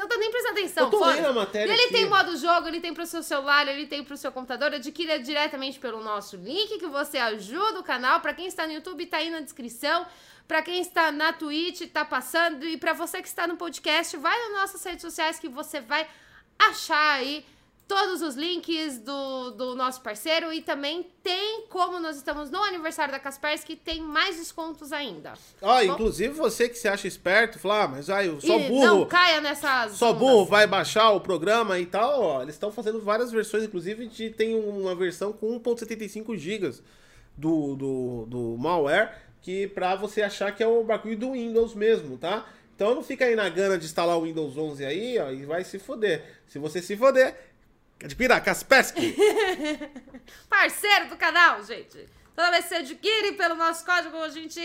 Você 0.00 0.02
não 0.02 0.08
tá 0.08 0.16
nem 0.16 0.30
prestando 0.30 0.58
atenção, 0.58 0.84
Eu 0.84 0.90
tô 0.90 0.98
foda. 0.98 1.12
lendo 1.12 1.26
a 1.26 1.32
matéria 1.32 1.70
ele 1.72 1.82
aqui. 1.82 1.92
tem 1.92 2.08
modo 2.08 2.34
jogo, 2.36 2.68
ele 2.68 2.80
tem 2.80 2.94
pro 2.94 3.04
seu 3.04 3.22
celular, 3.22 3.68
ele 3.68 3.86
tem 3.86 4.02
pro 4.02 4.16
seu 4.16 4.32
computador. 4.32 4.72
Adquira 4.72 5.18
diretamente 5.18 5.78
pelo 5.78 6.02
nosso 6.02 6.36
link 6.36 6.78
que 6.78 6.86
você 6.86 7.18
ajuda 7.18 7.80
o 7.80 7.82
canal. 7.82 8.20
Pra 8.20 8.32
quem 8.32 8.46
está 8.46 8.66
no 8.66 8.72
YouTube, 8.72 9.04
tá 9.06 9.18
aí 9.18 9.28
na 9.28 9.40
descrição. 9.40 10.06
Pra 10.48 10.62
quem 10.62 10.80
está 10.80 11.12
na 11.12 11.34
Twitch, 11.34 11.82
tá 11.92 12.02
passando. 12.02 12.64
E 12.64 12.78
pra 12.78 12.94
você 12.94 13.20
que 13.20 13.28
está 13.28 13.46
no 13.46 13.56
podcast, 13.56 14.16
vai 14.16 14.36
nas 14.48 14.60
nossas 14.60 14.82
redes 14.82 15.02
sociais 15.02 15.38
que 15.38 15.48
você 15.48 15.80
vai 15.82 16.08
achar 16.58 17.16
aí 17.16 17.44
todos 17.90 18.22
os 18.22 18.36
links 18.36 19.00
do, 19.00 19.50
do 19.50 19.74
nosso 19.74 20.00
parceiro 20.00 20.52
e 20.52 20.62
também 20.62 21.04
tem, 21.24 21.66
como 21.68 21.98
nós 21.98 22.16
estamos 22.16 22.48
no 22.48 22.62
aniversário 22.62 23.10
da 23.10 23.18
Kaspersky, 23.18 23.74
tem 23.74 24.00
mais 24.00 24.36
descontos 24.36 24.92
ainda. 24.92 25.32
Ó, 25.60 25.74
Bom, 25.74 25.82
inclusive 25.82 26.32
você 26.32 26.68
que 26.68 26.78
se 26.78 26.86
acha 26.86 27.08
esperto, 27.08 27.58
fala, 27.58 27.82
ah, 27.82 27.88
mas 27.88 28.08
aí, 28.08 28.28
eu 28.28 28.40
sou 28.40 28.60
e 28.60 28.68
burro. 28.68 28.86
Não 28.86 29.06
caia 29.06 29.40
nessas. 29.40 29.94
Só 29.94 30.10
ondas. 30.10 30.20
burro 30.20 30.44
vai 30.44 30.68
baixar 30.68 31.10
o 31.10 31.20
programa 31.20 31.80
e 31.80 31.86
tal, 31.86 32.22
ó. 32.22 32.42
Eles 32.42 32.54
estão 32.54 32.70
fazendo 32.70 33.00
várias 33.00 33.32
versões, 33.32 33.64
inclusive 33.64 34.06
de, 34.06 34.30
tem 34.30 34.54
uma 34.54 34.94
versão 34.94 35.32
com 35.32 35.58
1.75 35.58 36.36
GB 36.36 36.72
do, 37.36 37.74
do, 37.74 38.26
do 38.28 38.56
malware, 38.56 39.16
que 39.42 39.66
pra 39.66 39.96
você 39.96 40.22
achar 40.22 40.54
que 40.54 40.62
é 40.62 40.66
o 40.66 40.84
bagulho 40.84 41.18
do 41.18 41.32
Windows 41.32 41.74
mesmo, 41.74 42.16
tá? 42.16 42.46
Então 42.80 42.94
não 42.94 43.02
fica 43.02 43.26
aí 43.26 43.34
na 43.34 43.46
gana 43.48 43.76
de 43.76 43.84
instalar 43.84 44.16
o 44.16 44.22
Windows 44.22 44.56
11 44.56 44.86
aí, 44.86 45.18
ó, 45.18 45.30
e 45.30 45.44
vai 45.44 45.64
se 45.64 45.78
foder. 45.78 46.24
Se 46.46 46.58
você 46.58 46.80
se 46.80 46.96
foder, 46.96 47.36
adquira 48.06 48.36
a 48.36 48.40
Kaspersky. 48.40 49.16
Parceiro 50.48 51.08
do 51.08 51.16
canal, 51.16 51.62
gente. 51.62 52.08
Toda 52.34 52.50
vez 52.50 52.64
que 52.64 52.68
você 52.70 52.76
adquire 52.76 53.32
pelo 53.32 53.54
nosso 53.54 53.84
código, 53.84 54.16
a 54.16 54.28
gente. 54.28 54.60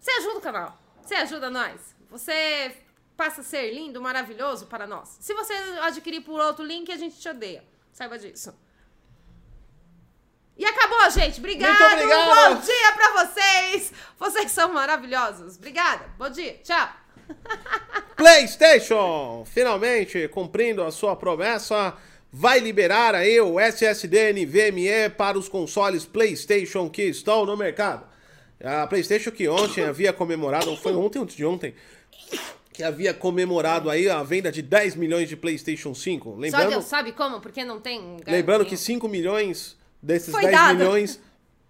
Você 0.00 0.10
ajuda 0.10 0.38
o 0.38 0.40
canal. 0.40 0.78
Você 1.02 1.14
ajuda 1.14 1.50
nós. 1.50 1.94
Você 2.10 2.76
passa 3.16 3.40
a 3.40 3.44
ser 3.44 3.72
lindo, 3.72 4.00
maravilhoso 4.00 4.66
para 4.66 4.86
nós. 4.86 5.16
Se 5.20 5.32
você 5.34 5.52
adquirir 5.82 6.22
por 6.22 6.40
outro 6.40 6.64
link, 6.64 6.90
a 6.90 6.96
gente 6.96 7.18
te 7.18 7.28
odeia. 7.28 7.64
Saiba 7.92 8.18
disso. 8.18 8.54
E 10.56 10.64
acabou, 10.64 11.10
gente. 11.10 11.38
Obrigado. 11.38 11.78
Muito 11.78 11.92
obrigado. 11.92 12.54
Bom 12.54 12.60
dia 12.60 12.92
pra 12.92 13.24
vocês. 13.24 13.92
Vocês 14.18 14.50
são 14.50 14.72
maravilhosos. 14.72 15.56
Obrigada. 15.56 16.10
Bom 16.18 16.28
dia. 16.28 16.58
Tchau. 16.62 17.01
PlayStation, 18.16 19.44
finalmente 19.44 20.28
cumprindo 20.28 20.82
a 20.82 20.90
sua 20.90 21.16
promessa, 21.16 21.94
vai 22.32 22.60
liberar 22.60 23.14
aí 23.14 23.40
o 23.40 23.58
SSD 23.58 24.32
NVMe 24.32 25.10
para 25.16 25.38
os 25.38 25.48
consoles 25.48 26.04
PlayStation 26.04 26.88
que 26.88 27.02
estão 27.02 27.44
no 27.44 27.56
mercado. 27.56 28.06
A 28.62 28.86
PlayStation 28.86 29.32
que 29.32 29.48
ontem 29.48 29.82
havia 29.84 30.12
comemorado, 30.12 30.70
ou 30.70 30.76
foi 30.76 30.94
ontem 30.94 31.18
ou 31.18 31.24
antes 31.24 31.34
de 31.36 31.44
ontem, 31.44 31.74
que 32.72 32.82
havia 32.82 33.12
comemorado 33.12 33.90
aí 33.90 34.08
a 34.08 34.22
venda 34.22 34.52
de 34.52 34.62
10 34.62 34.94
milhões 34.94 35.28
de 35.28 35.36
PlayStation 35.36 35.94
5. 35.94 36.30
Só 36.30 36.36
Lembrando, 36.36 36.70
Deus 36.70 36.84
sabe 36.84 37.12
como, 37.12 37.40
porque 37.40 37.64
não 37.64 37.80
tem. 37.80 38.18
lembrando 38.26 38.64
que 38.64 38.76
5 38.76 39.08
milhões 39.08 39.76
desses 40.00 40.30
Foi 40.30 40.42
10 40.42 40.54
dado. 40.54 40.78
milhões. 40.78 41.20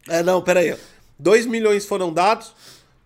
É, 0.09 0.23
não, 0.23 0.43
pera 0.43 0.61
aí. 0.61 0.77
2 1.19 1.47
milhões 1.47 1.87
foram 1.87 2.13
dados, 2.13 2.55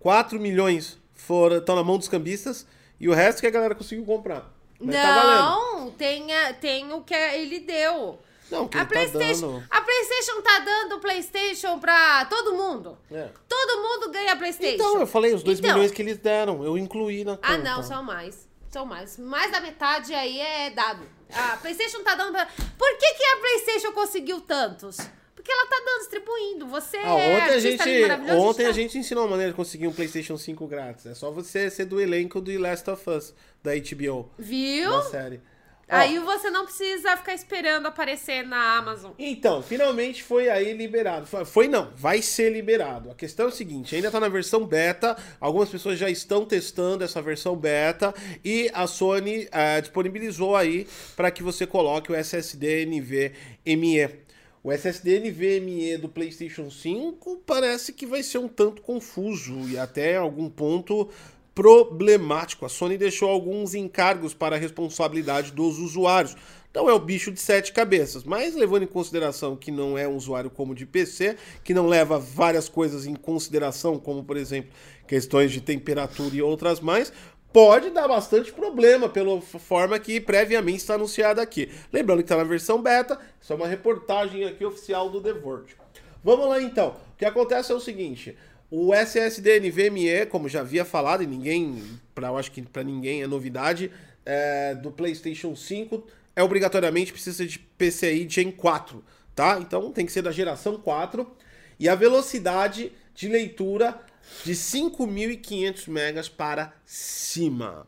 4 0.01 0.39
milhões 0.41 0.99
foram, 1.27 1.59
estão 1.59 1.75
na 1.77 1.83
mão 1.85 1.99
dos 1.99 2.09
cambistas 2.09 2.67
e 3.01 3.09
o 3.09 3.13
resto 3.15 3.41
que 3.41 3.47
a 3.47 3.51
galera 3.51 3.75
conseguiu 3.75 4.05
comprar. 4.05 4.51
Mas 4.81 4.95
tá. 4.95 5.25
Não, 5.41 5.91
tem, 5.93 6.33
a- 6.35 6.53
tem 6.55 6.93
o 6.93 7.01
que 7.03 7.15
ele 7.15 7.61
deu. 7.61 8.19
Não, 8.51 8.69
que 8.69 8.77
A 8.79 8.83
tá 8.83 8.87
PlayStation, 8.87 9.53
dando. 9.55 9.65
a 9.71 9.81
PlayStation 9.81 10.41
tá 10.43 10.59
dando 10.61 11.01
PlayStation 11.01 11.79
pra 11.81 12.25
todo 12.27 12.55
mundo. 12.55 12.97
É. 13.11 13.29
Todo 13.49 13.83
mundo 13.83 14.13
ganha 14.13 14.37
PlayStation. 14.37 14.75
Então, 14.75 15.01
eu 15.01 15.07
falei 15.07 15.35
os 15.35 15.43
2 15.43 15.59
Então. 15.59 15.73
milhões 15.73 15.91
que 15.91 16.01
eles 16.01 16.19
deram, 16.19 16.63
eu 16.65 16.79
incluí 16.79 17.25
na 17.25 17.33
conta. 17.37 17.49
Ah, 17.49 17.59
não, 17.59 17.83
são 17.83 18.03
mais. 18.05 18.47
São 18.71 18.87
mais. 18.87 19.19
Mais 19.19 19.51
da 19.51 19.61
metade 19.61 20.15
aí 20.15 20.39
é 20.39 20.71
dado. 20.71 21.03
A 21.33 21.57
PlayStation 21.57 22.05
tá 22.05 22.15
dando. 22.15 22.33
pra- 22.33 22.47
Por 22.47 22.99
que, 22.99 23.15
que 23.15 23.25
a 23.25 23.37
PlayStation 23.39 23.93
conseguiu 23.93 24.41
tantos? 24.43 24.99
Porque 25.47 25.53
ela 25.53 25.67
tá 25.69 25.77
dando, 25.85 25.99
distribuindo. 26.01 26.67
Você 26.67 26.97
Ah, 26.97 27.21
é 27.21 27.37
ontem 27.37 27.55
a 27.55 27.59
gente, 27.61 28.33
ontem 28.33 28.67
a 28.67 28.73
gente 28.73 28.99
ensinou 28.99 29.25
a 29.25 29.29
maneira 29.29 29.53
de 29.53 29.57
conseguir 29.57 29.87
um 29.87 29.93
PlayStation 29.93 30.37
5 30.37 30.67
grátis. 30.67 31.07
É 31.07 31.15
só 31.15 31.31
você 31.31 31.71
ser 31.71 31.85
do 31.85 32.01
elenco 32.01 32.41
do 32.41 32.59
Last 32.59 32.91
of 32.91 33.09
Us, 33.09 33.33
da 33.63 33.71
HBO, 33.77 34.29
Viu? 34.37 34.91
da 34.91 35.03
série. 35.03 35.41
Aí 35.89 36.19
você 36.19 36.51
não 36.51 36.65
precisa 36.65 37.17
ficar 37.17 37.33
esperando 37.33 37.87
aparecer 37.87 38.45
na 38.45 38.77
Amazon. 38.77 39.13
Então, 39.17 39.63
finalmente 39.63 40.21
foi 40.21 40.49
aí 40.49 40.73
liberado. 40.73 41.27
Foi, 41.27 41.45
foi 41.45 41.69
não, 41.69 41.93
vai 41.95 42.21
ser 42.21 42.51
liberado. 42.51 43.13
A 43.13 43.15
questão 43.15 43.47
é 43.47 43.49
o 43.49 43.53
seguinte, 43.53 43.95
ainda 43.95 44.11
tá 44.11 44.19
na 44.19 44.29
versão 44.29 44.67
beta, 44.67 45.17
algumas 45.39 45.69
pessoas 45.69 45.97
já 45.97 46.11
estão 46.11 46.45
testando 46.45 47.05
essa 47.05 47.23
versão 47.23 47.55
beta 47.55 48.13
e 48.45 48.69
a 48.75 48.89
Sony 48.89 49.49
eh, 49.53 49.81
disponibilizou 49.81 50.57
aí 50.57 50.89
para 51.15 51.31
que 51.31 51.45
você 51.45 51.65
coloque 51.65 52.11
o 52.11 52.17
SSD 52.17 52.85
NVMe. 52.87 54.26
O 54.67 54.73
SSD 54.73 55.21
NVMe 55.21 55.97
do 55.97 56.09
PlayStation 56.09 56.69
5 56.69 57.45
parece 57.47 57.93
que 57.93 58.05
vai 58.05 58.21
ser 58.21 58.39
um 58.39 58.49
tanto 58.49 58.83
confuso 58.83 59.61
e 59.69 59.79
até 59.79 60.17
algum 60.17 60.51
ponto 60.51 61.09
problemático. 61.55 62.67
A 62.67 62.69
Sony 62.69 62.99
deixou 62.99 63.31
alguns 63.31 63.77
encargos 63.77 64.35
para 64.35 64.57
a 64.57 64.59
responsabilidade 64.59 65.53
dos 65.53 65.79
usuários. 65.79 66.35
Não 66.75 66.91
é 66.91 66.93
o 66.93 66.99
bicho 66.99 67.31
de 67.31 67.41
sete 67.41 67.73
cabeças, 67.73 68.25
mas 68.25 68.57
levando 68.57 68.83
em 68.83 68.89
consideração 68.89 69.55
que 69.55 69.71
não 69.71 69.97
é 69.97 70.09
um 70.09 70.17
usuário 70.17 70.51
como 70.51 70.75
de 70.75 70.85
PC, 70.85 71.37
que 71.63 71.73
não 71.73 71.87
leva 71.87 72.19
várias 72.19 72.69
coisas 72.69 73.07
em 73.07 73.15
consideração, 73.15 74.01
como 74.01 74.25
por 74.25 74.37
exemplo 74.37 74.73
questões 75.07 75.53
de 75.53 75.61
temperatura 75.61 76.35
e 76.35 76.43
outras 76.43 76.81
mais, 76.81 77.13
pode 77.57 77.89
dar 77.89 78.07
bastante 78.07 78.53
problema 78.53 79.09
pela 79.09 79.41
forma 79.41 79.99
que 79.99 80.21
previamente 80.21 80.77
está 80.77 80.97
anunciada 80.97 81.41
aqui. 81.41 81.73
Lembrando 81.91 82.19
que 82.19 82.25
está 82.25 82.37
na 82.37 82.45
versão 82.45 82.83
beta, 82.83 83.19
isso 83.41 83.51
é 83.51 83.57
uma 83.57 83.67
reportagem 83.67 84.45
aqui 84.45 84.63
oficial 84.63 85.09
do 85.09 85.23
The 85.23 85.33
Verge. 85.33 85.75
Vamos 86.23 86.51
lá 86.51 86.61
então. 86.61 86.89
O 87.15 87.17
que 87.17 87.25
acontece 87.25 87.73
é 87.73 87.75
o 87.75 87.81
seguinte: 87.81 88.37
o 88.71 88.93
SSD 88.93 89.59
NVMe, 89.61 90.27
como 90.27 90.51
já 90.51 90.61
havia 90.61 90.85
falado, 90.85 91.23
e 91.23 91.27
ninguém, 91.27 91.83
pra, 92.15 92.29
eu 92.29 92.37
acho 92.37 92.53
que 92.53 92.61
para 92.61 92.85
ninguém 92.85 93.23
é 93.23 93.27
novidade, 93.27 93.91
é, 94.27 94.75
do 94.75 94.91
PlayStation 94.91 95.57
5 95.57 96.07
é 96.37 96.43
obrigatoriamente 96.43 97.11
precisa 97.11 97.47
de 97.47 97.59
PCI 97.59 98.29
Gen 98.29 98.51
4, 98.51 99.03
tá? 99.35 99.59
Então 99.63 99.91
tem 99.93 100.05
que 100.05 100.13
ser 100.13 100.21
da 100.21 100.31
geração 100.31 100.77
4 100.77 101.27
e 101.81 101.89
a 101.89 101.95
velocidade 101.95 102.93
de 103.15 103.29
leitura 103.29 103.99
de 104.45 104.53
5.500 104.53 105.89
megas 105.89 106.29
para 106.29 106.73
cima. 106.85 107.87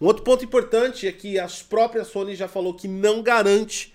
Um 0.00 0.06
outro 0.06 0.22
ponto 0.22 0.44
importante 0.44 1.06
é 1.08 1.12
que 1.12 1.38
as 1.38 1.62
próprias 1.62 2.08
Sony 2.08 2.34
já 2.34 2.48
falou 2.48 2.74
que 2.74 2.86
não 2.86 3.22
garante 3.22 3.94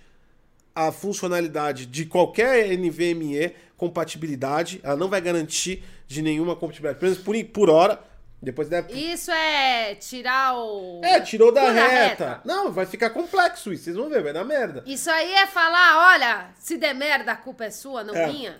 a 0.76 0.92
funcionalidade 0.92 1.86
de 1.86 2.06
qualquer 2.06 2.76
NVMe 2.78 3.54
compatibilidade, 3.78 4.80
ela 4.84 4.96
não 4.96 5.10
vai 5.10 5.20
garantir 5.20 5.84
de 6.08 6.22
nenhuma 6.22 6.56
compatibilidade, 6.56 7.00
pelo 7.00 7.12
menos 7.12 7.24
por, 7.24 7.36
por 7.52 7.70
hora. 7.70 8.00
Depois 8.42 8.68
deve. 8.68 8.92
Isso 8.94 9.30
é 9.30 9.94
tirar 9.96 10.58
o. 10.58 11.00
É, 11.04 11.20
tirou 11.20 11.52
da 11.52 11.62
Pula 11.62 11.74
reta. 11.88 12.42
Não, 12.44 12.72
vai 12.72 12.88
ficar 12.88 13.12
complexo 13.12 13.72
isso, 13.72 13.84
vocês 13.84 13.96
vão 13.96 14.10
ver, 14.10 14.24
vai 14.24 14.34
dar 14.34 14.44
merda. 14.44 14.84
Isso 14.88 15.12
aí 15.12 15.32
é 15.32 15.46
falar, 15.46 16.14
olha, 16.14 16.50
se 16.58 16.76
der 16.78 16.96
merda, 16.96 17.34
a 17.34 17.36
culpa 17.36 17.66
é 17.66 17.70
sua, 17.70 18.04
não 18.04 18.16
É. 18.16 18.26
minha. 18.32 18.60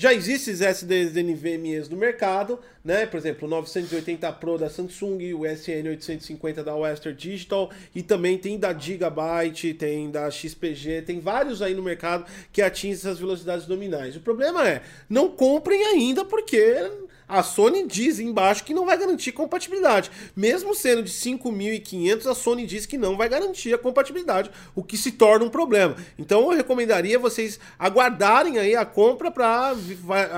Já 0.00 0.14
existem 0.14 0.54
SSDs 0.54 1.14
NVMe's 1.16 1.88
no 1.88 1.96
mercado, 1.96 2.60
né? 2.84 3.04
Por 3.04 3.16
exemplo, 3.16 3.48
o 3.48 3.50
980 3.50 4.30
Pro 4.34 4.56
da 4.56 4.70
Samsung, 4.70 5.34
o 5.34 5.40
SN850 5.40 6.62
da 6.62 6.76
Western 6.76 7.18
Digital 7.18 7.68
e 7.92 8.00
também 8.00 8.38
tem 8.38 8.56
da 8.56 8.72
Gigabyte, 8.72 9.74
tem 9.74 10.08
da 10.08 10.30
XPG, 10.30 11.02
tem 11.02 11.18
vários 11.18 11.60
aí 11.60 11.74
no 11.74 11.82
mercado 11.82 12.24
que 12.52 12.62
atingem 12.62 12.92
essas 12.92 13.18
velocidades 13.18 13.66
nominais. 13.66 14.14
O 14.14 14.20
problema 14.20 14.68
é, 14.68 14.82
não 15.10 15.30
comprem 15.30 15.84
ainda 15.86 16.24
porque 16.24 16.88
a 17.28 17.42
Sony 17.42 17.86
diz 17.86 18.18
embaixo 18.18 18.64
que 18.64 18.72
não 18.72 18.86
vai 18.86 18.96
garantir 18.96 19.32
compatibilidade. 19.32 20.10
Mesmo 20.34 20.74
sendo 20.74 21.02
de 21.02 21.10
5.500, 21.10 22.26
a 22.26 22.34
Sony 22.34 22.66
diz 22.66 22.86
que 22.86 22.96
não 22.96 23.16
vai 23.16 23.28
garantir 23.28 23.74
a 23.74 23.78
compatibilidade, 23.78 24.50
o 24.74 24.82
que 24.82 24.96
se 24.96 25.12
torna 25.12 25.44
um 25.44 25.50
problema. 25.50 25.96
Então 26.18 26.40
eu 26.40 26.56
recomendaria 26.56 27.18
vocês 27.18 27.60
aguardarem 27.78 28.58
aí 28.58 28.74
a 28.74 28.84
compra 28.84 29.30
para 29.30 29.74
vai, 29.74 30.28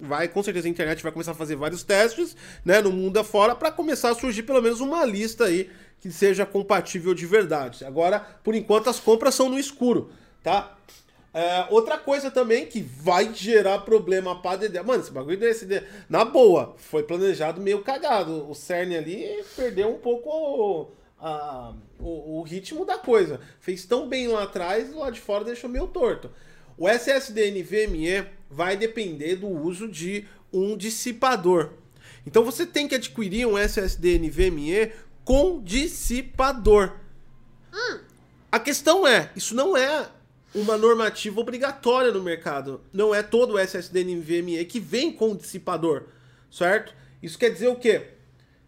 vai 0.00 0.28
com 0.28 0.42
certeza 0.42 0.66
a 0.66 0.70
internet 0.70 1.02
vai 1.02 1.12
começar 1.12 1.32
a 1.32 1.34
fazer 1.34 1.56
vários 1.56 1.82
testes, 1.82 2.36
né, 2.64 2.80
no 2.80 2.90
mundo 2.90 3.18
afora 3.18 3.54
para 3.54 3.70
começar 3.70 4.10
a 4.10 4.14
surgir 4.14 4.44
pelo 4.44 4.62
menos 4.62 4.80
uma 4.80 5.04
lista 5.04 5.44
aí 5.44 5.68
que 6.00 6.10
seja 6.10 6.46
compatível 6.46 7.12
de 7.12 7.26
verdade. 7.26 7.84
Agora, 7.84 8.20
por 8.42 8.54
enquanto 8.54 8.88
as 8.88 8.98
compras 8.98 9.34
são 9.34 9.48
no 9.48 9.58
escuro, 9.58 10.10
tá? 10.42 10.74
É, 11.32 11.66
outra 11.70 11.96
coisa 11.96 12.28
também 12.30 12.66
que 12.66 12.80
vai 12.80 13.32
gerar 13.32 13.78
problema 13.80 14.40
pra 14.42 14.56
DD. 14.56 14.82
Mano, 14.82 15.00
esse 15.02 15.12
bagulho 15.12 15.38
do 15.38 15.46
SD, 15.46 15.82
na 16.08 16.24
boa, 16.24 16.74
foi 16.76 17.02
planejado 17.04 17.60
meio 17.60 17.82
cagado. 17.82 18.50
O 18.50 18.54
CERN 18.54 18.96
ali 18.96 19.44
perdeu 19.54 19.94
um 19.94 19.98
pouco 19.98 20.28
o, 20.28 20.90
a- 21.20 21.72
o, 22.00 22.40
o 22.40 22.42
ritmo 22.42 22.84
da 22.84 22.98
coisa. 22.98 23.40
Fez 23.60 23.84
tão 23.84 24.08
bem 24.08 24.26
lá 24.26 24.42
atrás, 24.42 24.92
lá 24.92 25.08
de 25.10 25.20
fora 25.20 25.44
deixou 25.44 25.70
meio 25.70 25.86
torto. 25.86 26.30
O 26.76 26.88
SSD 26.88 27.50
NVMe 27.52 28.26
vai 28.50 28.76
depender 28.76 29.36
do 29.36 29.46
uso 29.46 29.86
de 29.86 30.26
um 30.52 30.76
dissipador. 30.76 31.70
Então 32.26 32.42
você 32.44 32.66
tem 32.66 32.88
que 32.88 32.94
adquirir 32.96 33.46
um 33.46 33.56
SSD 33.56 34.18
NVMe 34.18 34.90
com 35.24 35.62
dissipador. 35.62 36.92
A 38.50 38.58
questão 38.58 39.06
é, 39.06 39.30
isso 39.36 39.54
não 39.54 39.76
é 39.76 40.08
uma 40.54 40.76
normativa 40.76 41.40
obrigatória 41.40 42.10
no 42.12 42.22
mercado. 42.22 42.80
Não 42.92 43.14
é 43.14 43.22
todo 43.22 43.54
o 43.54 43.58
SSD 43.58 44.04
NVMe 44.04 44.64
que 44.64 44.80
vem 44.80 45.12
com 45.12 45.34
dissipador, 45.36 46.04
certo? 46.50 46.94
Isso 47.22 47.38
quer 47.38 47.50
dizer 47.50 47.68
o 47.68 47.76
quê? 47.76 48.14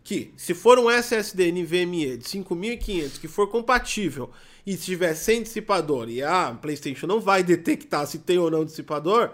que 0.05 0.35
se 0.37 0.53
for 0.53 0.81
um 0.81 0.91
SSD 0.91 1.53
NVMe 1.53 2.17
de 2.17 2.29
5500 2.29 3.19
que 3.19 3.29
for 3.29 3.47
compatível 3.49 4.33
e 4.67 4.77
tiver 4.77 5.15
sem 5.15 5.45
dissipador 5.45 6.09
e 6.11 6.21
a 6.21 6.53
PlayStation 6.61 7.07
não 7.07 7.21
vai 7.21 7.45
detectar 7.45 8.05
se 8.09 8.19
tem 8.19 8.37
ou 8.37 8.51
não 8.51 8.65
dissipador, 8.65 9.31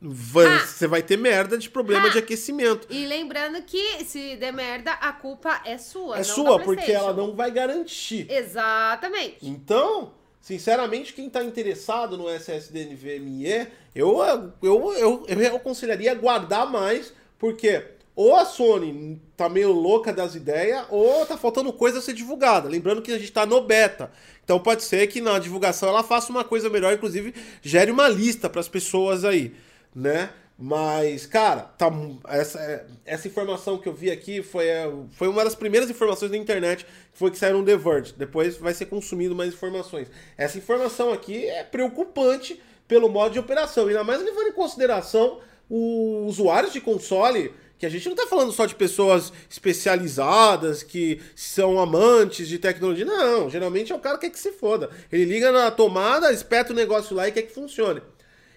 vai- 0.00 0.46
Ah. 0.46 0.58
você 0.66 0.86
vai 0.86 1.02
ter 1.02 1.18
merda 1.18 1.58
de 1.58 1.68
problema 1.68 2.06
Ah. 2.06 2.10
de 2.10 2.18
aquecimento. 2.18 2.86
E 2.90 3.04
lembrando 3.06 3.60
que 3.62 4.02
se 4.06 4.36
der 4.36 4.52
merda, 4.54 4.92
a 4.92 5.12
culpa 5.12 5.60
é 5.66 5.76
sua. 5.76 6.18
É 6.18 6.22
sua, 6.22 6.58
porque 6.58 6.90
ela 6.90 7.12
não 7.12 7.34
vai 7.34 7.50
garantir. 7.50 8.26
Exatamente. 8.32 9.36
Então, 9.42 10.14
sinceramente, 10.42 11.14
quem 11.14 11.28
está 11.28 11.42
interessado 11.42 12.18
no 12.18 12.28
SSD 12.28 12.84
NVMe, 12.84 13.68
eu, 13.94 14.18
eu, 14.62 14.92
eu, 14.92 15.26
eu 15.26 15.56
aconselharia 15.56 16.14
guardar 16.14 16.70
mais, 16.70 17.14
porque 17.38 17.82
ou 18.14 18.36
a 18.36 18.44
Sony 18.44 19.20
tá 19.36 19.48
meio 19.48 19.72
louca 19.72 20.12
das 20.12 20.34
ideias, 20.34 20.84
ou 20.90 21.24
tá 21.24 21.36
faltando 21.38 21.72
coisa 21.72 21.98
a 21.98 22.02
ser 22.02 22.12
divulgada. 22.12 22.68
Lembrando 22.68 23.00
que 23.00 23.10
a 23.10 23.18
gente 23.18 23.32
tá 23.32 23.46
no 23.46 23.62
beta. 23.62 24.10
Então 24.44 24.60
pode 24.60 24.82
ser 24.82 25.06
que 25.06 25.20
na 25.20 25.38
divulgação 25.38 25.88
ela 25.88 26.02
faça 26.02 26.30
uma 26.30 26.44
coisa 26.44 26.68
melhor, 26.68 26.92
inclusive 26.92 27.34
gere 27.62 27.90
uma 27.90 28.08
lista 28.08 28.50
para 28.50 28.60
as 28.60 28.68
pessoas 28.68 29.24
aí, 29.24 29.54
né? 29.94 30.30
Mas, 30.64 31.26
cara, 31.26 31.62
tá, 31.62 31.90
essa, 32.28 32.86
essa 33.04 33.26
informação 33.26 33.78
que 33.78 33.88
eu 33.88 33.92
vi 33.92 34.12
aqui 34.12 34.44
foi, 34.44 34.68
é, 34.68 34.88
foi 35.10 35.26
uma 35.26 35.42
das 35.42 35.56
primeiras 35.56 35.90
informações 35.90 36.30
da 36.30 36.36
internet 36.36 36.84
que 36.84 37.18
foi 37.18 37.32
que 37.32 37.36
saiu 37.36 37.58
no 37.58 37.64
The 37.64 37.76
Verge. 37.76 38.14
Depois 38.16 38.58
vai 38.58 38.72
ser 38.72 38.86
consumido 38.86 39.34
mais 39.34 39.52
informações. 39.52 40.06
Essa 40.38 40.58
informação 40.58 41.12
aqui 41.12 41.46
é 41.46 41.64
preocupante 41.64 42.62
pelo 42.86 43.08
modo 43.08 43.32
de 43.32 43.40
operação, 43.40 43.88
ainda 43.88 44.04
mais 44.04 44.22
levando 44.22 44.50
em 44.50 44.52
consideração 44.52 45.40
os 45.68 46.38
usuários 46.38 46.72
de 46.72 46.80
console, 46.80 47.52
que 47.76 47.84
a 47.84 47.88
gente 47.88 48.08
não 48.08 48.14
tá 48.14 48.28
falando 48.28 48.52
só 48.52 48.64
de 48.64 48.76
pessoas 48.76 49.32
especializadas 49.50 50.84
que 50.84 51.20
são 51.34 51.80
amantes 51.80 52.46
de 52.46 52.60
tecnologia. 52.60 53.04
Não, 53.04 53.50
geralmente 53.50 53.90
é 53.90 53.96
o 53.96 53.98
cara 53.98 54.16
que 54.16 54.26
quer 54.26 54.32
que 54.32 54.38
se 54.38 54.52
foda. 54.52 54.90
Ele 55.10 55.24
liga 55.24 55.50
na 55.50 55.72
tomada, 55.72 56.32
espeta 56.32 56.72
o 56.72 56.76
negócio 56.76 57.16
lá 57.16 57.26
e 57.26 57.32
quer 57.32 57.42
que 57.42 57.52
funcione. 57.52 58.00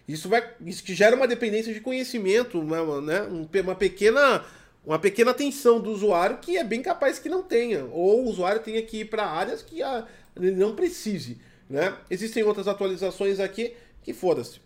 Isso 0.08 0.30
vai, 0.30 0.48
isso 0.66 0.84
que 0.84 0.94
gera 0.94 1.16
uma 1.16 1.28
dependência 1.28 1.74
de 1.74 1.80
conhecimento, 1.80 2.64
né, 2.64 2.78
né, 3.02 3.22
um 3.24 3.44
pe- 3.46 3.62
uma 3.62 3.76
pequena, 3.76 4.46
uma 4.86 5.00
pequena 5.00 5.32
atenção 5.32 5.80
do 5.80 5.90
usuário 5.92 6.38
que 6.38 6.58
é 6.58 6.64
bem 6.64 6.82
capaz 6.82 7.18
que 7.18 7.28
não 7.30 7.42
tenha, 7.42 7.86
ou 7.86 8.24
o 8.24 8.30
usuário 8.30 8.62
tenha 8.62 8.82
que 8.84 8.98
ir 9.02 9.06
para 9.06 9.26
áreas 9.26 9.62
que 9.64 9.82
a, 9.82 10.06
ele 10.36 10.52
não 10.52 10.76
precise, 10.76 11.40
né? 11.70 11.96
Existem 12.10 12.44
outras 12.44 12.68
atualizações 12.68 13.40
aqui 13.40 13.74
que 14.04 14.14
foda-se. 14.14 14.60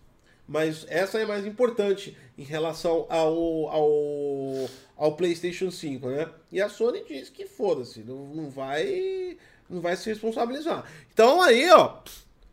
Mas 0.45 0.85
essa 0.89 1.19
é 1.19 1.25
mais 1.25 1.45
importante 1.45 2.17
em 2.37 2.43
relação 2.43 3.05
ao, 3.07 3.67
ao, 3.69 4.69
ao 4.97 5.15
PlayStation 5.15 5.69
5, 5.71 6.07
né? 6.09 6.27
E 6.51 6.59
a 6.59 6.67
Sony 6.67 7.03
diz 7.07 7.29
que 7.29 7.45
foda-se, 7.45 7.99
não, 8.01 8.25
não 8.33 8.49
vai 8.49 9.37
não 9.69 9.79
vai 9.79 9.95
se 9.95 10.09
responsabilizar. 10.09 10.83
Então 11.13 11.39
aí, 11.41 11.69
ó, 11.69 11.97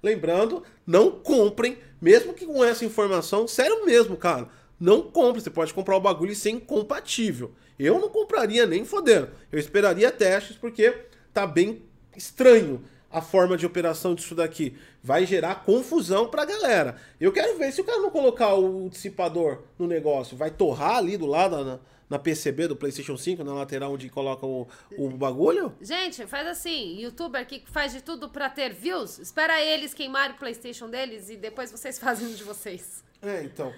lembrando, 0.07 0.63
não 0.87 1.11
comprem, 1.11 1.79
mesmo 2.01 2.33
que 2.33 2.47
com 2.47 2.65
essa 2.65 2.85
informação, 2.85 3.47
sério 3.47 3.85
mesmo, 3.85 4.17
cara, 4.17 4.49
não 4.79 5.03
compre, 5.03 5.41
você 5.41 5.51
pode 5.51 5.75
comprar 5.75 5.97
o 5.97 6.01
bagulho 6.01 6.33
e 6.33 6.37
ser 6.37 6.51
incompatível. 6.51 7.53
Eu 7.79 7.99
não 7.99 8.09
compraria 8.09 8.67
nem 8.67 8.85
fodendo. 8.85 9.31
Eu 9.51 9.59
esperaria 9.59 10.11
testes 10.11 10.57
porque 10.57 10.95
tá 11.33 11.47
bem 11.47 11.83
estranho 12.17 12.83
a 13.11 13.21
forma 13.21 13.57
de 13.57 13.67
operação 13.67 14.15
disso 14.15 14.35
daqui. 14.35 14.77
Vai 15.03 15.27
gerar 15.27 15.65
confusão 15.65 16.29
pra 16.29 16.45
galera. 16.45 16.97
Eu 17.21 17.33
quero 17.33 17.59
ver 17.59 17.73
se 17.73 17.81
o 17.81 17.85
cara 17.85 17.99
não 17.99 18.11
colocar 18.11 18.55
o 18.55 18.89
dissipador 18.89 19.63
no 19.79 19.87
negócio, 19.87 20.37
vai 20.37 20.51
torrar 20.51 20.97
ali 20.97 21.17
do 21.17 21.27
lado 21.27 21.65
na, 21.65 21.79
na 22.09 22.19
PCB 22.19 22.69
do 22.69 22.77
PlayStation 22.77 23.17
5, 23.17 23.43
na 23.43 23.53
lateral 23.53 23.93
onde 23.93 24.09
coloca 24.09 24.47
o, 24.47 24.69
o 24.97 25.11
bagulho. 25.11 25.75
Gente, 25.81 26.27
faz 26.27 26.47
assim, 26.47 27.01
youtuber 27.01 27.47
que 27.47 27.63
faz 27.67 27.93
de 27.93 28.01
tudo 28.01 28.29
pra 28.29 28.49
ter 28.49 28.73
views, 28.73 29.19
espera 29.19 29.61
eles 29.61 29.93
queimarem 29.93 30.37
o 30.37 30.39
Playstation 30.39 30.89
deles 30.89 31.29
e 31.29 31.37
depois 31.37 31.71
vocês 31.71 31.99
fazem 32.01 32.33
de 32.35 32.45
vocês. 32.45 33.05
É, 33.23 33.43
então. 33.43 33.73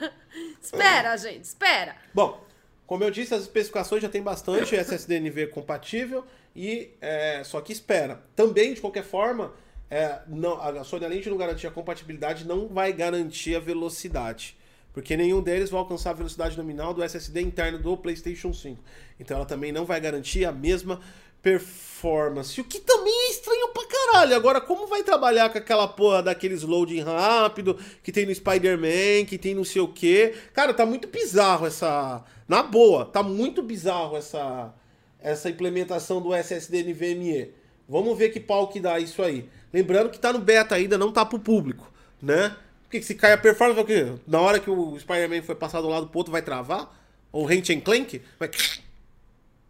Espera, 0.60 1.16
gente, 1.16 1.44
espera. 1.44 1.94
Bom, 2.12 2.42
como 2.86 3.04
eu 3.04 3.10
disse, 3.10 3.34
as 3.34 3.42
especificações 3.42 4.02
já 4.02 4.08
tem 4.08 4.22
bastante 4.22 4.74
SSD 4.74 5.20
NV 5.20 5.48
compatível 5.48 6.24
e 6.56 6.90
é, 7.00 7.44
só 7.44 7.60
que 7.60 7.72
espera. 7.72 8.22
Também, 8.34 8.72
de 8.74 8.80
qualquer 8.80 9.04
forma, 9.04 9.52
é, 9.90 10.20
não, 10.26 10.60
a 10.60 10.82
Sony, 10.84 11.04
além 11.04 11.20
de 11.20 11.28
não 11.28 11.36
garantir 11.36 11.66
a 11.66 11.70
compatibilidade, 11.70 12.46
não 12.46 12.66
vai 12.66 12.92
garantir 12.92 13.54
a 13.54 13.60
velocidade. 13.60 14.56
Porque 14.92 15.16
nenhum 15.16 15.42
deles 15.42 15.70
vai 15.70 15.80
alcançar 15.80 16.10
a 16.10 16.14
velocidade 16.14 16.56
nominal 16.56 16.92
do 16.92 17.02
SSD 17.02 17.40
interno 17.40 17.78
do 17.78 17.96
PlayStation 17.96 18.52
5. 18.52 18.82
Então 19.18 19.36
ela 19.38 19.46
também 19.46 19.72
não 19.72 19.84
vai 19.84 20.00
garantir 20.00 20.44
a 20.44 20.52
mesma 20.52 21.00
performance. 21.42 22.60
O 22.60 22.64
que 22.64 22.78
também 22.78 23.12
é 23.12 23.30
estranho 23.30 23.68
pra 23.68 23.86
caralho. 23.86 24.36
Agora, 24.36 24.60
como 24.60 24.86
vai 24.86 25.02
trabalhar 25.02 25.50
com 25.50 25.58
aquela 25.58 25.88
porra 25.88 26.22
daqueles 26.22 26.62
loading 26.62 27.00
rápido 27.00 27.76
que 28.02 28.12
tem 28.12 28.24
no 28.24 28.34
Spider-Man, 28.34 29.24
que 29.26 29.36
tem 29.36 29.54
não 29.54 29.64
sei 29.64 29.82
o 29.82 29.88
quê? 29.88 30.34
Cara, 30.52 30.72
tá 30.72 30.86
muito 30.86 31.08
bizarro 31.08 31.66
essa. 31.66 32.24
Na 32.46 32.62
boa, 32.62 33.04
tá 33.04 33.22
muito 33.22 33.62
bizarro 33.62 34.16
essa, 34.16 34.72
essa 35.20 35.50
implementação 35.50 36.20
do 36.20 36.32
SSD 36.32 36.84
NVMe. 36.84 37.52
Vamos 37.88 38.16
ver 38.16 38.28
que 38.28 38.38
pau 38.38 38.68
que 38.68 38.78
dá 38.78 38.98
isso 39.00 39.22
aí. 39.22 39.48
Lembrando 39.72 40.10
que 40.10 40.18
tá 40.18 40.32
no 40.32 40.38
beta 40.38 40.74
ainda, 40.74 40.96
não 40.96 41.10
tá 41.10 41.24
pro 41.24 41.38
público, 41.38 41.90
né? 42.20 42.54
Porque 42.92 43.06
se 43.06 43.14
cai 43.14 43.32
a 43.32 43.38
performance, 43.38 43.80
o 43.80 43.86
quê? 43.86 44.12
Na 44.26 44.38
hora 44.38 44.60
que 44.60 44.68
o 44.68 44.98
Spider-Man 45.00 45.40
foi 45.40 45.54
passar 45.54 45.80
do 45.80 45.88
lado 45.88 46.08
pro 46.08 46.18
outro, 46.18 46.30
vai 46.30 46.42
travar? 46.42 46.94
Ou 47.32 47.46
Ratchet 47.46 47.80
Clank? 47.80 48.20
Vai... 48.38 48.50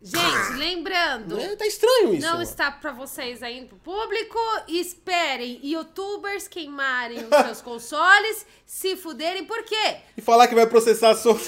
Gente, 0.03 0.59
lembrando, 0.59 1.39
É, 1.39 1.55
tá 1.55 1.65
estranho 1.65 2.15
isso. 2.15 2.23
não 2.27 2.33
mano. 2.33 2.43
está 2.43 2.73
pra 2.73 2.91
vocês 2.91 3.41
ainda 3.41 3.69
pro 3.69 3.77
público. 3.77 4.37
Esperem 4.67 5.61
youtubers 5.63 6.49
queimarem 6.49 7.19
os 7.19 7.29
seus 7.47 7.61
consoles, 7.63 8.45
se 8.67 8.97
fuderem, 8.97 9.45
por 9.45 9.63
quê? 9.63 9.99
E 10.17 10.21
falar 10.21 10.49
que 10.49 10.57
vai 10.57 10.67
processar 10.67 11.11
a 11.11 11.15
Sony. 11.15 11.39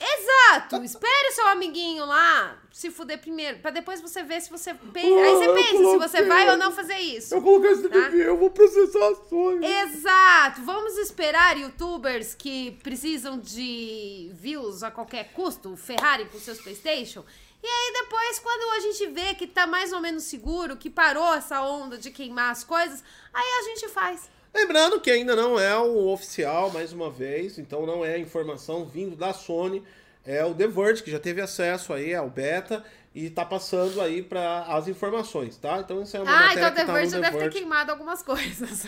Exato! 0.00 0.82
Espere 0.82 1.28
o 1.28 1.34
seu 1.34 1.48
amiguinho 1.48 2.06
lá 2.06 2.58
se 2.80 2.90
fuder 2.90 3.18
primeiro, 3.20 3.58
pra 3.58 3.70
depois 3.70 4.00
você 4.00 4.22
ver 4.22 4.40
se 4.40 4.50
você. 4.50 4.72
pe- 4.72 5.00
Aí 5.00 5.12
Ah, 5.12 5.30
você 5.36 5.46
eu 5.48 5.54
pensa 5.54 5.68
se 5.70 5.76
você 5.76 5.96
coloquei. 5.98 6.24
vai 6.26 6.50
ou 6.50 6.56
não 6.56 6.72
fazer 6.72 6.98
isso. 6.98 7.34
Eu 7.34 7.42
coloquei 7.42 7.70
esse 7.72 7.88
Tá? 7.88 7.98
Eu 8.10 8.36
vou 8.36 8.50
processar 8.50 9.06
a 9.10 9.14
Sony. 9.28 9.66
Exato! 9.66 10.62
Vamos 10.62 10.96
esperar 10.98 11.58
youtubers 11.58 12.34
que 12.34 12.72
precisam 12.82 13.38
de 13.38 14.30
views 14.34 14.82
a 14.82 14.90
qualquer 14.90 15.32
custo 15.32 15.76
ferrarem 15.76 16.26
com 16.26 16.38
seus 16.38 16.60
PlayStation. 16.60 17.24
E 17.62 17.66
aí 17.66 17.92
depois, 18.02 18.38
quando 18.38 18.72
a 18.76 18.80
gente 18.80 19.06
vê 19.08 19.34
que 19.34 19.46
tá 19.46 19.66
mais 19.66 19.92
ou 19.92 20.00
menos 20.00 20.22
seguro, 20.24 20.76
que 20.76 20.88
parou 20.88 21.34
essa 21.34 21.60
onda 21.62 21.98
de 21.98 22.10
queimar 22.10 22.50
as 22.50 22.64
coisas, 22.64 23.04
aí 23.34 23.44
a 23.60 23.62
gente 23.64 23.88
faz. 23.88 24.30
Lembrando 24.54 24.98
que 25.00 25.10
ainda 25.10 25.36
não 25.36 25.60
é 25.60 25.76
o 25.76 26.08
oficial, 26.08 26.70
mais 26.70 26.92
uma 26.92 27.10
vez, 27.10 27.58
então 27.58 27.84
não 27.84 28.02
é 28.04 28.18
informação 28.18 28.84
vindo 28.86 29.14
da 29.14 29.32
Sony. 29.34 29.84
É 30.30 30.44
o 30.44 30.54
The 30.54 30.68
Verge, 30.68 31.02
que 31.02 31.10
já 31.10 31.18
teve 31.18 31.40
acesso 31.40 31.92
aí 31.92 32.14
ao 32.14 32.30
beta 32.30 32.84
e 33.12 33.28
tá 33.28 33.44
passando 33.44 34.00
aí 34.00 34.22
para 34.22 34.62
as 34.62 34.86
informações, 34.86 35.56
tá? 35.56 35.80
Então 35.80 36.02
isso 36.02 36.16
é 36.16 36.20
uma 36.20 36.30
Ah, 36.30 36.54
então 36.54 36.70
que 36.70 36.76
The 36.76 36.84
tá 36.84 36.92
Verge 36.92 37.20
deve 37.20 37.38
ter 37.38 37.50
queimado 37.50 37.90
algumas 37.90 38.22
coisas. 38.22 38.86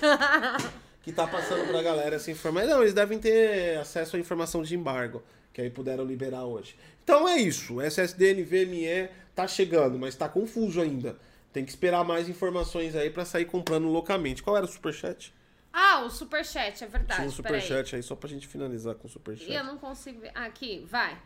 que 1.02 1.10
tá 1.10 1.26
passando 1.26 1.66
pra 1.66 1.82
galera 1.82 2.16
essa 2.16 2.30
informação. 2.30 2.68
Não, 2.68 2.82
eles 2.82 2.92
devem 2.92 3.18
ter 3.18 3.78
acesso 3.78 4.16
à 4.16 4.18
informação 4.18 4.62
de 4.62 4.74
embargo, 4.74 5.22
que 5.50 5.62
aí 5.62 5.70
puderam 5.70 6.04
liberar 6.04 6.44
hoje. 6.44 6.76
Então 7.02 7.26
é 7.26 7.38
isso, 7.38 7.80
SSD 7.80 8.34
NVMe 8.34 9.08
tá 9.34 9.48
chegando, 9.48 9.98
mas 9.98 10.14
tá 10.14 10.28
confuso 10.28 10.78
ainda. 10.78 11.16
Tem 11.54 11.64
que 11.64 11.70
esperar 11.70 12.04
mais 12.04 12.28
informações 12.28 12.94
aí 12.94 13.08
pra 13.08 13.24
sair 13.24 13.46
comprando 13.46 13.88
loucamente. 13.88 14.42
Qual 14.42 14.56
era 14.56 14.66
o 14.66 14.68
superchat? 14.68 15.32
Ah, 15.72 16.04
o 16.04 16.10
superchat, 16.10 16.82
é 16.84 16.86
verdade. 16.86 17.16
Tinha 17.20 17.28
um 17.28 17.32
superchat 17.32 17.96
aí, 17.96 18.02
só 18.02 18.14
pra 18.14 18.28
gente 18.28 18.46
finalizar 18.46 18.94
com 18.94 19.06
o 19.06 19.10
superchat. 19.10 19.50
Eu 19.52 19.64
não 19.64 19.78
consigo 19.78 20.20
ver. 20.20 20.30
Aqui, 20.34 20.86
vai. 20.90 21.16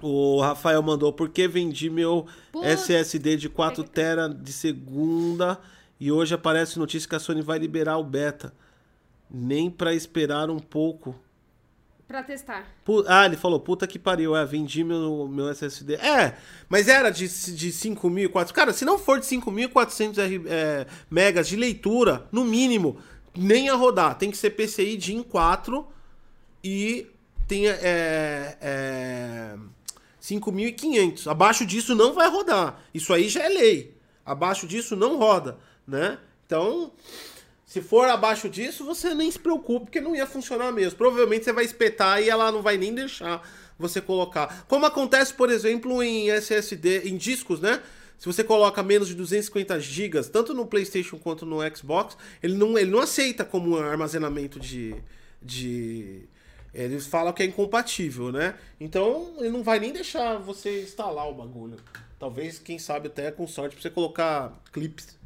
O 0.00 0.40
Rafael 0.40 0.82
mandou, 0.82 1.12
por 1.12 1.28
que 1.28 1.46
vendi 1.48 1.90
meu 1.90 2.26
Putz. 2.52 2.66
SSD 2.66 3.36
de 3.36 3.48
4 3.48 3.82
tera 3.84 4.28
de 4.28 4.52
segunda 4.52 5.58
e 5.98 6.10
hoje 6.12 6.34
aparece 6.34 6.78
notícia 6.78 7.08
que 7.08 7.14
a 7.14 7.18
Sony 7.18 7.42
vai 7.42 7.58
liberar 7.58 7.98
o 7.98 8.04
beta. 8.04 8.54
Nem 9.30 9.70
pra 9.70 9.94
esperar 9.94 10.48
um 10.50 10.58
pouco. 10.58 11.14
Pra 12.08 12.22
testar. 12.24 12.66
Pu- 12.84 13.04
Ah, 13.06 13.24
ele 13.26 13.36
falou, 13.36 13.60
puta 13.60 13.86
que 13.86 13.98
pariu, 13.98 14.34
é, 14.36 14.44
vendi 14.44 14.82
meu, 14.82 15.28
meu 15.28 15.48
SSD. 15.50 15.94
É, 15.94 16.36
mas 16.68 16.88
era 16.88 17.10
de, 17.10 17.28
de 17.28 17.70
5.400. 17.70 18.52
Cara, 18.52 18.72
se 18.72 18.84
não 18.84 18.98
for 18.98 19.20
de 19.20 19.26
5.400 19.26 20.18
R- 20.18 20.42
é, 20.48 20.86
megas 21.08 21.46
de 21.46 21.54
leitura, 21.56 22.26
no 22.32 22.44
mínimo, 22.44 22.98
nem 23.36 23.68
a 23.68 23.74
rodar. 23.74 24.16
Tem 24.18 24.30
que 24.30 24.36
ser 24.36 24.50
PCI 24.50 24.96
DIN 24.96 25.22
4 25.22 25.86
e 26.62 27.06
tem 27.46 27.68
é, 27.68 28.56
é, 28.60 29.56
5.500. 30.22 31.26
Abaixo 31.26 31.66
disso 31.66 31.94
não 31.94 32.12
vai 32.12 32.28
rodar. 32.28 32.80
Isso 32.94 33.12
aí 33.12 33.28
já 33.28 33.42
é 33.42 33.48
lei. 33.48 33.96
Abaixo 34.24 34.66
disso 34.66 34.94
não 34.94 35.18
roda, 35.18 35.58
né? 35.86 36.18
Então, 36.46 36.92
se 37.66 37.80
for 37.80 38.08
abaixo 38.08 38.48
disso, 38.48 38.84
você 38.84 39.14
nem 39.14 39.30
se 39.30 39.38
preocupe, 39.38 39.86
porque 39.86 40.00
não 40.00 40.14
ia 40.14 40.26
funcionar 40.26 40.72
mesmo. 40.72 40.98
Provavelmente 40.98 41.44
você 41.44 41.52
vai 41.52 41.64
espetar 41.64 42.22
e 42.22 42.28
ela 42.28 42.52
não 42.52 42.62
vai 42.62 42.76
nem 42.76 42.94
deixar 42.94 43.42
você 43.78 44.00
colocar. 44.00 44.64
Como 44.68 44.84
acontece, 44.86 45.32
por 45.32 45.50
exemplo, 45.50 46.02
em 46.02 46.30
SSD, 46.30 47.08
em 47.08 47.16
discos, 47.16 47.60
né? 47.60 47.80
Se 48.20 48.26
você 48.26 48.44
coloca 48.44 48.82
menos 48.82 49.08
de 49.08 49.14
250 49.14 49.80
GB, 49.80 50.22
tanto 50.24 50.52
no 50.52 50.66
PlayStation 50.66 51.18
quanto 51.18 51.46
no 51.46 51.60
Xbox, 51.74 52.18
ele 52.42 52.52
não, 52.52 52.78
ele 52.78 52.90
não 52.90 53.00
aceita 53.00 53.46
como 53.46 53.78
armazenamento 53.78 54.60
de, 54.60 54.94
de. 55.40 56.28
Eles 56.74 57.06
falam 57.06 57.32
que 57.32 57.42
é 57.42 57.46
incompatível, 57.46 58.30
né? 58.30 58.56
Então 58.78 59.36
ele 59.38 59.48
não 59.48 59.62
vai 59.62 59.80
nem 59.80 59.90
deixar 59.90 60.36
você 60.36 60.82
instalar 60.82 61.30
o 61.30 61.32
bagulho. 61.32 61.78
Talvez, 62.18 62.58
quem 62.58 62.78
sabe, 62.78 63.06
até 63.06 63.30
com 63.30 63.46
sorte, 63.46 63.72
pra 63.72 63.82
você 63.82 63.88
colocar 63.88 64.52
clips, 64.70 65.18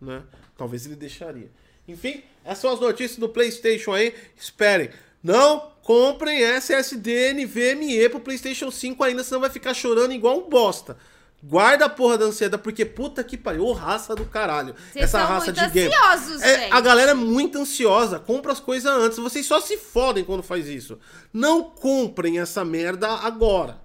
né? 0.00 0.22
Talvez 0.56 0.86
ele 0.86 0.96
deixaria. 0.96 1.50
Enfim, 1.86 2.22
essas 2.42 2.60
são 2.60 2.72
as 2.72 2.80
notícias 2.80 3.18
do 3.18 3.28
PlayStation 3.28 3.92
aí. 3.92 4.14
Esperem. 4.34 4.88
Não 5.22 5.70
comprem 5.82 6.40
SSD 6.42 7.34
NVMe 7.34 8.08
pro 8.08 8.20
PlayStation 8.20 8.70
5 8.70 9.04
ainda, 9.04 9.22
senão 9.22 9.42
vai 9.42 9.50
ficar 9.50 9.74
chorando 9.74 10.14
igual 10.14 10.38
um 10.38 10.48
bosta. 10.48 10.96
Guarda 11.42 11.84
a 11.84 11.88
porra 11.88 12.18
da 12.18 12.24
ansiedade, 12.24 12.62
porque 12.62 12.84
puta 12.84 13.22
que 13.22 13.36
pariu, 13.36 13.70
raça 13.72 14.14
do 14.14 14.24
caralho. 14.24 14.74
Vocês 14.92 15.04
essa 15.04 15.18
são 15.18 15.26
raça 15.28 15.52
muito 15.52 15.60
de 15.60 15.70
game. 15.70 15.94
ansiosos, 15.94 16.42
É, 16.42 16.60
gente. 16.62 16.72
a 16.72 16.80
galera 16.80 17.10
é 17.12 17.14
muito 17.14 17.58
ansiosa, 17.58 18.18
compra 18.18 18.50
as 18.52 18.58
coisas 18.58 18.90
antes. 18.92 19.18
Vocês 19.18 19.46
só 19.46 19.60
se 19.60 19.76
fodem 19.76 20.24
quando 20.24 20.42
faz 20.42 20.66
isso. 20.66 20.98
Não 21.32 21.62
comprem 21.62 22.40
essa 22.40 22.64
merda 22.64 23.08
agora. 23.08 23.80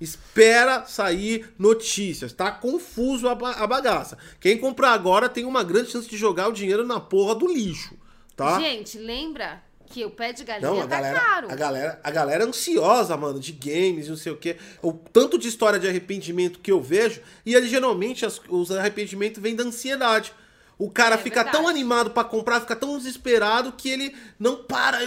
Espera 0.00 0.84
sair 0.86 1.52
notícias. 1.58 2.32
Tá 2.32 2.52
confuso 2.52 3.26
a, 3.28 3.32
a 3.32 3.66
bagaça. 3.66 4.16
Quem 4.38 4.58
comprar 4.58 4.92
agora 4.92 5.28
tem 5.28 5.44
uma 5.44 5.64
grande 5.64 5.90
chance 5.90 6.08
de 6.08 6.16
jogar 6.16 6.48
o 6.48 6.52
dinheiro 6.52 6.86
na 6.86 7.00
porra 7.00 7.34
do 7.34 7.46
lixo, 7.50 7.96
tá? 8.36 8.60
Gente, 8.60 8.98
lembra 8.98 9.62
que 9.90 10.04
o 10.04 10.10
pé 10.10 10.32
de 10.32 10.44
galinha 10.44 10.70
Não, 10.70 10.78
a 10.80 10.86
tá 10.86 10.96
galera, 10.96 11.20
caro. 11.20 11.50
a 11.50 11.54
galera, 11.54 12.00
a 12.04 12.10
galera 12.10 12.44
é 12.44 12.46
ansiosa, 12.46 13.16
mano, 13.16 13.40
de 13.40 13.52
games 13.52 14.06
e 14.06 14.10
não 14.10 14.16
sei 14.16 14.32
o 14.32 14.36
quê. 14.36 14.56
O 14.82 14.92
tanto 14.92 15.38
de 15.38 15.48
história 15.48 15.78
de 15.78 15.88
arrependimento 15.88 16.58
que 16.60 16.70
eu 16.70 16.80
vejo, 16.80 17.20
e 17.44 17.54
ele, 17.54 17.68
geralmente 17.68 18.24
as- 18.26 18.40
os 18.48 18.70
arrependimentos 18.70 19.42
vêm 19.42 19.56
da 19.56 19.64
ansiedade. 19.64 20.32
O 20.78 20.88
cara 20.88 21.16
É 21.16 21.18
fica 21.18 21.42
verdade. 21.42 21.56
tão 21.56 21.66
animado 21.68 22.10
pra 22.10 22.22
comprar, 22.22 22.60
fica 22.60 22.76
tão 22.76 22.96
desesperado 22.96 23.72
que 23.72 23.88
ele 23.90 24.14
não 24.38 24.56
para. 24.62 24.98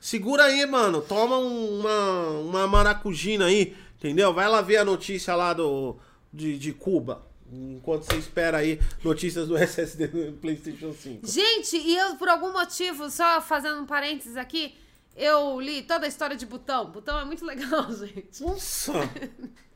Segura 0.00 0.44
aí, 0.44 0.64
mano. 0.66 1.00
Toma 1.02 1.36
um- 1.38 1.80
uma, 1.80 2.28
uma 2.40 2.66
maracujina 2.66 3.46
aí, 3.46 3.74
entendeu? 3.98 4.32
Vai 4.32 4.48
lá 4.48 4.60
ver 4.60 4.76
a 4.78 4.84
notícia 4.84 5.34
lá 5.34 5.52
do, 5.52 5.96
de, 6.32 6.58
de 6.58 6.72
Cuba. 6.72 7.22
Enquanto 7.52 8.04
você 8.04 8.16
espera 8.16 8.58
aí 8.58 8.80
notícias 9.02 9.48
do 9.48 9.56
SSD 9.58 10.06
do 10.08 10.32
PlayStation 10.34 10.92
5. 10.92 11.26
Gente, 11.26 11.76
e 11.76 11.96
eu, 11.96 12.16
por 12.16 12.28
algum 12.28 12.52
motivo, 12.52 13.10
só 13.10 13.40
fazendo 13.40 13.80
um 13.80 13.86
parênteses 13.86 14.36
aqui, 14.36 14.74
eu 15.16 15.60
li 15.60 15.82
toda 15.82 16.06
a 16.06 16.08
história 16.08 16.36
de 16.36 16.46
Butão. 16.46 16.90
Butão 16.90 17.18
é 17.18 17.24
muito 17.24 17.44
legal, 17.44 17.90
gente. 17.94 18.42
Nossa! 18.42 18.92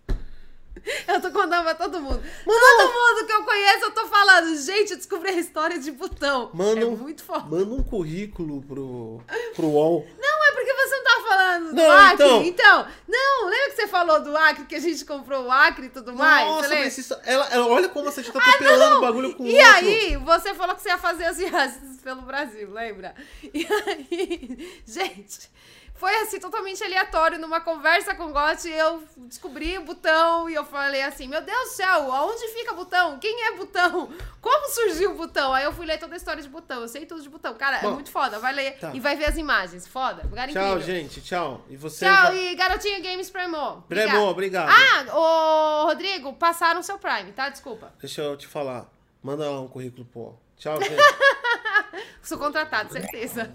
Eu 1.09 1.21
tô 1.21 1.31
contando 1.31 1.63
pra 1.63 1.75
todo 1.75 2.01
mundo. 2.01 2.23
Todo 2.45 2.93
mundo 2.93 3.27
que 3.27 3.33
eu 3.33 3.45
conheço, 3.45 3.85
eu 3.85 3.91
tô 3.93 4.07
falando. 4.07 4.57
Gente, 4.57 4.91
eu 4.93 4.97
descobri 4.97 5.31
a 5.31 5.33
história 5.35 5.79
de 5.79 5.91
Butão. 5.93 6.51
Manda 6.53 6.81
é 6.81 6.85
muito 6.85 7.23
foda. 7.25 7.45
Manda 7.47 7.75
um 7.75 7.83
currículo 7.83 8.61
pro, 8.63 9.21
pro 9.55 9.67
UOL. 9.67 10.07
Não, 10.19 10.45
é 10.45 10.53
porque 10.53 10.73
você 10.75 10.97
não 10.97 11.05
tá 11.05 11.29
falando 11.29 11.69
do 11.71 11.75
Não, 11.77 11.91
Acre. 11.91 12.15
então. 12.27 12.45
Então. 12.45 12.87
não, 13.09 13.47
lembra 13.49 13.71
que 13.71 13.77
você 13.77 13.87
falou 13.89 14.21
do 14.21 14.37
Acre, 14.37 14.65
que 14.67 14.75
a 14.75 14.81
gente 14.81 15.05
comprou 15.05 15.45
o 15.45 15.51
Acre 15.51 15.87
e 15.87 15.91
tudo 15.91 16.13
mais? 16.15 16.47
Nossa, 16.47 16.69
mas 16.69 16.99
isso, 16.99 17.17
ela, 17.25 17.47
ela- 17.51 17.67
olha 17.67 17.89
como 17.89 18.11
você 18.11 18.23
tá 18.23 18.39
atropelando 18.39 18.97
o 18.99 19.01
bagulho 19.01 19.35
com 19.37 19.45
o 19.45 19.47
E 19.47 19.57
outro. 19.57 19.73
aí, 19.75 20.17
você 20.17 20.55
falou 20.55 20.75
que 20.75 20.83
você 20.83 20.89
ia 20.89 20.99
fazer 20.99 21.25
as 21.25 21.37
viagens 21.39 22.01
pelo 22.03 22.23
Brasil, 22.23 22.71
lembra? 22.71 23.15
E 23.43 23.67
aí, 23.87 24.83
gente, 24.87 25.51
foi 25.97 26.15
assim, 26.17 26.41
totalmente 26.41 26.83
aleatório. 26.83 27.39
Numa 27.39 27.61
conversa 27.61 28.15
com 28.15 28.25
o 28.27 28.33
Gotti, 28.33 28.69
eu 28.69 29.03
descobri 29.17 29.79
o 29.79 29.85
Butão 29.85 30.51
e 30.51 30.55
eu 30.55 30.65
falei 30.65 31.03
assim: 31.03 31.29
Meu 31.29 31.41
Deus 31.41 31.69
do 31.71 31.75
céu, 31.75 32.13
aonde 32.13 32.49
fica 32.49 32.75
Butão? 32.75 33.19
Quem 33.19 33.45
é 33.47 33.53
Butão? 33.57 34.13
Como 34.41 34.69
surgiu 34.71 35.13
o 35.13 35.15
Butão? 35.15 35.55
Aí 35.55 35.65
eu 35.65 35.73
fui 35.73 35.87
ler 35.87 35.99
toda 35.99 36.15
a 36.15 36.17
história 36.17 36.43
de 36.43 36.49
Butão. 36.49 36.83
Eu 36.83 36.89
sei 36.89 37.07
tudo 37.07 37.23
de 37.23 37.29
Butão. 37.29 37.55
Cara, 37.55 37.79
é 37.79 37.83
Bom, 37.83 37.93
muito 37.93 38.11
foda. 38.11 38.39
Vai 38.39 38.53
ler 38.53 38.73
tá. 38.79 38.91
e 38.93 38.99
vai 39.01 39.15
ver 39.17 39.27
as 39.27 39.37
imagens. 39.39 39.87
Foda. 39.87 40.23
Lugar 40.25 40.49
Tchau, 40.49 40.63
incrível. 40.79 40.81
gente. 40.83 41.21
Tchau. 41.21 41.65
E 41.71 41.77
você 41.77 42.05
Tchau, 42.05 42.23
vai- 42.27 42.39
e 42.39 42.55
Garotinho 42.55 43.03
Games 43.03 43.31
Premo. 43.31 43.83
Premo, 43.89 44.23
obrigado. 44.27 44.71
Ah, 44.71 45.17
ô 45.17 45.85
Rodrigo, 45.87 46.33
passaram 46.35 46.83
seu 46.83 46.99
Prime, 46.99 47.33
tá? 47.33 47.49
Desculpa. 47.49 47.95
Deixa 48.01 48.21
eu 48.23 48.37
te 48.37 48.47
falar. 48.47 48.87
Manda 49.23 49.49
lá 49.49 49.61
um 49.61 49.69
currículo, 49.69 50.05
pô. 50.05 50.35
Tchau, 50.57 50.81
gente. 50.83 50.95
Sou 52.23 52.39
contratado, 52.39 52.93
certeza. 52.93 53.51